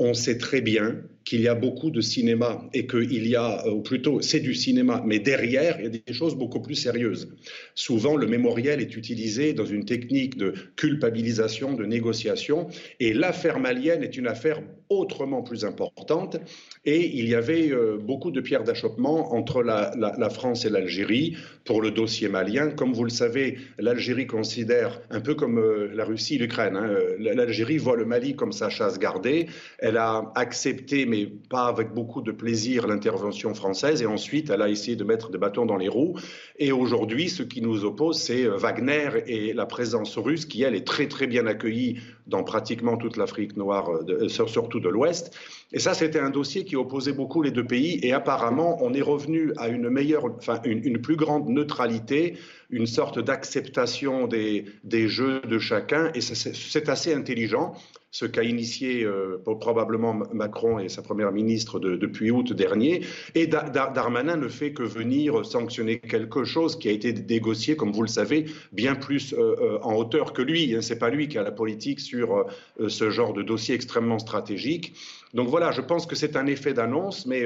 [0.00, 3.80] on sait très bien qu'il y a beaucoup de cinéma et qu'il y a, ou
[3.82, 7.28] plutôt c'est du cinéma, mais derrière, il y a des choses beaucoup plus sérieuses.
[7.74, 12.68] Souvent, le mémoriel est utilisé dans une technique de culpabilisation, de négociation,
[13.00, 16.36] et l'affaire malienne est une affaire autrement plus importante,
[16.84, 19.92] et il y avait euh, beaucoup de pierres d'achoppement entre la,
[20.30, 22.70] France et l'Algérie pour le dossier malien.
[22.70, 27.16] Comme vous le savez, l'Algérie considère, un peu comme euh, la Russie, l'Ukraine, hein, euh,
[27.18, 29.46] l'Algérie voit le Mali comme sa chasse gardée,
[29.78, 31.06] elle a accepté,
[31.48, 34.02] pas avec beaucoup de plaisir, l'intervention française.
[34.02, 36.16] Et ensuite, elle a essayé de mettre des bâtons dans les roues.
[36.58, 40.74] Et aujourd'hui, ce qui nous oppose, c'est euh, Wagner et la présence russe, qui, elle,
[40.74, 45.36] est très, très bien accueillie dans pratiquement toute l'Afrique noire, euh, surtout de l'Ouest.
[45.72, 47.98] Et ça, c'était un dossier qui opposait beaucoup les deux pays.
[48.02, 52.36] Et apparemment, on est revenu à une meilleure, enfin, une, plus grande neutralité,
[52.70, 56.10] une sorte d'acceptation des, des jeux de chacun.
[56.14, 57.74] Et c'est assez intelligent
[58.14, 63.04] ce qu'a initié euh, probablement Macron et sa première ministre depuis août dernier.
[63.34, 68.02] Et Darmanin ne fait que venir sanctionner quelque chose qui a été négocié, comme vous
[68.02, 70.76] le savez, bien plus euh, euh, en hauteur que lui.
[70.76, 70.80] Hein.
[70.80, 72.46] C'est pas lui qui a la politique sur
[72.86, 74.94] ce genre de dossier extrêmement stratégique.
[75.34, 77.42] Donc voilà, je pense que c'est un effet d'annonce, mais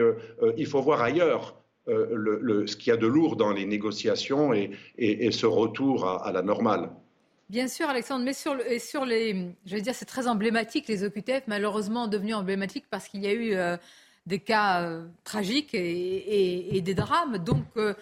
[0.58, 1.54] il faut voir ailleurs.
[1.88, 4.70] Le, ce qu'il y a de lourd dans les négociations et,
[5.32, 6.90] ce retour à, la normale.
[7.48, 8.54] Bien sûr, Alexandre, mais sur,
[9.06, 9.54] les.
[9.64, 13.32] Je veux dire, c'est très emblématique, les OQTF, malheureusement devenus emblématiques parce qu'il y a
[13.32, 13.78] eu euh,
[14.26, 17.38] des cas euh, tragiques et, des drames.
[17.38, 17.94] Donc, euh,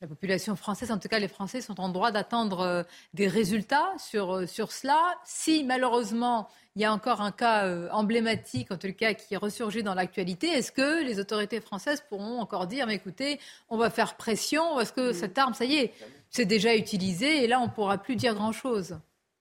[0.00, 4.48] la population française, en tout cas les Français, sont en droit d'attendre des résultats sur,
[4.48, 4.98] sur cela.
[5.24, 9.94] Si, malheureusement, il y a encore un cas emblématique, en tout cas, qui ressurgit dans
[9.94, 14.78] l'actualité, est-ce que les autorités françaises pourront encore dire, mais écoutez, on va faire pression,
[14.78, 15.92] est-ce que cette arme, ça y est,
[16.28, 18.98] c'est déjà utilisé et là, on ne pourra plus dire grand-chose?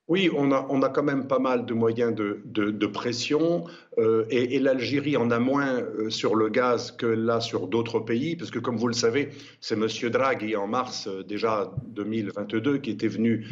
[0.07, 3.65] Oui, on a, on a quand même pas mal de moyens de, de, pression
[3.97, 8.35] euh, et, l'Algérie en a moins euh, sur le gaz que là sur d'autres pays,
[8.35, 9.29] parce que comme vous le savez,
[9.61, 9.87] c'est M.
[10.09, 13.47] Draghi en mars euh, déjà 2022 qui était venu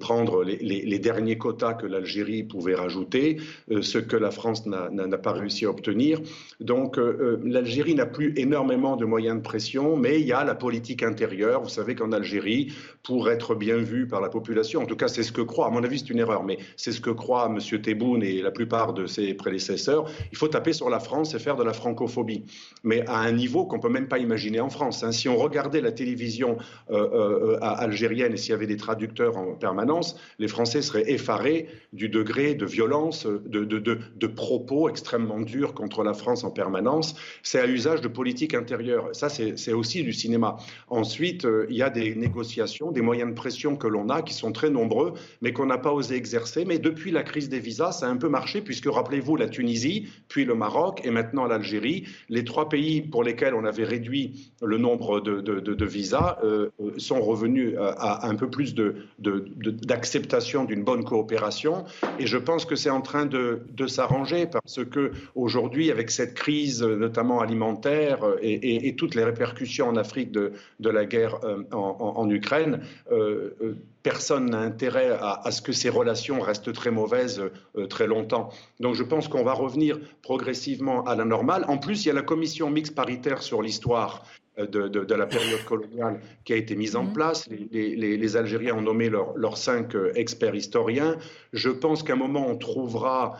[0.00, 3.38] prendre les, derniers quotas que l'Algérie pouvait rajouter,
[3.80, 6.20] ce que la France n'a pas réussi à obtenir.
[6.60, 6.98] Donc
[7.44, 11.62] l'Algérie n'a plus énormément de moyens de pression, mais il y a la politique intérieure.
[11.62, 12.72] Vous savez qu'en Algérie,
[13.02, 15.70] pour être bien vu par la population, en tout cas c'est ce que croit, à
[15.70, 17.80] mon avis c'est une erreur, mais c'est ce que croit M.
[17.80, 21.56] Tebboune et la plupart de ses prédécesseurs, il faut taper sur la France et faire
[21.56, 22.44] de la francophobie,
[22.84, 25.02] mais à un niveau qu'on peut même pas imaginer en France.
[25.02, 25.12] Hein.
[25.12, 26.56] Si on regardait la télévision
[26.90, 32.08] euh, algérienne et s'il y avait des traducteurs en permanence, les Français seraient effarés du
[32.08, 37.14] degré de violence, de, de, de propos extrêmement durs contre la France en permanence.
[37.42, 39.08] C'est à usage de politique intérieure.
[39.12, 40.56] Ça, c'est aussi du cinéma.
[40.88, 44.34] Ensuite, euh, il y a des négociations, des moyens de pression que l'on a qui
[44.34, 46.64] sont très nombreux, mais qu'on n'a pas osé exercer.
[46.64, 48.86] Mais depuis la crise des visas, ça a un peu marché, puisque
[49.22, 53.64] rappelez-vous, la Tunisie, puis le Maroc et maintenant l'Algérie, les trois pays pour lesquels on
[53.64, 60.82] avait réduit le nombre de, visas, euh, sont revenus à, un peu plus d'acceptation d'une
[60.84, 61.84] bonne coopération.
[62.18, 66.82] Et je pense que c'est en train de, s'arranger parce que aujourd'hui, avec cette crise,
[66.82, 72.80] notamment alimentaire, et, toutes les répercussions en Afrique de, la guerre euh, en, Ukraine,
[73.10, 77.42] euh, euh, personne n'a intérêt à, ce que ces relations restent très mauvaises
[77.88, 78.50] très longtemps.
[78.80, 81.64] Donc je pense qu'on va revenir progressivement à la normale.
[81.68, 84.24] En plus, il y a la commission mixte paritaire sur l'histoire
[84.58, 87.12] de, de, la période coloniale qui a été mise en mhm.
[87.14, 87.48] place.
[87.48, 91.16] Les, les, les Algériens ont nommé leurs cinq experts historiens.
[91.52, 93.38] Je pense qu'à un moment, on trouvera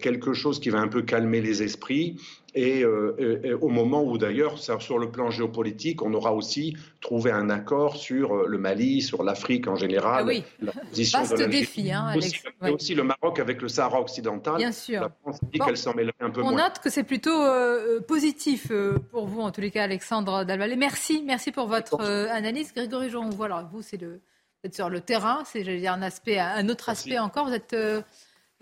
[0.00, 2.16] quelque chose qui va un peu calmer les esprits.
[2.58, 7.50] Euh, et, au moment où d'ailleurs, sur le plan géopolitique, on aura aussi trouvé un
[7.50, 10.24] accord sur euh, le Mali, sur l'Afrique en général.
[10.24, 12.26] Ah oui, la position vaste défi, hein, Alex.
[12.26, 14.56] Aussi, aussi, le Maroc avec le Sahara occidental.
[14.56, 15.02] Bien sûr.
[15.02, 16.52] La France dit qu'elle s'en mêlerait un peu on moins.
[16.52, 18.72] On note que c'est plutôt euh, positif
[19.10, 20.76] pour vous, en tous les cas, Alexandre Dalvalet.
[20.76, 22.72] Merci, merci pour votre analyse.
[22.74, 26.38] Grégory Jean, voilà, vous, c'est le, vous êtes sur le terrain, c'est, dire, un aspect,
[26.38, 27.48] un autre aspect encore.
[27.48, 27.76] Vous êtes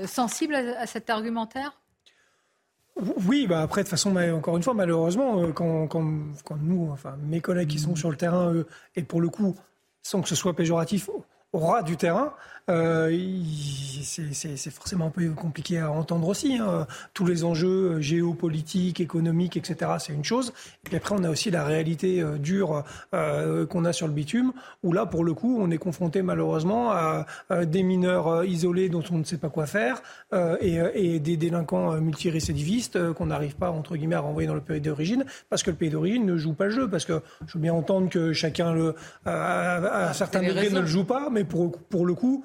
[0.05, 1.73] sensible à cet argumentaire?
[3.27, 6.05] Oui, bah après, de façon, encore une fois, malheureusement, euh, quand, quand,
[6.44, 9.55] quand nous, enfin, mes collègues qui sont sur le terrain, eux, et pour le coup,
[10.02, 11.10] sans que ce soit péjoratif,
[11.52, 12.32] au ras du terrain,
[12.69, 13.11] euh,
[14.03, 16.59] c'est forcément un peu compliqué à entendre aussi.
[16.59, 16.87] Hein.
[17.15, 20.53] Tous les enjeux euh, géopolitiques, économiques, etc., c'est une chose.
[20.85, 22.85] Et puis après, on a aussi la réalité euh, dure
[23.15, 24.53] euh, qu'on a sur le bitume,
[24.83, 27.27] où là, pour le coup, on est confronté malheureusement à,
[27.65, 30.03] des mineurs isolés dont on ne sait pas quoi faire
[30.61, 34.81] et, et, des délinquants multirécidivistes qu'on n'arrive pas, entre guillemets, à renvoyer dans le pays
[34.81, 36.89] d'origine, parce que le pays d'origine ne joue pas le jeu.
[36.89, 38.95] Parce que je veux bien entendre que chacun, le,
[39.25, 42.45] à, à certains degrés, ne le joue pas, mais pour, pour le coup,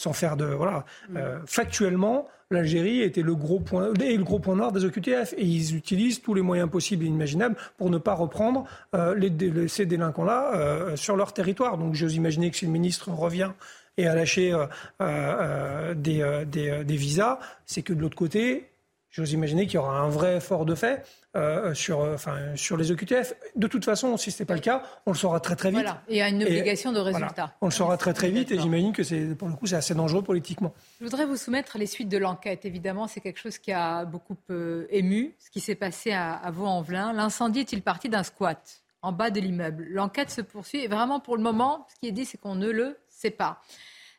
[0.00, 0.84] sans faire de voilà.
[1.10, 1.16] Mm.
[1.16, 5.44] Euh, factuellement, l'Algérie était le gros point et le gros point noir des OQTF et
[5.44, 8.64] ils utilisent tous les moyens possibles et imaginables pour ne pas reprendre
[8.94, 11.76] euh, les, ces délinquants-là euh, sur leur territoire.
[11.76, 13.52] Donc, j'ose imaginer que si le ministre revient
[13.98, 14.56] et a lâché
[14.98, 18.70] des, des, des visas, c'est que de l'autre côté,
[19.10, 21.04] j'ose imaginer qu'il y aura un vrai effort de fait.
[21.36, 23.34] Euh, sur, euh, enfin, sur les OQTF.
[23.54, 25.78] De toute façon, si ce n'est pas le cas, on le saura très très vite.
[25.78, 26.02] Voilà.
[26.08, 27.54] il y a une obligation de résultat.
[27.60, 29.94] On le saura très très vite et j'imagine que c'est, pour le coup, c'est assez
[29.94, 30.74] dangereux politiquement.
[30.98, 32.64] Je voudrais vous soumettre les suites de l'enquête.
[32.64, 36.50] Évidemment, c'est quelque chose qui a beaucoup euh, ému, ce qui s'est passé à, à
[36.50, 37.12] Vaux-en-Velin.
[37.12, 39.86] L'incendie est-il parti d'un squat en bas de l'immeuble?
[39.88, 42.70] L'enquête se poursuit et vraiment pour le moment, ce qui est dit, c'est qu'on ne
[42.70, 43.62] le sait pas.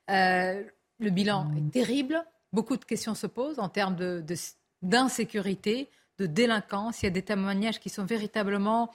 [0.07, 2.23] le bilan est terrible.
[2.53, 4.23] Beaucoup de questions se posent en termes de,
[4.81, 5.89] d'insécurité
[6.19, 7.01] de délinquance.
[7.01, 8.91] Il y a des témoignages qui sont véritablement...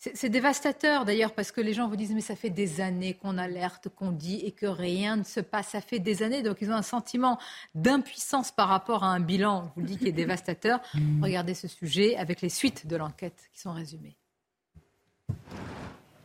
[0.00, 3.36] C'est dévastateur d'ailleurs parce que les gens vous disent mais ça fait des années qu'on
[3.36, 5.70] alerte, qu'on dit et que rien ne se passe.
[5.70, 7.36] Ça fait des années donc ils ont un sentiment
[7.74, 10.80] d'impuissance par rapport à un bilan, je vous le dis, qui est dévastateur.
[11.20, 14.16] Regardez ce sujet avec les suites de l'enquête qui sont résumées.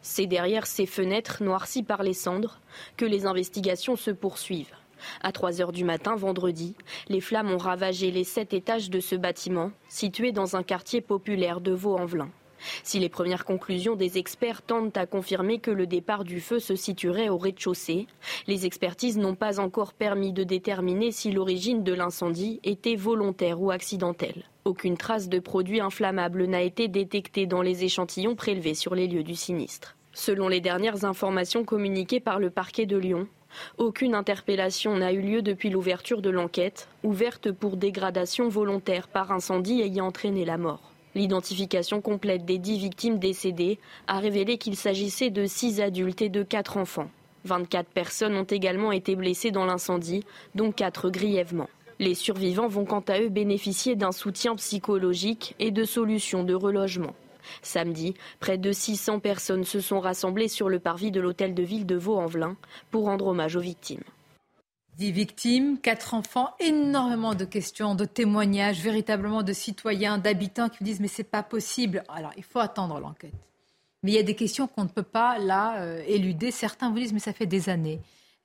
[0.04, 2.60] C'est derrière ces fenêtres noircies par les cendres
[2.96, 4.76] que les investigations se poursuivent.
[5.22, 6.76] À 3 heures du matin, vendredi,
[7.10, 11.62] les flammes ont ravagé les sept étages de ce bâtiment, situé dans un quartier populaire
[11.62, 12.30] de Vaux-en-Velin.
[12.84, 16.76] Si les premières conclusions des experts tendent à confirmer que le départ du feu se
[16.76, 18.08] situerait au rez-de-chaussée,
[18.48, 23.72] les expertises n'ont pas encore permis de déterminer si l'origine de l'incendie était volontaire ou
[23.72, 24.46] accidentelle.
[24.66, 29.24] Aucune trace de produit inflammable n'a été détectée dans les échantillons prélevés sur les lieux
[29.24, 29.98] du sinistre.
[30.14, 33.28] Selon les dernières informations communiquées par le parquet de Lyon,
[33.78, 39.82] aucune interpellation n'a eu lieu depuis l'ouverture de l'enquête, ouverte pour dégradation volontaire par incendie
[39.82, 40.94] ayant entraîné la mort.
[41.16, 46.44] L'identification complète des dix victimes décédées a révélé qu'il s'agissait de six adultes et de
[46.44, 47.10] quatre enfants.
[47.46, 50.24] 24 personnes ont également été blessées dans l'incendie,
[50.56, 51.70] dont quatre grièvement.
[52.00, 57.14] Les survivants vont quant à eux bénéficier d'un soutien psychologique et de solutions de relogement.
[57.62, 61.86] Samedi, près de 600 personnes se sont rassemblées sur le parvis de l'hôtel de ville
[61.86, 62.56] de Vaux-en-Velin
[62.92, 64.04] pour rendre hommage aux victimes.
[64.98, 71.00] Dix victimes, quatre enfants, énormément de questions, de témoignages, véritablement de citoyens, d'habitants qui disent
[71.00, 72.04] mais c'est pas possible.
[72.10, 73.34] Alors il faut attendre l'enquête.
[74.04, 76.52] Mais il y a des questions qu'on ne peut pas là euh, éluder.
[76.52, 78.02] Certains vous disent mais ça fait des années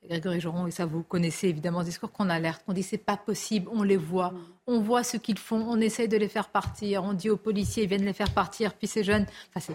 [0.08, 3.68] Grégory Joron, et ça vous connaissez évidemment, discours qu'on alerte, on dit c'est pas possible,
[3.72, 4.32] on les voit,
[4.66, 7.84] on voit ce qu'ils font, on essaye de les faire partir, on dit aux policiers,
[7.84, 9.74] ils viennent les faire partir, puis ces jeunes, enfin,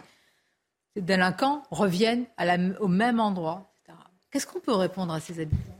[0.96, 3.70] ces délinquants reviennent à la, au même endroit.
[4.32, 5.78] Qu'est-ce qu'on peut répondre à ces habitants?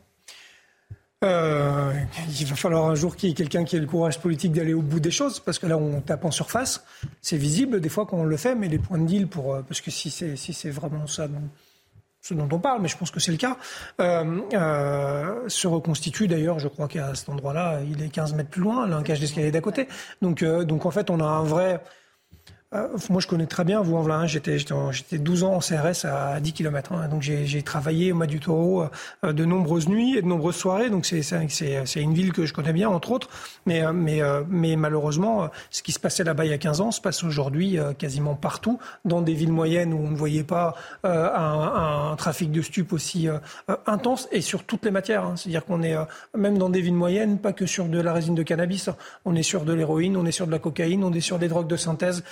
[1.24, 1.94] Euh,
[2.40, 4.74] il va falloir un jour qu'il y ait quelqu'un qui ait le courage politique d'aller
[4.74, 6.84] au bout des choses, parce que là, on tape en surface.
[7.22, 9.82] C'est visible des fois qu'on le fait, mais les points de deal, pour, euh, parce
[9.82, 11.28] que si c'est si c'est vraiment ça
[12.24, 13.58] ce dont on parle, mais je pense que c'est le cas,
[14.00, 18.62] euh, euh, se reconstitue d'ailleurs, je crois qu'à cet endroit-là, il est 15 mètres plus
[18.62, 19.90] loin, là, un cage d'escalier d'à côté.
[20.22, 21.84] Donc, euh, donc en fait, on a un vrai
[22.74, 24.22] euh, moi, je connais très bien Vouan-Velin.
[24.22, 24.28] Hein.
[24.28, 26.94] J'étais, j'étais 12 ans en CRS à 10 km.
[26.94, 27.08] Hein.
[27.08, 28.86] Donc, j'ai travaillé au Mas du Taureau
[29.24, 30.90] euh, de nombreuses nuits et de nombreuses soirées.
[30.90, 33.30] Donc, c'est une ville que je connais bien, entre autres.
[33.66, 36.92] Mais, euh, mais, mais malheureusement, ce qui se passait là-bas il y a 15 ans
[36.92, 42.16] se passe aujourd'hui quasiment partout, dans des villes moyennes où on ne voyait pas un,
[42.18, 43.28] trafic de stupes aussi
[43.88, 45.26] intense et sur toutes les matières.
[45.26, 45.36] Hein.
[45.36, 45.96] C'est-à-dire qu'on est
[46.36, 48.90] même dans des villes moyennes, pas que sur de la résine de cannabis.
[49.26, 51.48] On est sur de l'héroïne, on est sur de la cocaïne, on est sur des
[51.48, 52.24] drogues de synthèse.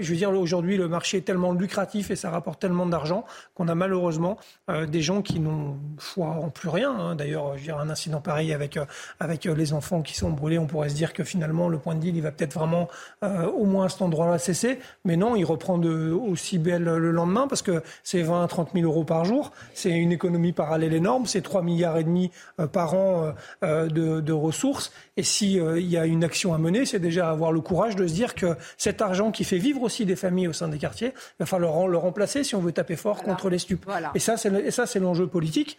[0.00, 3.68] Je veux dire, aujourd'hui, le marché est tellement lucratif et ça rapporte tellement d'argent qu'on
[3.68, 4.38] a malheureusement
[4.70, 6.90] euh, des gens qui n'ont foi en plus rien.
[6.90, 7.14] Hein.
[7.14, 8.84] D'ailleurs, je un incident pareil avec, euh,
[9.18, 12.00] avec les enfants qui sont brûlés, on pourrait se dire que finalement, le point de
[12.00, 12.88] deal, il va peut-être vraiment
[13.22, 14.78] au moins à cet endroit-là cesser.
[15.04, 18.84] Mais non, il reprend de, aussi belle le lendemain parce que c'est 20 30 000
[18.84, 19.52] euros par jour.
[19.74, 21.26] C'est une économie parallèle énorme.
[21.26, 22.30] C'est 3 milliards et demi
[22.72, 24.92] par an de, de ressources.
[25.16, 28.06] Et s'il il y a une action à mener, c'est déjà avoir le courage de
[28.06, 31.12] se dire que cet argent qui fait vivre aussi des familles au sein des quartiers.
[31.14, 33.86] Il va falloir le remplacer si on veut taper fort contre les stupes.
[34.14, 35.78] Et ça, c'est l'enjeu politique.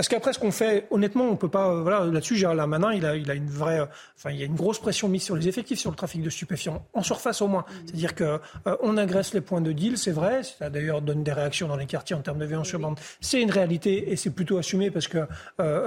[0.00, 1.68] Parce qu'après, ce qu'on fait, honnêtement, on peut pas.
[1.68, 3.80] Euh, voilà, là-dessus, Gérald Darmanin, il a, il a une vraie.
[3.80, 3.86] Euh,
[4.16, 6.30] enfin, il y a une grosse pression mise sur les effectifs sur le trafic de
[6.30, 7.66] stupéfiants, en surface au moins.
[7.68, 7.74] Mm.
[7.84, 10.42] C'est-à-dire que euh, on agresse les points de deal, c'est vrai.
[10.42, 12.98] Ça d'ailleurs donne des réactions dans les quartiers en termes de violence bande.
[13.20, 15.26] C'est une réalité et c'est plutôt assumé parce que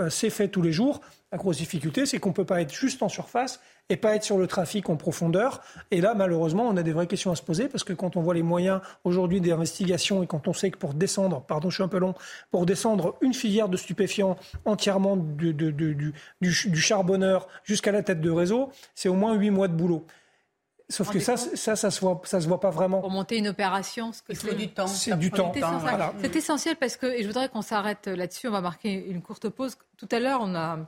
[0.09, 1.01] c'est fait tous les jours.
[1.31, 4.23] La grosse difficulté, c'est qu'on ne peut pas être juste en surface et pas être
[4.23, 5.61] sur le trafic en profondeur.
[5.91, 8.21] Et là, malheureusement, on a des vraies questions à se poser parce que quand on
[8.21, 11.83] voit les moyens aujourd'hui d'investigation et quand on sait que pour descendre, pardon, je suis
[11.83, 12.15] un peu long,
[12.51, 16.13] pour descendre une filière de stupéfiants entièrement du, du,
[16.75, 20.05] charbonneur jusqu'à la tête de réseau, c'est au moins huit mois de boulot.
[20.89, 22.99] Sauf que ça, ça, ça se voit, ça se voit pas vraiment.
[22.99, 24.85] Pour monter une opération, ce que du temps.
[24.87, 25.51] C'est du temps.
[26.21, 28.47] C'est essentiel parce que, et je voudrais qu'on s'arrête là-dessus.
[28.47, 29.77] On va marquer une courte pause.
[29.97, 30.79] Tout à l'heure, on a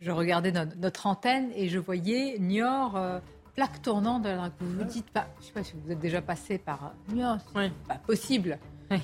[0.00, 3.18] je regardais notre, antenne et je voyais Niort, euh,
[3.54, 6.20] plaque tournante de la Vous vous dites pas, je sais pas si vous êtes déjà
[6.20, 8.58] passé par Niort, c'est pas possible.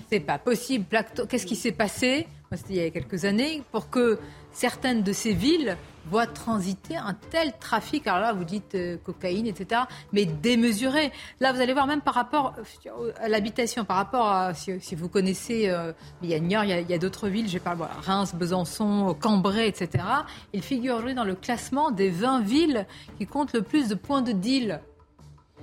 [0.09, 0.86] C'est pas possible.
[1.28, 2.28] Qu'est-ce qui s'est passé?
[2.52, 3.64] C'était il y a quelques années.
[3.73, 4.19] Pour que
[4.52, 5.76] certaines de ces villes
[6.06, 8.06] voit transiter un tel trafic.
[8.06, 11.12] Alors là, vous dites euh, cocaïne, etc., mais démesuré.
[11.40, 12.54] Là, vous allez voir, même par rapport
[12.86, 15.92] euh, à l'habitation, par rapport à, si, vous connaissez, euh,
[16.22, 19.68] il y a Niort, il y a, d'autres villes, j'ai pas voilà, Reims, Besançon, Cambrai,
[19.68, 20.04] etc.,
[20.52, 22.86] il figure dans le classement des 20 villes
[23.18, 24.80] qui comptent le plus de points de deal.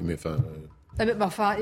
[0.01, 0.37] Mais enfin.
[1.21, 1.55] Enfin,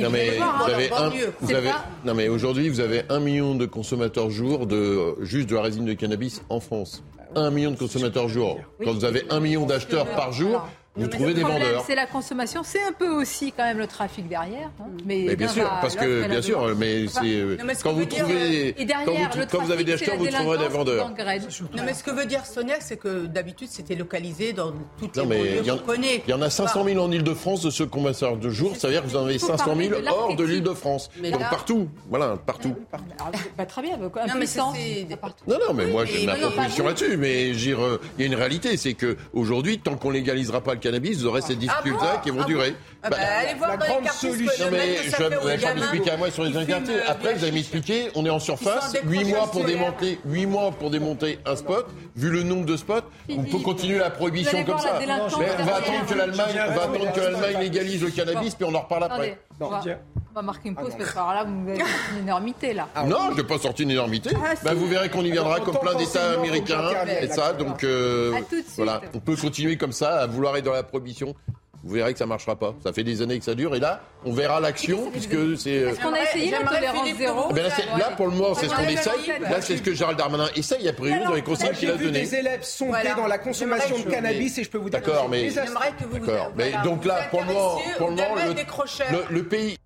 [0.00, 1.10] non mais vous avez, un,
[1.40, 1.70] vous avez
[2.04, 5.84] non mais aujourd'hui vous avez un million de consommateurs jour de juste de la résine
[5.84, 7.02] de cannabis en France.
[7.36, 8.60] Un million de consommateurs jour.
[8.84, 11.84] Quand vous avez un million d'acheteurs par jour, vous trouvez des vendeurs.
[11.86, 14.70] C'est la consommation, c'est un peu aussi quand même le trafic derrière.
[14.80, 14.84] Hein.
[15.04, 18.74] Mais, bien sûr, parce que bien sûr, mais c'est quand vous trouvez,
[19.50, 21.10] quand vous, avez des acheteurs, vous trouverez des vendeurs.
[21.76, 25.26] Non, mais ce que veut dire Sonia, c'est que d'habitude c'était localisé dans toutes les
[25.26, 26.22] banlieues qu'on connaît.
[26.26, 28.94] Il y en a 500 000 en Ile-de-France de ceux consommateurs de jour, ça veut
[28.94, 31.10] dire que vous en avez 500 000 hors de l'Île-de-France.
[31.22, 32.74] Donc partout, voilà, partout.
[33.56, 34.26] Pas très bien, quoi.
[34.26, 34.34] Non,
[35.46, 38.94] non, non, mais moi j'ai ma proposition là-dessus, mais il y a une réalité, c'est
[38.94, 42.42] que aujourd'hui, tant qu'on légalisera pas le cannabis, vous aurez ces difficultés ah qui vont
[42.42, 42.76] ah durer.
[43.02, 44.66] Ah bah, allez voir la dans grande solution.
[44.70, 47.00] mais je vais pas m'expliquer à moi sur les quartiers.
[47.08, 50.90] Après, vous allez m'expliquer, on est en surface, 8 mois pour démonter, 8 mois pour
[50.90, 51.86] démonter un spot.
[52.16, 54.98] Vu le nombre de spots, on peut continuer la prohibition comme ça.
[55.00, 58.66] Mais on va attendre que l'Allemagne, on va attendre que l'Allemagne légalise le cannabis, puis
[58.68, 59.38] on en reparle après.
[59.60, 61.80] On va marquer une pause parce que là, vous avez
[62.12, 62.88] une énormité là.
[63.06, 64.30] Non, je n'ai pas sorti une énormité.
[64.64, 66.90] Bah, vous verrez qu'on y viendra comme plein d'États américains
[67.20, 67.52] et ça.
[67.52, 68.40] Donc euh,
[68.76, 71.34] voilà, on peut continuer comme ça à vouloir être dans la prohibition
[71.84, 72.74] vous verrez que ça ne marchera pas.
[72.82, 73.74] Ça fait des années que ça dure.
[73.76, 75.70] Et là, on verra l'action, puisque c'est.
[75.70, 78.82] Est-ce qu'on a essayé la tolérance zéro ben là, pour le moment, c'est ce qu'on
[78.82, 79.38] essaye.
[79.40, 82.22] Là, c'est ce que Gérald Darmanin essaye, a priori, dans les consignes qu'il a données.
[82.22, 85.50] des élèves sont dans la consommation de cannabis, et je peux vous dire D'accord, mais.
[85.50, 86.52] D'accord.
[86.56, 89.76] Mais donc là, pour le moment, pour le, moment le, le pays.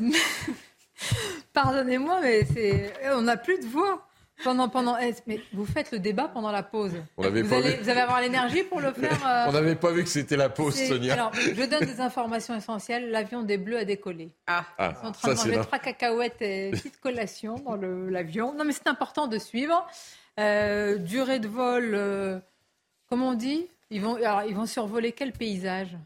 [1.52, 4.05] Pardonnez-moi, mais c'est, on n'a plus de voix.
[4.44, 6.92] Pendant, pendant, eh, mais vous faites le débat pendant la pause.
[7.16, 7.82] On avait vous, pas allez, vu.
[7.82, 9.18] vous allez avoir l'énergie pour le faire.
[9.26, 11.14] euh, On n'avait pas vu que c'était la pause, Sonia.
[11.14, 13.10] Alors, je donne des informations essentielles.
[13.10, 14.30] L'avion des Bleus a décollé.
[14.46, 17.54] Ah, Ah, Ils sont en train ça, de manger trois cacahuètes et une petite collation
[17.56, 18.52] dans le- l'avion.
[18.54, 19.86] Non, mais c'est important de suivre.
[20.38, 22.38] Euh, durée de vol, euh,
[23.08, 23.66] comment on dit?
[23.90, 25.96] Ils vont, alors, ils vont survoler quel paysage?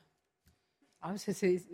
[1.03, 1.15] Ah,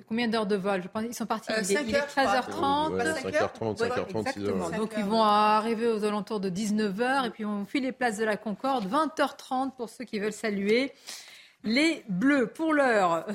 [0.08, 0.82] Combien d'heures de vol?
[0.82, 1.50] Je pense ils sont partis.
[1.50, 2.90] Euh, il est, cinq il est heures, je crois.
[2.90, 2.92] 13h30.
[2.92, 4.28] Ouais, 5h30, 5h30, 6h.
[4.28, 4.70] Exactement.
[4.70, 8.24] Donc ils vont arriver aux alentours de 19h et puis on file les places de
[8.24, 10.92] la Concorde, 20h30 pour ceux qui veulent saluer
[11.64, 12.46] les Bleus.
[12.46, 13.26] Pour l'heure,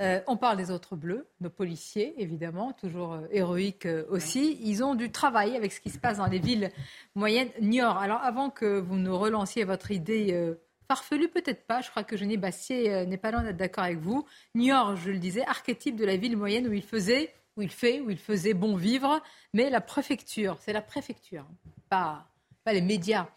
[0.00, 4.58] euh, on parle des autres Bleus, nos policiers évidemment, toujours euh, héroïques euh, aussi.
[4.62, 6.70] Ils ont du travail avec ce qui se passe dans les villes
[7.14, 7.50] moyennes.
[7.60, 10.54] Niort, alors avant que vous nous relanciez votre idée
[10.90, 13.98] farfelue, peut-être pas, je crois que Genis Bastier euh, n'est pas loin d'être d'accord avec
[13.98, 14.26] vous.
[14.56, 18.00] Niort, je le disais, archétype de la ville moyenne où il faisait où il fait,
[18.00, 19.22] où il faisait bon vivre,
[19.54, 21.46] mais la préfecture, c'est la préfecture,
[21.90, 22.26] pas,
[22.64, 23.28] pas les médias,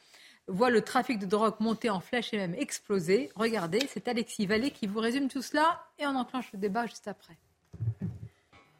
[0.48, 3.30] voit le trafic de drogue monter en flèche et même exploser.
[3.36, 7.08] Regardez, c'est Alexis Vallée qui vous résume tout cela et on enclenche le débat juste
[7.08, 7.38] après.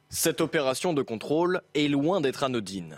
[0.10, 2.98] Cette opération de contrôle est loin d'être anodine.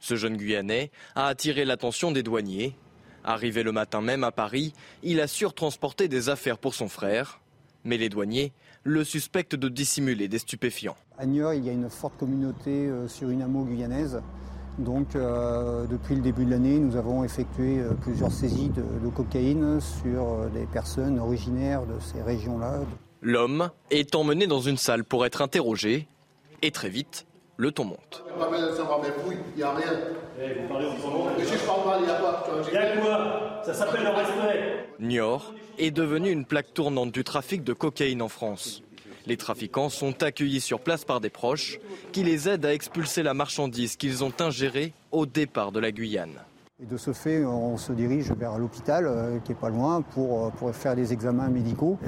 [0.00, 2.76] Ce jeune Guyanais a attiré l'attention des douaniers.
[3.24, 7.40] Arrivé le matin même à Paris, il assure transporter des affaires pour son frère.
[7.84, 8.52] Mais les douaniers
[8.82, 10.96] le suspectent de dissimuler des stupéfiants.
[11.18, 14.20] À Niort, il y a une forte communauté euh, surinamo guyanaise.
[14.78, 19.08] Donc, euh, depuis le début de l'année, nous avons effectué euh, plusieurs saisies de, de
[19.08, 22.80] cocaïne sur des personnes originaires de ces régions-là.
[23.22, 26.08] L'homme est emmené dans une salle pour être interrogé.
[26.60, 28.24] Et très vite, le ton monte.
[28.26, 29.92] Il n'y a rien.
[30.38, 32.46] vous parlez autrement Mais si je parle mal, il n'y a pas.
[32.68, 34.88] Il y a quoi Ça s'appelle le respect.
[34.98, 38.82] Niort est devenu une plaque tournante du trafic de cocaïne en France.
[39.26, 41.78] Les trafiquants sont accueillis sur place par des proches
[42.12, 46.40] qui les aident à expulser la marchandise qu'ils ont ingérée au départ de la Guyane.
[46.82, 50.46] Et de ce fait, on se dirige vers l'hôpital, euh, qui est pas loin, pour,
[50.46, 51.98] euh, pour faire des examens médicaux.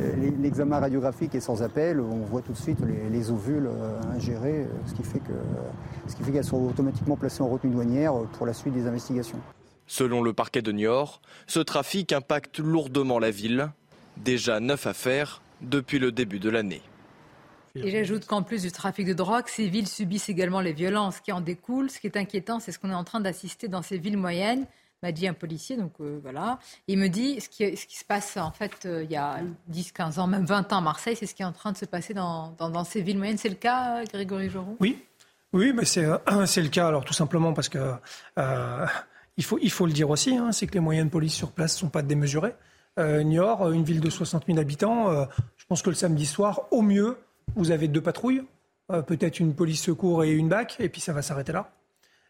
[0.42, 2.00] L'examen radiographique est sans appel.
[2.00, 6.08] On voit tout de suite les, les ovules euh, ingérés, euh, ce qui fait que-
[6.08, 9.38] ce qui fait qu'elles sont automatiquement placées en retenue douanière pour la suite des investigations.
[9.86, 13.68] Selon le parquet de Niort, ce trafic impacte lourdement la ville.
[14.16, 16.82] Déjà neuf affaires depuis le début de l'année.
[17.84, 21.32] Et j'ajoute qu'en plus du trafic de drogue, ces villes subissent également les violences qui
[21.32, 21.90] en découlent.
[21.90, 24.66] Ce qui est inquiétant, c'est ce qu'on est en train d'assister dans ces villes moyennes.
[25.02, 26.58] M'a dit un policier, donc euh, voilà.
[26.88, 29.40] Il me dit ce qui, ce qui se passe en fait euh, il y a
[29.68, 31.76] 10, 15 ans, même 20 ans à Marseille, c'est ce qui est en train de
[31.76, 33.36] se passer dans, dans, dans ces villes moyennes.
[33.36, 34.76] C'est le cas, euh, Grégory Joron?
[34.80, 35.04] Oui,
[35.52, 36.88] oui, mais c'est le cas.
[36.88, 37.92] Alors tout simplement parce que
[39.36, 41.52] il faut il faut le dire aussi, hein, c'est que les moyens de police sur
[41.52, 42.54] place sont pas démesurés.
[42.98, 45.28] Niort, une ville de 60 000 habitants,
[45.58, 47.18] je pense que le samedi soir, au mieux,
[47.54, 48.42] vous avez deux patrouilles,
[48.90, 51.72] euh, peut-être une police secours et une BAC, et puis ça va s'arrêter là.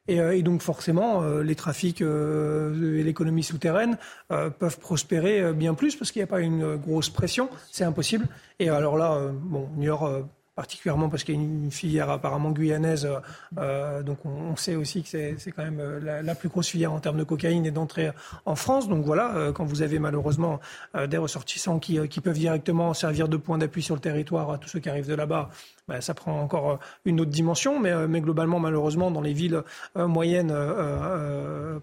[0.08, 3.98] Et, euh, et donc forcément, euh, les trafics et l'économie souterraine
[4.28, 8.26] peuvent prospérer bien plus parce qu'il n'y a pas une grosse pression, c'est impossible.
[8.58, 10.22] Et alors là, bon, Niort, euh,
[10.56, 13.20] particulièrement parce qu'il y a une filière apparemment guyanaise, euh,
[13.58, 16.98] euh, donc on, sait aussi que c'est quand même euh, la, plus grosse filière en
[16.98, 18.10] termes de cocaïne et d'entrée
[18.46, 18.88] en France.
[18.88, 20.60] Donc voilà, quand vous avez malheureusement
[21.08, 24.68] des ressortissants qui, qui peuvent directement servir de point d'appui sur le territoire à tous
[24.70, 25.50] ceux qui arrivent de là-bas,
[25.88, 29.62] ben, ça prend encore une autre dimension, mais, mais globalement, malheureusement, dans les villes
[29.94, 30.54] moyennes,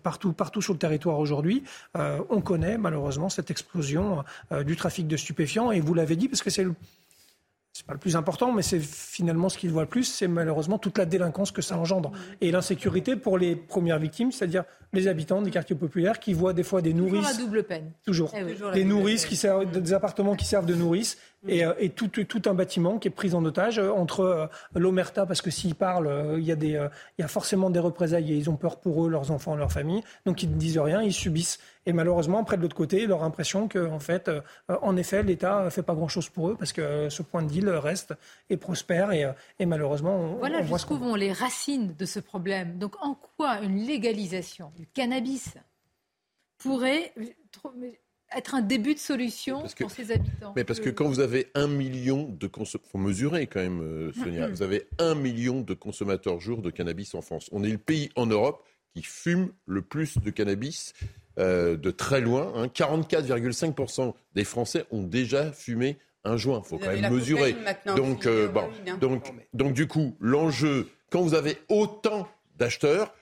[0.02, 1.64] partout, partout sur le territoire aujourd'hui,
[1.96, 4.24] on connaît malheureusement cette explosion
[4.66, 5.72] du trafic de stupéfiants.
[5.72, 6.66] Et vous l'avez dit, parce que c'est
[7.76, 10.78] c'est pas le plus important, mais c'est finalement ce qu'il voit le plus, c'est malheureusement
[10.78, 12.12] toute la délinquance que ça engendre.
[12.40, 14.64] Et l'insécurité pour les premières victimes, c'est-à-dire
[14.94, 17.38] les habitants des quartiers populaires qui voient des fois des Toujours nourrices.
[17.40, 17.92] la double peine.
[18.06, 18.32] Toujours.
[18.38, 18.54] Eh oui.
[18.54, 19.30] Toujours Des double nourrices peine.
[19.30, 21.18] qui servent, des appartements qui servent de nourrices
[21.48, 24.48] et, euh, et tout, tout un bâtiment qui est pris en otage euh, entre euh,
[24.76, 26.80] l'Omerta, parce que s'ils parlent, il y, a des,
[27.18, 29.72] il y a forcément des représailles et ils ont peur pour eux, leurs enfants, leur
[29.72, 30.04] famille.
[30.26, 31.60] Donc ils ne disent rien, ils subissent.
[31.86, 34.32] Et malheureusement, après de l'autre côté, leur impression que, en fait,
[34.70, 37.70] en effet, l'État ne fait pas grand-chose pour eux parce que ce point de deal
[37.70, 38.14] reste
[38.50, 39.12] et prospère.
[39.12, 39.30] Et,
[39.60, 42.78] et malheureusement, on, Voilà on jusqu'où vont les racines de ce problème.
[42.78, 45.56] Donc en quoi une légalisation du cannabis
[46.58, 47.14] pourrait
[48.38, 51.48] être un début de solution que- pour ces habitants Mais parce que quand vous avez
[51.56, 55.74] un million de consommateurs, faut mesurer quand même, euh, Sonia, vous avez un million de
[55.74, 57.50] consommateurs jour de cannabis en France.
[57.52, 58.64] On est le pays en Europe
[58.96, 60.94] qui fume le plus de cannabis
[61.40, 62.52] euh, de très loin.
[62.56, 62.68] hein.
[62.68, 66.62] 44,5% des Français ont déjà fumé un joint.
[66.64, 67.56] Il faut Vous quand même mesurer.
[67.96, 68.98] Donc, euh, bon, hein.
[69.00, 72.28] donc, donc du coup, l'enjeu, quand vous avez autant
[72.58, 73.14] d'acheteurs,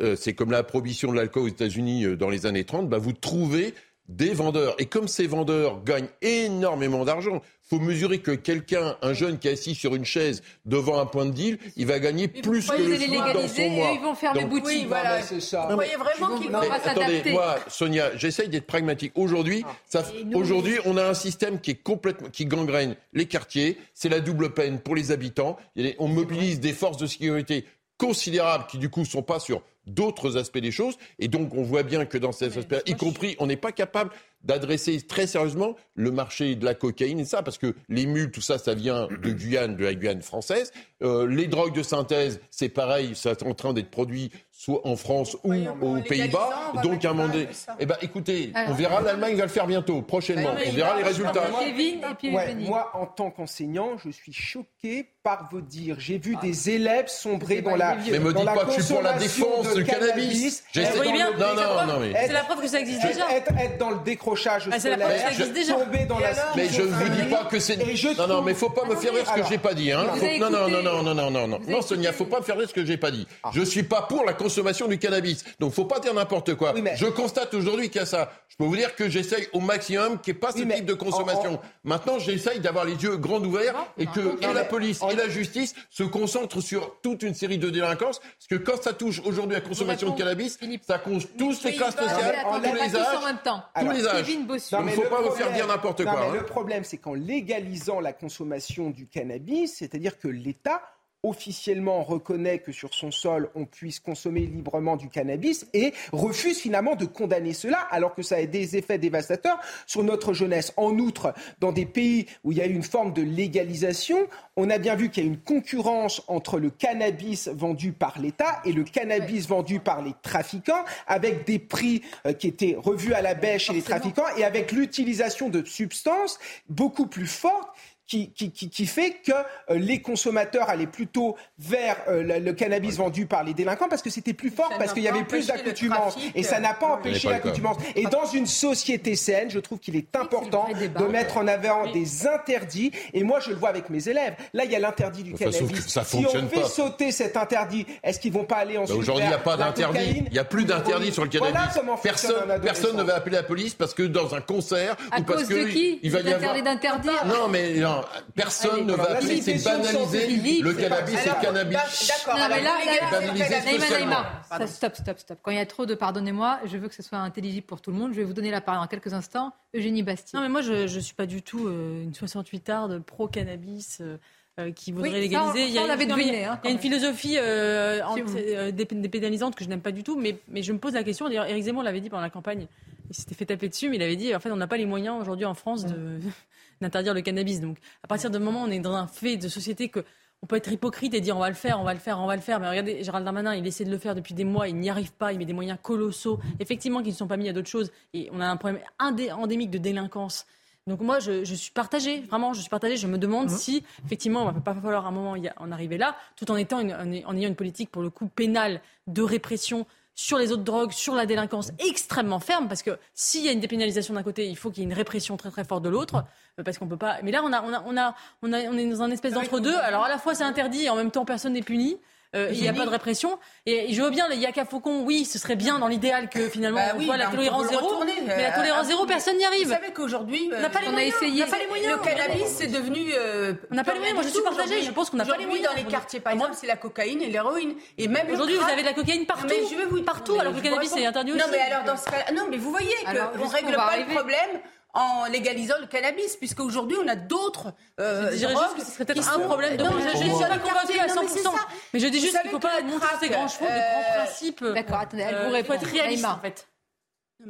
[0.00, 2.98] euh, c'est comme la prohibition de l'alcool aux États-Unis euh, dans les années 30, bah,
[2.98, 3.74] vous trouvez
[4.08, 4.74] des vendeurs.
[4.78, 9.52] Et comme ces vendeurs gagnent énormément d'argent, faut mesurer que quelqu'un, un jeune qui est
[9.52, 12.96] assis sur une chaise devant un point de deal, il va gagner plus que le
[12.96, 13.90] SMIC dans légaliser son mois.
[13.90, 14.66] et ils vont faire les Donc, boutiques.
[14.68, 15.62] Oui, voilà, c'est ça.
[15.66, 17.32] Vous croyez vraiment qu'ils vont attendez, s'adapter.
[17.32, 19.10] moi, Sonia, j'essaye d'être pragmatique.
[19.16, 19.74] Aujourd'hui, Ah.
[19.86, 20.04] ça,
[20.34, 23.78] aujourd'hui, on a un système qui est complètement, qui gangrène les quartiers.
[23.94, 25.56] C'est la double peine pour les habitants.
[25.74, 27.64] Des- On mobilise des forces de sécurité
[27.98, 30.96] considérables qui, du coup, sont pas sur d'autres aspects des choses.
[31.18, 34.10] Et donc, on voit bien que dans ces aspects, y compris, on n'est pas capable
[34.42, 38.40] d'adresser très sérieusement le marché de la cocaïne et ça, parce que les mules, tout
[38.40, 40.72] ça, ça vient de Guyane, de la Guyane française.
[41.02, 45.36] Euh, les drogues de synthèse, c'est pareil, c'est en train d'être produit soit en France
[45.44, 45.52] ou
[45.82, 46.72] aux Pays-Bas.
[46.82, 47.16] Donc, un
[47.52, 47.76] ça.
[47.78, 48.70] eh ben, écoutez, Alors.
[48.70, 50.50] on verra, l'Allemagne va le faire bientôt, prochainement.
[50.56, 51.44] Oui, on verra bah, les résultats.
[51.60, 52.66] Kevin et puis Ouais, Eugénie.
[52.66, 55.96] moi, en tant qu'enseignant, je suis choqué par vos dires.
[55.98, 57.96] J'ai vu des élèves sombrer dans la.
[58.10, 60.64] Mais me la pas que je suis pour la consommation défense de du cannabis.
[60.74, 62.80] Voyez dans bien, Non, c'est la non, preuve- non, mais- C'est la preuve que ça
[62.80, 63.30] existe déjà.
[63.32, 65.74] Être, être dans le décrochage Ah, c'est la preuve que ça scolaire, existe déjà.
[65.84, 67.76] tomber dans la Mais je ne vous dis pas que c'est.
[68.18, 69.92] Non, non, mais faut pas me faire dire ce que j'ai pas dit.
[69.92, 70.06] Hein.
[70.40, 71.82] Non, non, non, non, non, non, non, non.
[71.82, 73.26] Sonia, faut pas me faire dire ce que j'ai pas dit.
[73.52, 75.44] Je suis pas pour la consommation du cannabis.
[75.58, 76.72] Donc, faut pas dire n'importe quoi.
[76.74, 78.30] Oui, mais- Je constate aujourd'hui qu'il y a ça.
[78.48, 80.84] Je peux vous dire que j'essaye au maximum qu'il n'y ait pas ce Oui, type
[80.86, 81.54] de consommation.
[81.54, 85.16] en- Maintenant, j'essaye d'avoir les yeux grands ouverts et que non, et la police et
[85.16, 88.20] la justice se concentrent sur toute une série de délinquances.
[88.20, 90.82] Parce que quand ça touche aujourd'hui la consommation de cannabis, Philippe.
[90.86, 93.24] ça touche tous les classes sociales, tous les en âges.
[93.24, 93.62] même temps.
[93.80, 94.26] Tous les âges.
[94.28, 96.32] Mais le faut pas problème- faire dire n'importe quoi, hein.
[96.34, 100.80] Le problème, c'est qu'en légalisant la consommation du cannabis, c'est-à-dire que l'État
[101.22, 106.94] officiellement reconnaît que sur son sol on puisse consommer librement du cannabis et refuse finalement
[106.94, 110.72] de condamner cela alors que ça a des effets dévastateurs sur notre jeunesse.
[110.76, 114.70] En outre, dans des pays où il y a eu une forme de légalisation, on
[114.70, 118.72] a bien vu qu'il y a une concurrence entre le cannabis vendu par l'État et
[118.72, 123.34] le cannabis vendu par les trafiquants avec des prix euh, qui étaient revus à la
[123.34, 126.38] baisse chez les trafiquants et avec l'utilisation de substances
[126.68, 127.68] beaucoup plus fortes
[128.06, 132.52] qui, qui, qui, qui fait que euh, les consommateurs allaient plutôt vers euh, le, le
[132.52, 135.24] cannabis vendu par les délinquants parce que c'était plus fort, Ça parce qu'il y avait
[135.24, 136.16] plus d'accoutumance.
[136.34, 137.76] Et ça n'a pas empêché l'accoutumance.
[137.94, 142.26] Et dans une société saine, je trouve qu'il est important de mettre en avant des
[142.26, 142.92] interdits.
[143.12, 144.34] Et moi, je le vois avec mes élèves.
[144.52, 145.84] Là, il y a l'interdit du Enfin, sauf cannabis.
[145.84, 146.68] que ça si on fonctionne fait pas.
[146.68, 149.56] sauter cet interdit, est-ce qu'ils vont pas aller Bah, ensuite Aujourd'hui, il n'y a pas
[149.56, 150.22] d'interdit.
[150.26, 151.74] Il n'y a plus d'interdit sur le Voilà cannabis.
[151.76, 155.20] comment fonctionne personne, personne ne va appeler la police parce que dans un concert À
[155.20, 156.62] ou parce cause que de qui il va y avoir.
[156.62, 157.95] d'interdire Non, mais non,
[158.34, 159.40] personne Allez, ne va appeler.
[159.42, 160.26] c'est une C'est santé.
[160.62, 162.08] le C'est pas- cannabis et Alors, le cannabis.
[162.08, 162.38] D'accord.
[162.38, 163.90] Non, mais là.
[163.90, 165.38] Naïma, stop, stop, stop.
[165.42, 167.90] Quand il y a trop de, pardonnez-moi, je veux que ce soit intelligible pour tout
[167.90, 168.12] le monde.
[168.12, 169.52] Je vais vous donner la parole dans quelques instants.
[169.74, 170.40] Eugénie Bastien.
[170.40, 173.98] Non, mais moi, je ne suis pas du tout euh, une 68 arde pro-cannabis.
[174.00, 174.16] euh,
[174.58, 175.50] euh, qui voudrait Oui, légaliser.
[175.64, 176.68] on- il y a, ça, on l'avait non, mais il y a- deviné, hein, il
[176.68, 180.38] y a une philosophie euh, anti- euh, dépénalisante que je n'aime pas du tout, mais,
[180.48, 181.26] mais je me pose la question.
[181.28, 182.66] D'ailleurs, Éric Zemmour l'avait dit pendant la campagne.
[183.10, 184.86] Il s'était fait taper dessus, mais il avait dit en fait, on n'a pas les
[184.86, 185.92] moyens aujourd'hui en France de-
[186.80, 187.60] d'interdire le cannabis.
[187.60, 190.04] Donc, à partir du moment où on est dans un fait de société que
[190.42, 192.26] on peut être hypocrite et dire on va le faire, on va le faire, on
[192.26, 192.60] va le faire.
[192.60, 195.12] Mais regardez, Gérald Darmanin, il essaie de le faire depuis des mois, il n'y arrive
[195.14, 197.90] pas, il met des moyens colossaux, effectivement, qui ne sont pas mis à d'autres choses.
[198.12, 200.44] Et on a un problème endémique de délinquance.
[200.86, 202.96] Donc moi, je, je suis partagée, vraiment, je suis partagée.
[202.98, 205.96] Je me demande si, effectivement, il va pas falloir à un moment y en arriver
[205.98, 206.92] là, tout en, étant une-
[207.26, 209.86] en ayant une politique, pour le coup, pénale, de répression
[210.16, 213.60] sur les autres drogues, sur la délinquance extrêmement ferme, parce que s'il y a une
[213.60, 216.24] dépénalisation d'un côté, il faut qu'il y ait une répression très très forte de l'autre,
[216.58, 217.18] euh, parce qu'on peut pas.
[217.22, 219.34] Mais là, on a, on a, on a, on a, on est dans un espèce
[219.34, 219.76] d'entre-deux.
[219.76, 221.98] Alors à la fois c'est interdit et en même temps personne n'est puni.
[222.34, 223.38] Euh, il n'y a pas de répression.
[223.66, 226.78] Et je veux bien les Yaka Faucon, oui, ce serait bien dans l'idéal que finalement
[226.80, 227.86] Bah on oui, voit la bah, tolérance zéro.
[227.86, 229.66] retourner, Mais la euh, tolérance zéro, personne n'y arrive.
[229.68, 231.14] Vous savez qu'aujourd'hui, On n'a pas les euh, moyens.
[231.20, 231.42] On a essayé.
[231.42, 231.92] On n'a pas les moyens.
[231.92, 233.12] Le cannabis, c'est devenu.
[233.14, 234.14] euh, On n'a pas les moyens.
[234.16, 234.62] Moi, je suis partagée.
[234.64, 235.68] Aujourd'hui, Je pense qu'on n'a pas les moyens.
[235.68, 237.74] dans les quartiers, par exemple, c'est la cocaïne et l'héroïne.
[237.98, 239.46] Et même Aujourd'hui, vous avez de la cocaïne partout.
[239.48, 241.50] Mais je vais vous Partout, alors que le cannabis est interdit Non, aussi.
[241.52, 242.94] mais alors dans ce cas, non, mais vous voyez
[243.36, 244.60] qu'on règle pas le problème
[244.96, 248.84] en légalisant le cannabis, puisque aujourd'hui on a d'autres euh, Je dirais drogues juste que
[248.86, 251.28] ce serait peut-être un problème de Non, je dans suis pas convaincue à non, mais
[251.28, 251.42] c'est 100%.
[251.42, 251.50] ça.
[251.92, 254.24] Mais je dis juste qu'il ne faut pas montrer ces grands chevaux de euh, grands
[254.24, 254.64] principes.
[254.64, 255.84] D'accord, attendez, elle Euh, vous Il faut répond.
[255.86, 256.68] être réaliste en fait.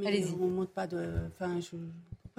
[0.05, 0.35] Allez-y.
[0.41, 1.09] On monte pas de.
[1.35, 1.77] Enfin, je.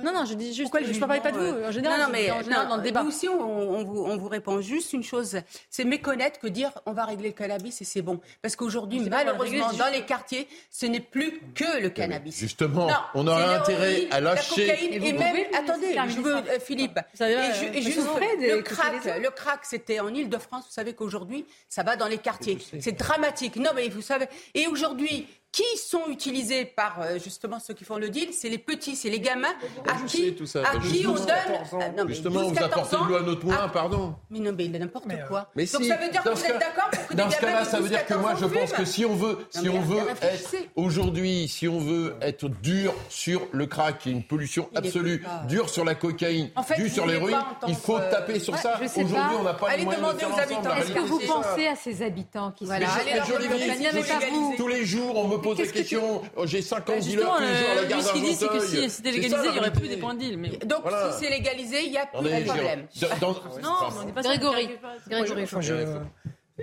[0.04, 0.70] Non, non, je dis juste.
[0.72, 1.64] Pourquoi je ne parlais pas de vous.
[1.64, 3.02] En général, non, non, je mais en général non, dans le débat.
[3.02, 6.72] Nous aussi, on, on vous, on vous répond juste une chose c'est méconnaître que dire
[6.86, 8.20] on va régler le cannabis et c'est bon.
[8.42, 12.38] Parce qu'aujourd'hui, régler, malheureusement, dans les quartiers, ce n'est plus que le cannabis.
[12.40, 14.68] Justement, Non, on aurait intérêt à lâcher.
[14.68, 16.44] La cocaïne Et même, attendez, je veux, ça.
[16.48, 20.66] euh, Philippe, savez, et, euh, et juste, le crack, le crack, c'était en Ile-de-France.
[20.68, 22.58] Vous savez qu'aujourd'hui, ça va dans les quartiers.
[22.80, 23.56] C'est dramatique.
[23.56, 27.98] Non, mais vous savez, et aujourd'hui, qui sont utilisés par euh, justement ceux qui font
[27.98, 29.48] le deal, c'est les petits, c'est les gamins
[29.88, 30.60] à Je qui, sais tout ça.
[30.60, 31.28] à Bah, qui on donne.
[31.28, 33.70] Ah, non, mais Justement, on 12, vous 14 apportez de l'eau à notre moulin, ah,
[33.70, 34.16] pardon.
[34.30, 35.50] Mais non, mais n'importe quoi.
[35.56, 37.28] Mais Donc si, ça veut dire que dans vous ce êtes d'accord pour que Dans
[37.28, 39.16] des ce cas-là, ça veut 12, dire que 14 moi, je pense que si on
[39.16, 44.10] veut, si on veut être aujourd'hui, si on veut être dur sur le crack, qui
[44.10, 47.16] est une pollution Il est absolue, dur sur la cocaïne, En fait, dur sur voulez
[47.16, 47.38] l'héroïne,
[47.68, 48.80] il faut euh, taper sur ça.
[48.80, 50.80] Aujourd'hui, on n'a pas les moyens de demander faire aux ensemble.
[50.82, 53.02] Est-ce que vous pensez à ces habitants qui Voilà, sont
[54.32, 54.54] vous.
[54.58, 56.22] Tous les jours, on me pose la Qu'est-ce que tu- question.
[56.36, 58.34] Oh, J'ai 50 Bah, dealers tous les jours à la euh, gare ce qu'il dit,
[58.36, 60.38] c'est que si c'était légalisé, la il n'y aurait plus des points de deal.
[60.38, 60.50] Mais...
[60.50, 61.12] Donc Voilà.
[61.14, 62.88] si c'est légalisé, il n'y a plus de problème.
[63.22, 63.32] dans-
[63.62, 65.48] Non, on n'est pas Grégory, que- Grégory,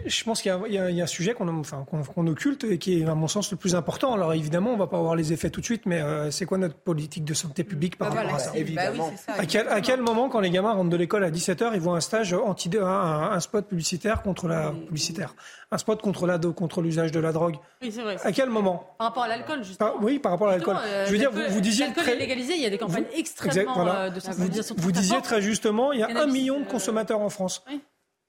[0.06, 1.84] je, pense qu'il y a- y, y un sujet qu'on enfin,
[2.26, 4.12] occulte et qui est, à mon sens, le plus important.
[4.14, 6.58] Alors évidemment, on va pas avoir les effets tout de suite, mais euh, c'est quoi
[6.58, 9.06] notre politique de santé publique par Bah rapport voilà, à ça évidemment.
[9.06, 11.30] bah oui, ça, à quel, à quel moment, quand les gamins rentrent de l'école à
[11.30, 15.34] 17h, ils voient un stage anti un, un, spot publicitaire contre la publicitaire,
[15.70, 17.56] un spot contre la contre l'usage de la drogue?
[17.82, 18.16] Oui, c'est vrai.
[18.24, 18.94] À quel moment?
[18.98, 19.90] Par rapport à l'alcool, justement.
[19.92, 20.76] Par- Oui, par rapport à l'alcool.
[20.84, 23.04] Euh, Je veux dire, vous, disiez L'alcool très- est légalisé, il y a des campagnes
[23.04, 24.00] Vous- extrêmement exact, voilà.
[24.00, 24.74] euh, de vous, sensibilisation.
[24.78, 27.64] vous disiez très justement, il y a un million de consommateurs en France.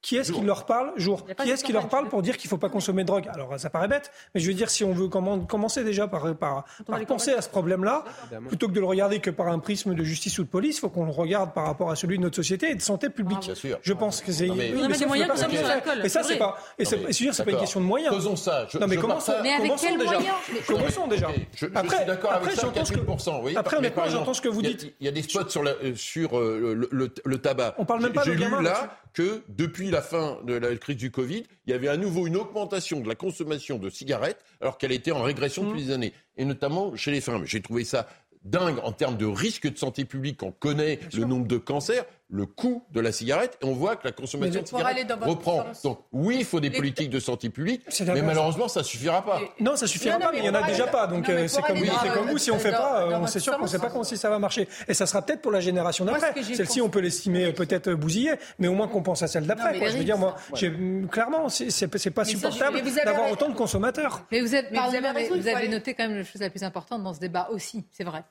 [0.06, 2.49] Qui est-ce qui leur parle jour Qui est-ce qui leur parle pour dire qu'il ne
[2.52, 4.94] faut pas consommer de drogue Alors ça paraît bête, mais je veux dire, si on
[4.94, 8.03] veut commen- commencer déjà par, par, par penser à ce problème-là,
[8.48, 10.82] plutôt que de le regarder que par un prisme de justice ou de police, il
[10.82, 13.40] faut qu'on le regarde par rapport à celui de notre société et de santé publique.
[13.40, 13.80] Bien sûr.
[13.82, 14.45] Je pense que c'est.
[14.48, 16.56] Mais- Oui, mais ça, des moyens de l'alcool, Et ça, c'est pas.
[16.77, 18.14] Et c'est dire, c'est pas une question de moyens.
[18.14, 18.68] Faisons ça.
[18.69, 20.11] Je, Non, mais je commençons, partage- Mais avec quels déjà.
[20.14, 20.36] moyens
[20.68, 21.30] Commençons déjà.
[21.30, 23.41] Ok, Je, Après- suis d'accord avec après, ça, j'entends ce que- 4000%.
[23.44, 24.94] Oui, après, mais honnêtement, par exemple, j'entends ce que vous dites.
[24.99, 27.73] Il y a des spots sur, euh, sur euh, le, tabac.
[27.80, 30.97] On parle même pas de J'ai lu là que depuis la fin de la crise
[30.97, 34.77] du Covid, il y avait à nouveau une augmentation de la consommation de cigarettes alors
[34.77, 35.67] qu'elle était en régression Mmh.
[35.67, 36.13] depuis des années.
[36.38, 37.45] Et notamment chez les femmes.
[37.45, 38.07] J'ai trouvé ça
[38.43, 40.43] dingue en termes de risque de santé publique.
[40.43, 44.06] On connaît le nombre de cancers, le coût de la cigarette, et on voit que
[44.07, 45.64] la consommation de cigarettes reprend.
[45.65, 45.84] sens.
[45.84, 49.39] Donc oui, il faut des Les- politiques de santé publique, mais malheureusement, ça suffira pas.
[49.60, 51.06] Non, ça suffira Non, non, pas, mais mais il y en a déjà pas.
[51.07, 53.30] Donc euh, c'est comme, c'est comme vous, si on fait dans- pas, dans euh, votre
[53.30, 53.72] c'est sûr qu'on sens.
[53.72, 54.68] sait pas comment si ça va marcher.
[54.88, 56.34] Et ça sera peut-être pour la génération d'après.
[56.43, 59.76] Celle-ci, on peut l'estimer euh, peut-être bousillée, mais au moins qu'on pense à celle d'après.
[59.91, 60.73] Je veux dire, moi, ça- j'ai-
[61.11, 64.23] clairement, c'est pas supportable d'avoir autant de consommateurs.
[64.31, 67.85] Mais vous avez noté quand même la chose la plus importante dans ce débat aussi,
[67.91, 68.23] c'est vrai.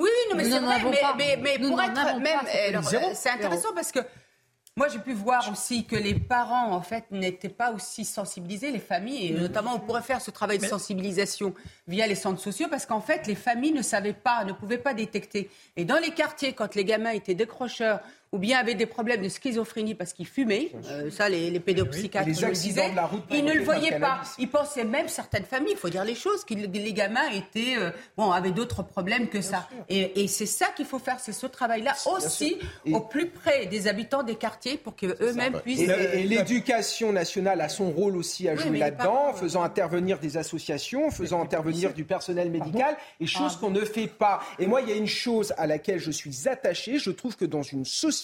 [0.00, 1.14] Oui, non, mais c'est vrai, mais, pas.
[1.16, 3.06] mais, mais Nous pour être même, c'est zéro.
[3.06, 4.00] euh, c'est intéressant parce que
[4.76, 8.78] moi j'ai pu voir aussi que les parents en fait n'étaient pas aussi sensibilisés, les
[8.78, 11.54] familles, et notamment on pourrait faire ce travail de sensibilisation
[11.86, 14.94] via les centres sociaux parce qu'en fait les familles ne savaient pas, ne pouvaient pas
[14.94, 15.50] détecter.
[15.76, 18.00] Et dans les quartiers, quand les gamins étaient décrocheurs
[18.32, 22.28] ou bien avaient des problèmes de schizophrénie parce qu'ils fumaient, euh, ça les, les pédopsychiatres
[22.28, 23.98] Et les le de la route ils ne le voyaient pas.
[23.98, 24.34] cannabis.
[24.38, 27.90] Ils pensaient même certaines familles, il faut dire les choses, que les gamins étaient euh,
[28.16, 29.68] bon avaient d'autres problèmes que ça.
[29.88, 33.66] Et, et c'est ça qu'il faut faire, c'est ce travail-là aussi Et- au plus près
[33.66, 35.80] des habitants des quartiers pour que eux-mêmes puissent.
[35.80, 40.20] Et, euh, l'éducation nationale a son rôle aussi à Oui, jouer là-dedans, en faisant intervenir
[40.20, 44.40] des associations, faisant intervenir du personnel médical, et chose qu'on ne fait pas.
[44.60, 46.98] Et moi, il y a une chose à laquelle je suis attaché.
[46.98, 48.19] Je trouve que dans une société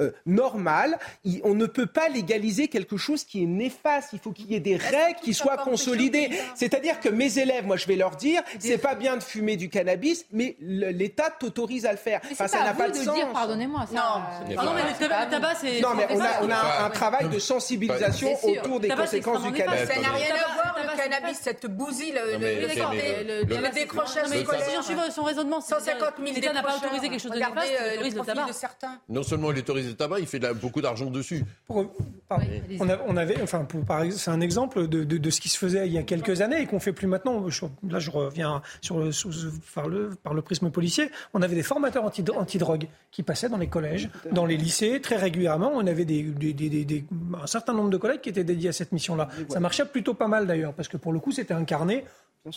[0.00, 4.10] euh, normale, il- on ne peut pas légaliser quelque chose qui est néfaste.
[4.12, 6.30] Il faut qu'il y ait des règles qui soient consolidées.
[6.54, 9.68] C'est-à-dire que mes élèves, moi, je vais leur dire, c'est pas bien de fumer du
[9.68, 12.20] cannabis, mais l'État t'autorise à le faire.
[12.30, 13.14] Enfin, ça n'a pas de sens.
[13.14, 13.86] dire, pardonnez-moi.
[13.86, 15.80] ça, Non, euh, Pardon, mais le tabac, c'est.
[15.80, 19.88] Non, mais on a, on a un, travail de sensibilisation autour des conséquences du cannabis.
[19.94, 24.64] ça n'a rien à voir le cannabis, cette bousille, le, Non, décrochage Non, mais scolaire.
[24.66, 27.38] si j'en suis son raisonnement, c'est 150 000 l'État n'a pas autorisé quelque chose de
[27.38, 28.46] néfaste, il euh, autorise le tabac.
[28.46, 29.00] de certains.
[29.08, 31.44] Non seulement il autorise le tabac, il fait de la- beaucoup d'argent dessus.
[31.66, 31.92] Pour-
[32.28, 32.44] pardon.
[32.46, 32.78] allez-y.
[32.80, 33.66] on, a- on avait, enfin,
[34.10, 36.60] c'est un exemple de, de- de ce qui se faisait il y a quelques années
[36.62, 37.48] et qu'on fait plus maintenant.
[37.48, 39.30] Je- là, je reviens sur le, sur-
[39.74, 41.10] par, le, par le prisme policier.
[41.34, 45.16] On avait des formateurs anti- anti-drogue qui passaient dans les collèges, dans les lycées, très
[45.16, 45.72] régulièrement.
[45.74, 47.04] On avait des, des- des- des- des-
[47.42, 49.28] un certain nombre de collègues qui étaient dédiés à cette mission-là.
[49.50, 52.04] Ça marchait plutôt pas mal d'ailleurs, parce que pour le coup, c'était incarné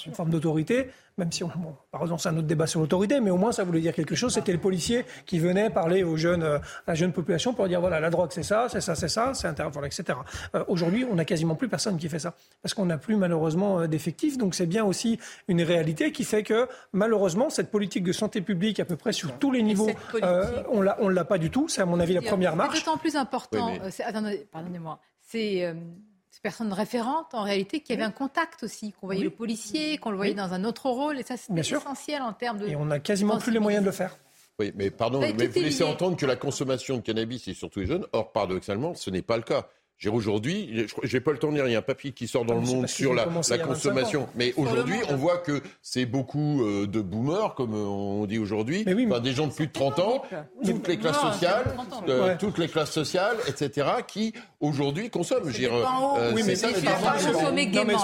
[0.07, 3.19] une forme d'autorité, même si, on, bon, par exemple, c'est un autre débat sur l'autorité,
[3.21, 4.33] mais au moins ça voulait dire quelque chose.
[4.33, 7.79] C'était le policier qui venait parler aux jeunes, euh, à la jeune population pour dire
[7.81, 9.67] voilà, la drogue c'est ça, c'est ça, c'est ça, c'est inter...
[9.71, 10.17] voilà, etc.
[10.55, 12.33] Euh, Aujourd'hui, on n'a quasiment plus personne qui fait ça,
[12.63, 14.37] parce qu'on n'a plus malheureusement euh, d'effectifs.
[14.39, 18.79] Donc c'est bien aussi une réalité qui fait que malheureusement cette politique de santé publique
[18.79, 19.89] à peu près sur tous les niveaux,
[20.23, 21.67] euh, on l'a, on l'a pas du tout.
[21.69, 22.83] C'est à mon avis la première C'est marche.
[22.83, 23.67] d'autant plus important.
[23.67, 24.99] Oui, mais- euh, c'est- attendez, pardonnez-moi.
[25.21, 29.25] C'est euh, ces personnes référentes, en réalité, qui avaient un contact aussi, qu'on voyait Oui.
[29.25, 31.77] le policier, qu'on le voyait dans un autre rôle, et ça, sûr.
[31.79, 32.67] essentiel en termes de.
[32.67, 34.17] Et on n'a quasiment plus les moyens de le faire.
[34.59, 35.89] Oui, mais pardon, a mais vous laissez lié.
[35.91, 38.05] entendre que la consommation de cannabis est surtout les jeunes.
[38.13, 39.67] Or, paradoxalement, ce n'est pas le cas.
[40.11, 42.55] Aujourd'hui, j'ai pas le temps de lire, il y a un papier qui sort dans
[42.55, 44.27] le monde sur la, la consommation.
[44.35, 48.85] Mais aujourd'hui, on voit que c'est beaucoup euh, de boomers, comme euh, on dit aujourd'hui,
[48.87, 50.21] enfin, des gens de plus de 30 ans,
[50.63, 51.75] toutes les classes sociales,
[52.07, 55.49] euh, toutes les classes sociales, etc., qui aujourd'hui consomment.
[55.49, 55.65] Je
[56.33, 57.97] oui, mais c'est pas consommer gaiement.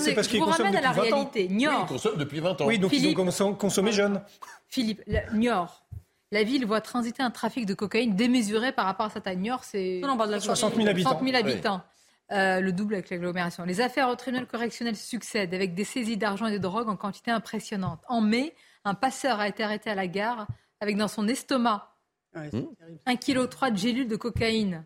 [0.00, 1.48] C'est parce qu'ils consomment à la réalité.
[1.50, 2.66] Ils consomment depuis 20 ans.
[2.66, 4.22] Oui, donc ils ont consommé jeunes.
[4.68, 5.02] Philippe,
[5.34, 5.82] Niort,
[6.30, 9.38] la ville voit transiter un trafic de cocaïne démesuré par rapport à sa taille.
[9.38, 10.00] Niort, c'est
[10.40, 11.20] 60 000 habitants.
[11.22, 11.82] 000 habitants.
[12.30, 13.64] Euh, le double avec l'agglomération.
[13.64, 17.30] Les affaires au tribunal correctionnel succèdent avec des saisies d'argent et de drogue en quantité
[17.30, 18.00] impressionnante.
[18.06, 20.46] En mai, un passeur a été arrêté à la gare
[20.80, 21.94] avec dans son estomac
[22.36, 24.84] 1,3 kg de gélules de cocaïne.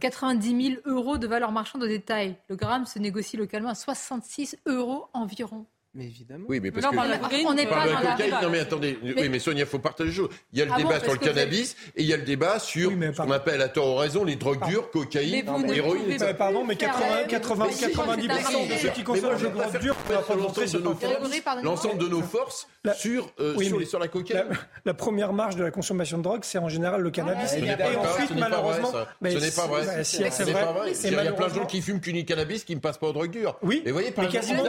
[0.00, 2.36] 90 000 euros de valeur marchande au détail.
[2.48, 5.66] Le gramme se négocie localement à 66 euros environ.
[5.94, 6.46] Mais évidemment.
[6.48, 7.46] Oui, mais parce que.
[7.46, 8.98] on n'est pas dans la Non, mais attendez.
[9.02, 10.30] Oui, mais Sonia, il faut partager les choses.
[10.52, 12.58] Il y a le ah débat sur le cannabis et il y a le débat
[12.58, 16.18] sur ce qu'on appelle à tort ou raison les drogues dures, cocaïne, héroïne.
[16.36, 19.96] Pardon, mais 80, 80, 90% de ceux qui consomment des drogues dures
[21.62, 22.66] l'ensemble de nos forces
[22.96, 23.32] sur
[23.86, 24.46] sur la cocaïne.
[24.84, 27.52] La première marge de la consommation de drogue, c'est en général le cannabis.
[27.54, 28.92] Et ensuite, malheureusement.
[29.22, 30.04] Ce n'est pas vrai.
[30.04, 30.92] Ce n'est pas vrai.
[31.04, 33.12] Il y a plein de gens qui fument qu'une cannabis qui ne passent pas aux
[33.12, 33.56] drogues dures.
[33.62, 33.82] Oui.
[33.84, 34.60] Mais voyez, par exemple,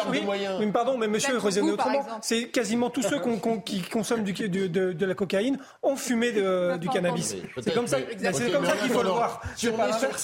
[0.59, 2.05] Oui, pardon, mais monsieur raisonnez autrement.
[2.21, 3.19] C'est quasiment tous ceux
[3.65, 7.35] qui consomment de, la cocaïne ont fumé du cannabis.
[7.61, 9.41] C'est comme ça, qu'il faut le voir.
[9.55, 9.69] Si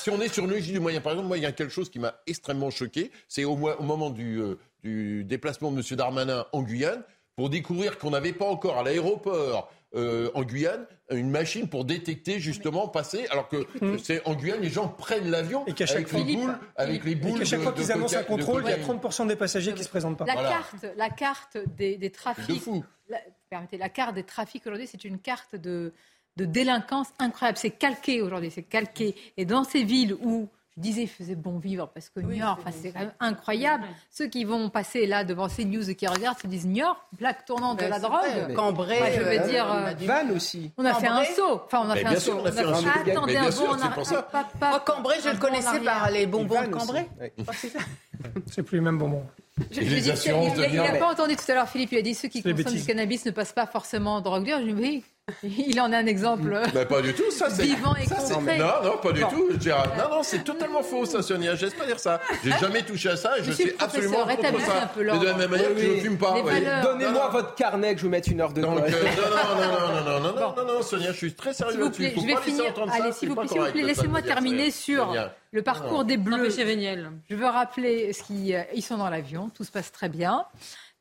[0.10, 2.00] on, est sur, le du moyen, par exemple, moi, il y a quelque chose qui
[2.00, 3.12] m'a extrêmement choqué.
[3.28, 5.98] C'est au, moment du, euh, du déplacement de M.
[5.98, 7.04] Darmanin en Guyane,
[7.36, 12.40] pour découvrir qu'on n'avait pas encore à l'aéroport euh, en Guyane une machine pour détecter
[12.40, 13.28] justement passer.
[13.30, 13.68] Alors que
[14.02, 17.40] c'est en Guyane les gens prennent l'avion avec, chaque les boules avec les boules et
[17.40, 19.90] qu'à chaque fois qu'ils annoncent un contrôle il y a 30% des passagers qui se
[19.90, 20.26] présentent pas.
[20.26, 22.64] La carte la carte des, des trafics
[23.10, 23.18] la,
[23.50, 25.92] permettez, la carte des trafics aujourd'hui c'est une carte de
[26.38, 27.58] de délinquance incroyable.
[27.58, 29.16] C'est calqué aujourd'hui c'est calqué.
[29.36, 30.48] Et dans ces villes où
[30.78, 33.84] je disais, il faisait bon vivre parce que Niort, enfin, c'est quand même incroyable.
[34.10, 37.46] Ceux qui vont passer là devant ces news et qui regardent se disent Niort, plaque
[37.46, 38.54] tournante de la drogue.
[38.56, 39.72] Cambrai, je veux dire.
[39.72, 40.72] Euh, Vannes aussi.
[40.78, 41.62] On a fait un saut.
[41.66, 42.40] Enfin, on a fait un saut.
[42.42, 42.88] On a fait un saut.
[42.88, 44.70] Attendez un bon, on a.
[44.70, 47.08] Moi, Cambrai, je le connaissais par les bonbons de Cambrai.
[48.52, 49.26] C'est plus les mêmes bonbons.
[49.72, 52.42] Je, je il n'a pas entendu tout à l'heure, Philippe, il a dit ceux qui
[52.42, 54.60] consomment du cannabis ne passent pas forcément drogue dure.
[54.60, 55.04] Je dis oui,
[55.44, 58.58] il en a un exemple Mais pas du tout, ça c'est vivant et concret.
[58.58, 59.50] Non, non, pas du tout.
[59.50, 61.56] non, non, c'est totalement faux, ça, Sonia.
[61.56, 62.20] J'ose pas dire ça.
[62.44, 64.92] J'ai jamais touché à ça et je suis absolument contre ça.
[64.98, 66.36] Mais de la même manière que je ne fume pas.
[66.84, 70.20] Donnez-moi votre carnet que je vous mette une heure de Donc, non, non, non, non,
[70.20, 72.12] non, non, non, non, Sonia, je suis très sérieux là-dessus.
[72.16, 72.74] Je vais finir.
[72.92, 75.16] Allez, s'il vous plaît, laissez-moi terminer sur
[75.52, 76.50] le parcours des Bleus.
[76.50, 80.46] Je veux rappeler ce qu'ils sont dans l'avion, tout se passe très bien.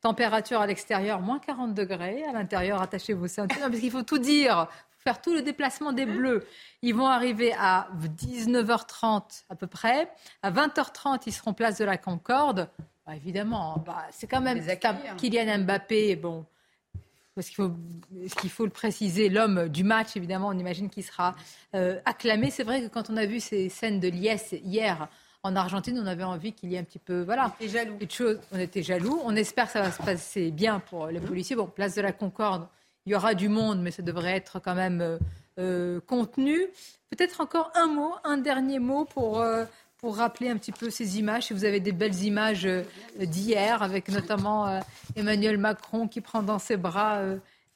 [0.01, 2.23] Température à l'extérieur, moins 40 degrés.
[2.23, 3.59] À l'intérieur, attachez vos ceintures.
[3.59, 4.67] parce qu'il faut tout dire.
[4.97, 6.45] faire tout le déplacement des Bleus.
[6.81, 7.87] Ils vont arriver à
[8.17, 10.09] 19h30 à peu près.
[10.41, 12.69] À 20h30, ils seront place de la Concorde.
[13.05, 14.63] Bah, évidemment, bah, c'est quand même
[15.17, 16.15] Kylian Mbappé.
[16.15, 16.45] Bon,
[17.35, 17.71] parce qu'il faut,
[18.39, 21.35] qu'il faut le préciser, l'homme du match, évidemment, on imagine qu'il sera
[21.75, 22.49] euh, acclamé.
[22.51, 25.07] C'est vrai que quand on a vu ces scènes de liesse hier,
[25.43, 27.97] en Argentine, on avait envie qu'il y ait un petit peu, voilà, on était jaloux.
[28.51, 29.21] on était jaloux.
[29.23, 31.55] On espère que ça va se passer bien pour les policiers.
[31.55, 32.67] Bon, place de la Concorde,
[33.05, 35.17] il y aura du monde, mais ça devrait être quand même euh,
[35.59, 36.67] euh, contenu.
[37.09, 39.65] Peut-être encore un mot, un dernier mot pour euh,
[39.97, 41.47] pour rappeler un petit peu ces images.
[41.47, 42.67] Si vous avez des belles images
[43.19, 44.81] d'hier, avec notamment
[45.15, 47.21] Emmanuel Macron qui prend dans ses bras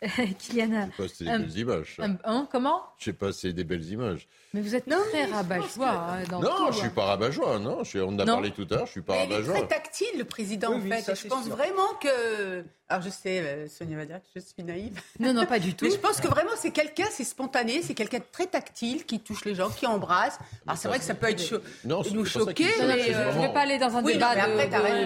[0.39, 0.89] Kylian.
[0.97, 1.97] Je sais pas, c'est des belles images.
[2.23, 2.81] Hein, comment?
[2.97, 4.27] Je sais pas, c'est des belles images.
[4.55, 5.89] Mais vous êtes très rabat-joie.
[5.89, 7.59] Hein, non, je ne suis pas rabat-joie.
[7.59, 8.85] Non, on en a parlé tout à l'heure.
[8.85, 9.53] Je suis pas rabat-joie.
[9.53, 11.13] Il est très tactile, le président, en fait.
[11.13, 12.63] je pense vraiment que.
[12.87, 15.01] Alors, je sais, euh, Sonia va dire que je suis naïve.
[15.19, 15.85] Non, non, pas du tout.
[15.85, 19.19] Mais je pense que vraiment, c'est quelqu'un, c'est spontané, c'est quelqu'un de très tactile, qui
[19.19, 20.37] touche les gens, qui embrasse.
[20.67, 22.69] Alors, c'est vrai que ça peut être nous choquer.
[22.79, 24.35] Mais euh, Je ne vais pas aller dans un débat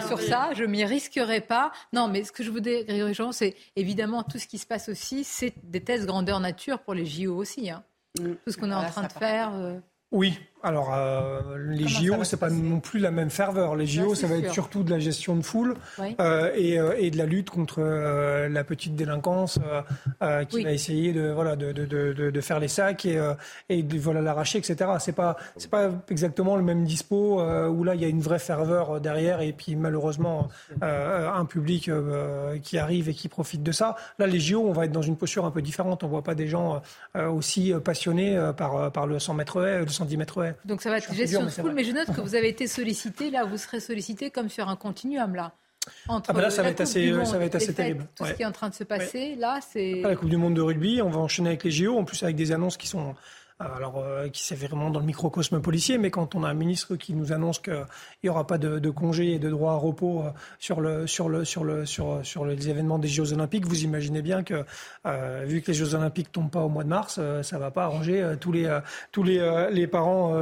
[0.05, 0.49] sur ça.
[0.53, 1.71] Je m'y risquerai pas.
[1.91, 5.23] Non, mais ce que je voudrais dire, c'est évidemment tout ce qui se passe aussi,
[5.23, 7.71] c'est des tests grandeur nature pour les JO aussi.
[7.71, 7.83] Hein.
[8.15, 9.53] Tout ce qu'on est en train de faire.
[9.53, 9.79] Euh.
[10.11, 13.77] Oui, alors, euh, les JO, c'est pas non plus la même ferveur.
[13.77, 15.75] Les JO, ça va être surtout de la gestion de foule
[16.19, 19.59] euh, et, euh, et, de la lutte contre euh, la petite délinquance
[20.49, 23.19] qui va essayer de voilà de, de, de, de faire les sacs et,
[23.69, 24.91] et de voilà l'arracher, etc.
[24.99, 28.39] C'est pas c'est pas exactement le même dispo où là il y a une vraie
[28.39, 30.49] ferveur derrière et puis malheureusement
[30.81, 31.89] un public
[32.63, 33.95] qui arrive et qui profite de ça.
[34.17, 36.03] Là, les JO, on va être dans une posture un peu différente.
[36.03, 36.81] On voit pas des gens
[37.15, 41.43] aussi passionnés par par le 100 mètres le 110 mètres donc ça va être gestion
[41.43, 44.49] de foule, mais je note que vous avez été sollicité, là vous serez sollicité comme
[44.49, 45.53] sur un continuum là.
[46.07, 48.07] Entre ah bah là, ça va, être assez, ça va être assez terrible.
[48.15, 50.01] Tout ce qui est en train de se passer, là, c'est.
[50.01, 52.35] la Coupe du Monde de rugby, on va enchaîner avec les JO, en plus avec
[52.35, 53.15] des annonces qui sont
[53.59, 56.95] alors euh, qui c'est vraiment dans le microcosme policier, mais quand on a un ministre
[56.95, 57.85] qui nous annonce qu'il
[58.23, 60.29] n'y aura pas de, de congé et de droit à repos euh,
[60.59, 64.21] sur, le, sur, le, sur, le, sur, sur les événements des Jeux Olympiques, vous imaginez
[64.21, 64.63] bien que,
[65.05, 67.69] euh, vu que les Jeux Olympiques tombent pas au mois de mars, ça ne va
[67.69, 68.79] pas arranger tous les,
[69.11, 70.33] tous les, les parents.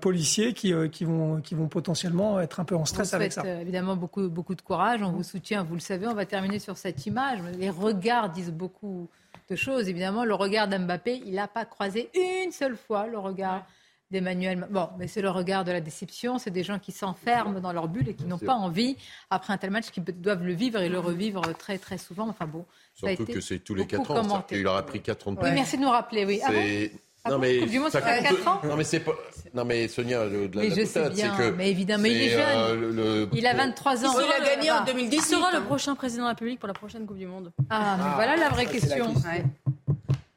[0.00, 3.46] policiers qui, qui, vont, qui vont potentiellement être un peu en stress avec ça.
[3.60, 6.06] évidemment beaucoup, beaucoup de courage, on vous soutient, vous le savez.
[6.06, 7.38] On va terminer sur cette image.
[7.58, 9.08] Les regards disent beaucoup
[9.48, 9.88] de choses.
[9.88, 13.66] Évidemment, le regard d'Mbappé, il n'a pas croisé une seule fois le regard
[14.10, 14.66] d'Emmanuel.
[14.70, 16.38] Bon, mais c'est le regard de la déception.
[16.38, 18.96] C'est des gens qui s'enferment dans leur bulle et qui n'ont pas envie,
[19.30, 22.28] après un tel match, qui doivent le vivre et le revivre très, très souvent.
[22.28, 22.64] Enfin bon.
[22.94, 24.46] Surtout que c'est tous les 4 ans.
[24.50, 25.48] Il aura pris 4 ans de plus.
[25.48, 26.24] Oui, merci de nous rappeler.
[26.24, 26.90] Oui.
[27.26, 29.12] Ah ah non, mais ça 4 ans non, mais c'est pas.
[29.54, 32.98] Non, mais Sonia, de la, mais je sais bien, que mais évidemment, il est jeune.
[32.98, 34.12] Euh, il a 23 ans.
[34.18, 35.16] Il a gagné en 2010.
[35.16, 37.50] Il sera le prochain président de la République pour la prochaine Coupe du Monde.
[37.70, 39.14] Ah, mais voilà la vraie question.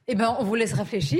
[0.10, 1.20] Eh bien, on vous laisse réfléchir.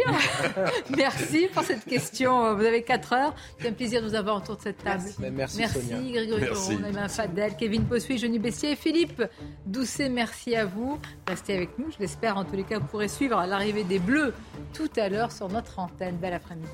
[0.98, 2.56] merci pour cette question.
[2.56, 3.36] Vous avez 4 heures.
[3.60, 5.04] C'est un plaisir de vous avoir autour de cette table.
[5.20, 9.24] Merci, merci, merci Grégory Toron, Fadel, Kevin Possuy, Johnny Bessier Philippe
[9.66, 10.08] Doucet.
[10.08, 10.98] Merci à vous.
[11.28, 11.92] Restez avec nous.
[11.92, 12.38] Je l'espère.
[12.38, 14.34] En tous les cas, vous pourrez suivre l'arrivée des Bleus
[14.74, 16.16] tout à l'heure sur notre antenne.
[16.16, 16.70] Belle après-midi.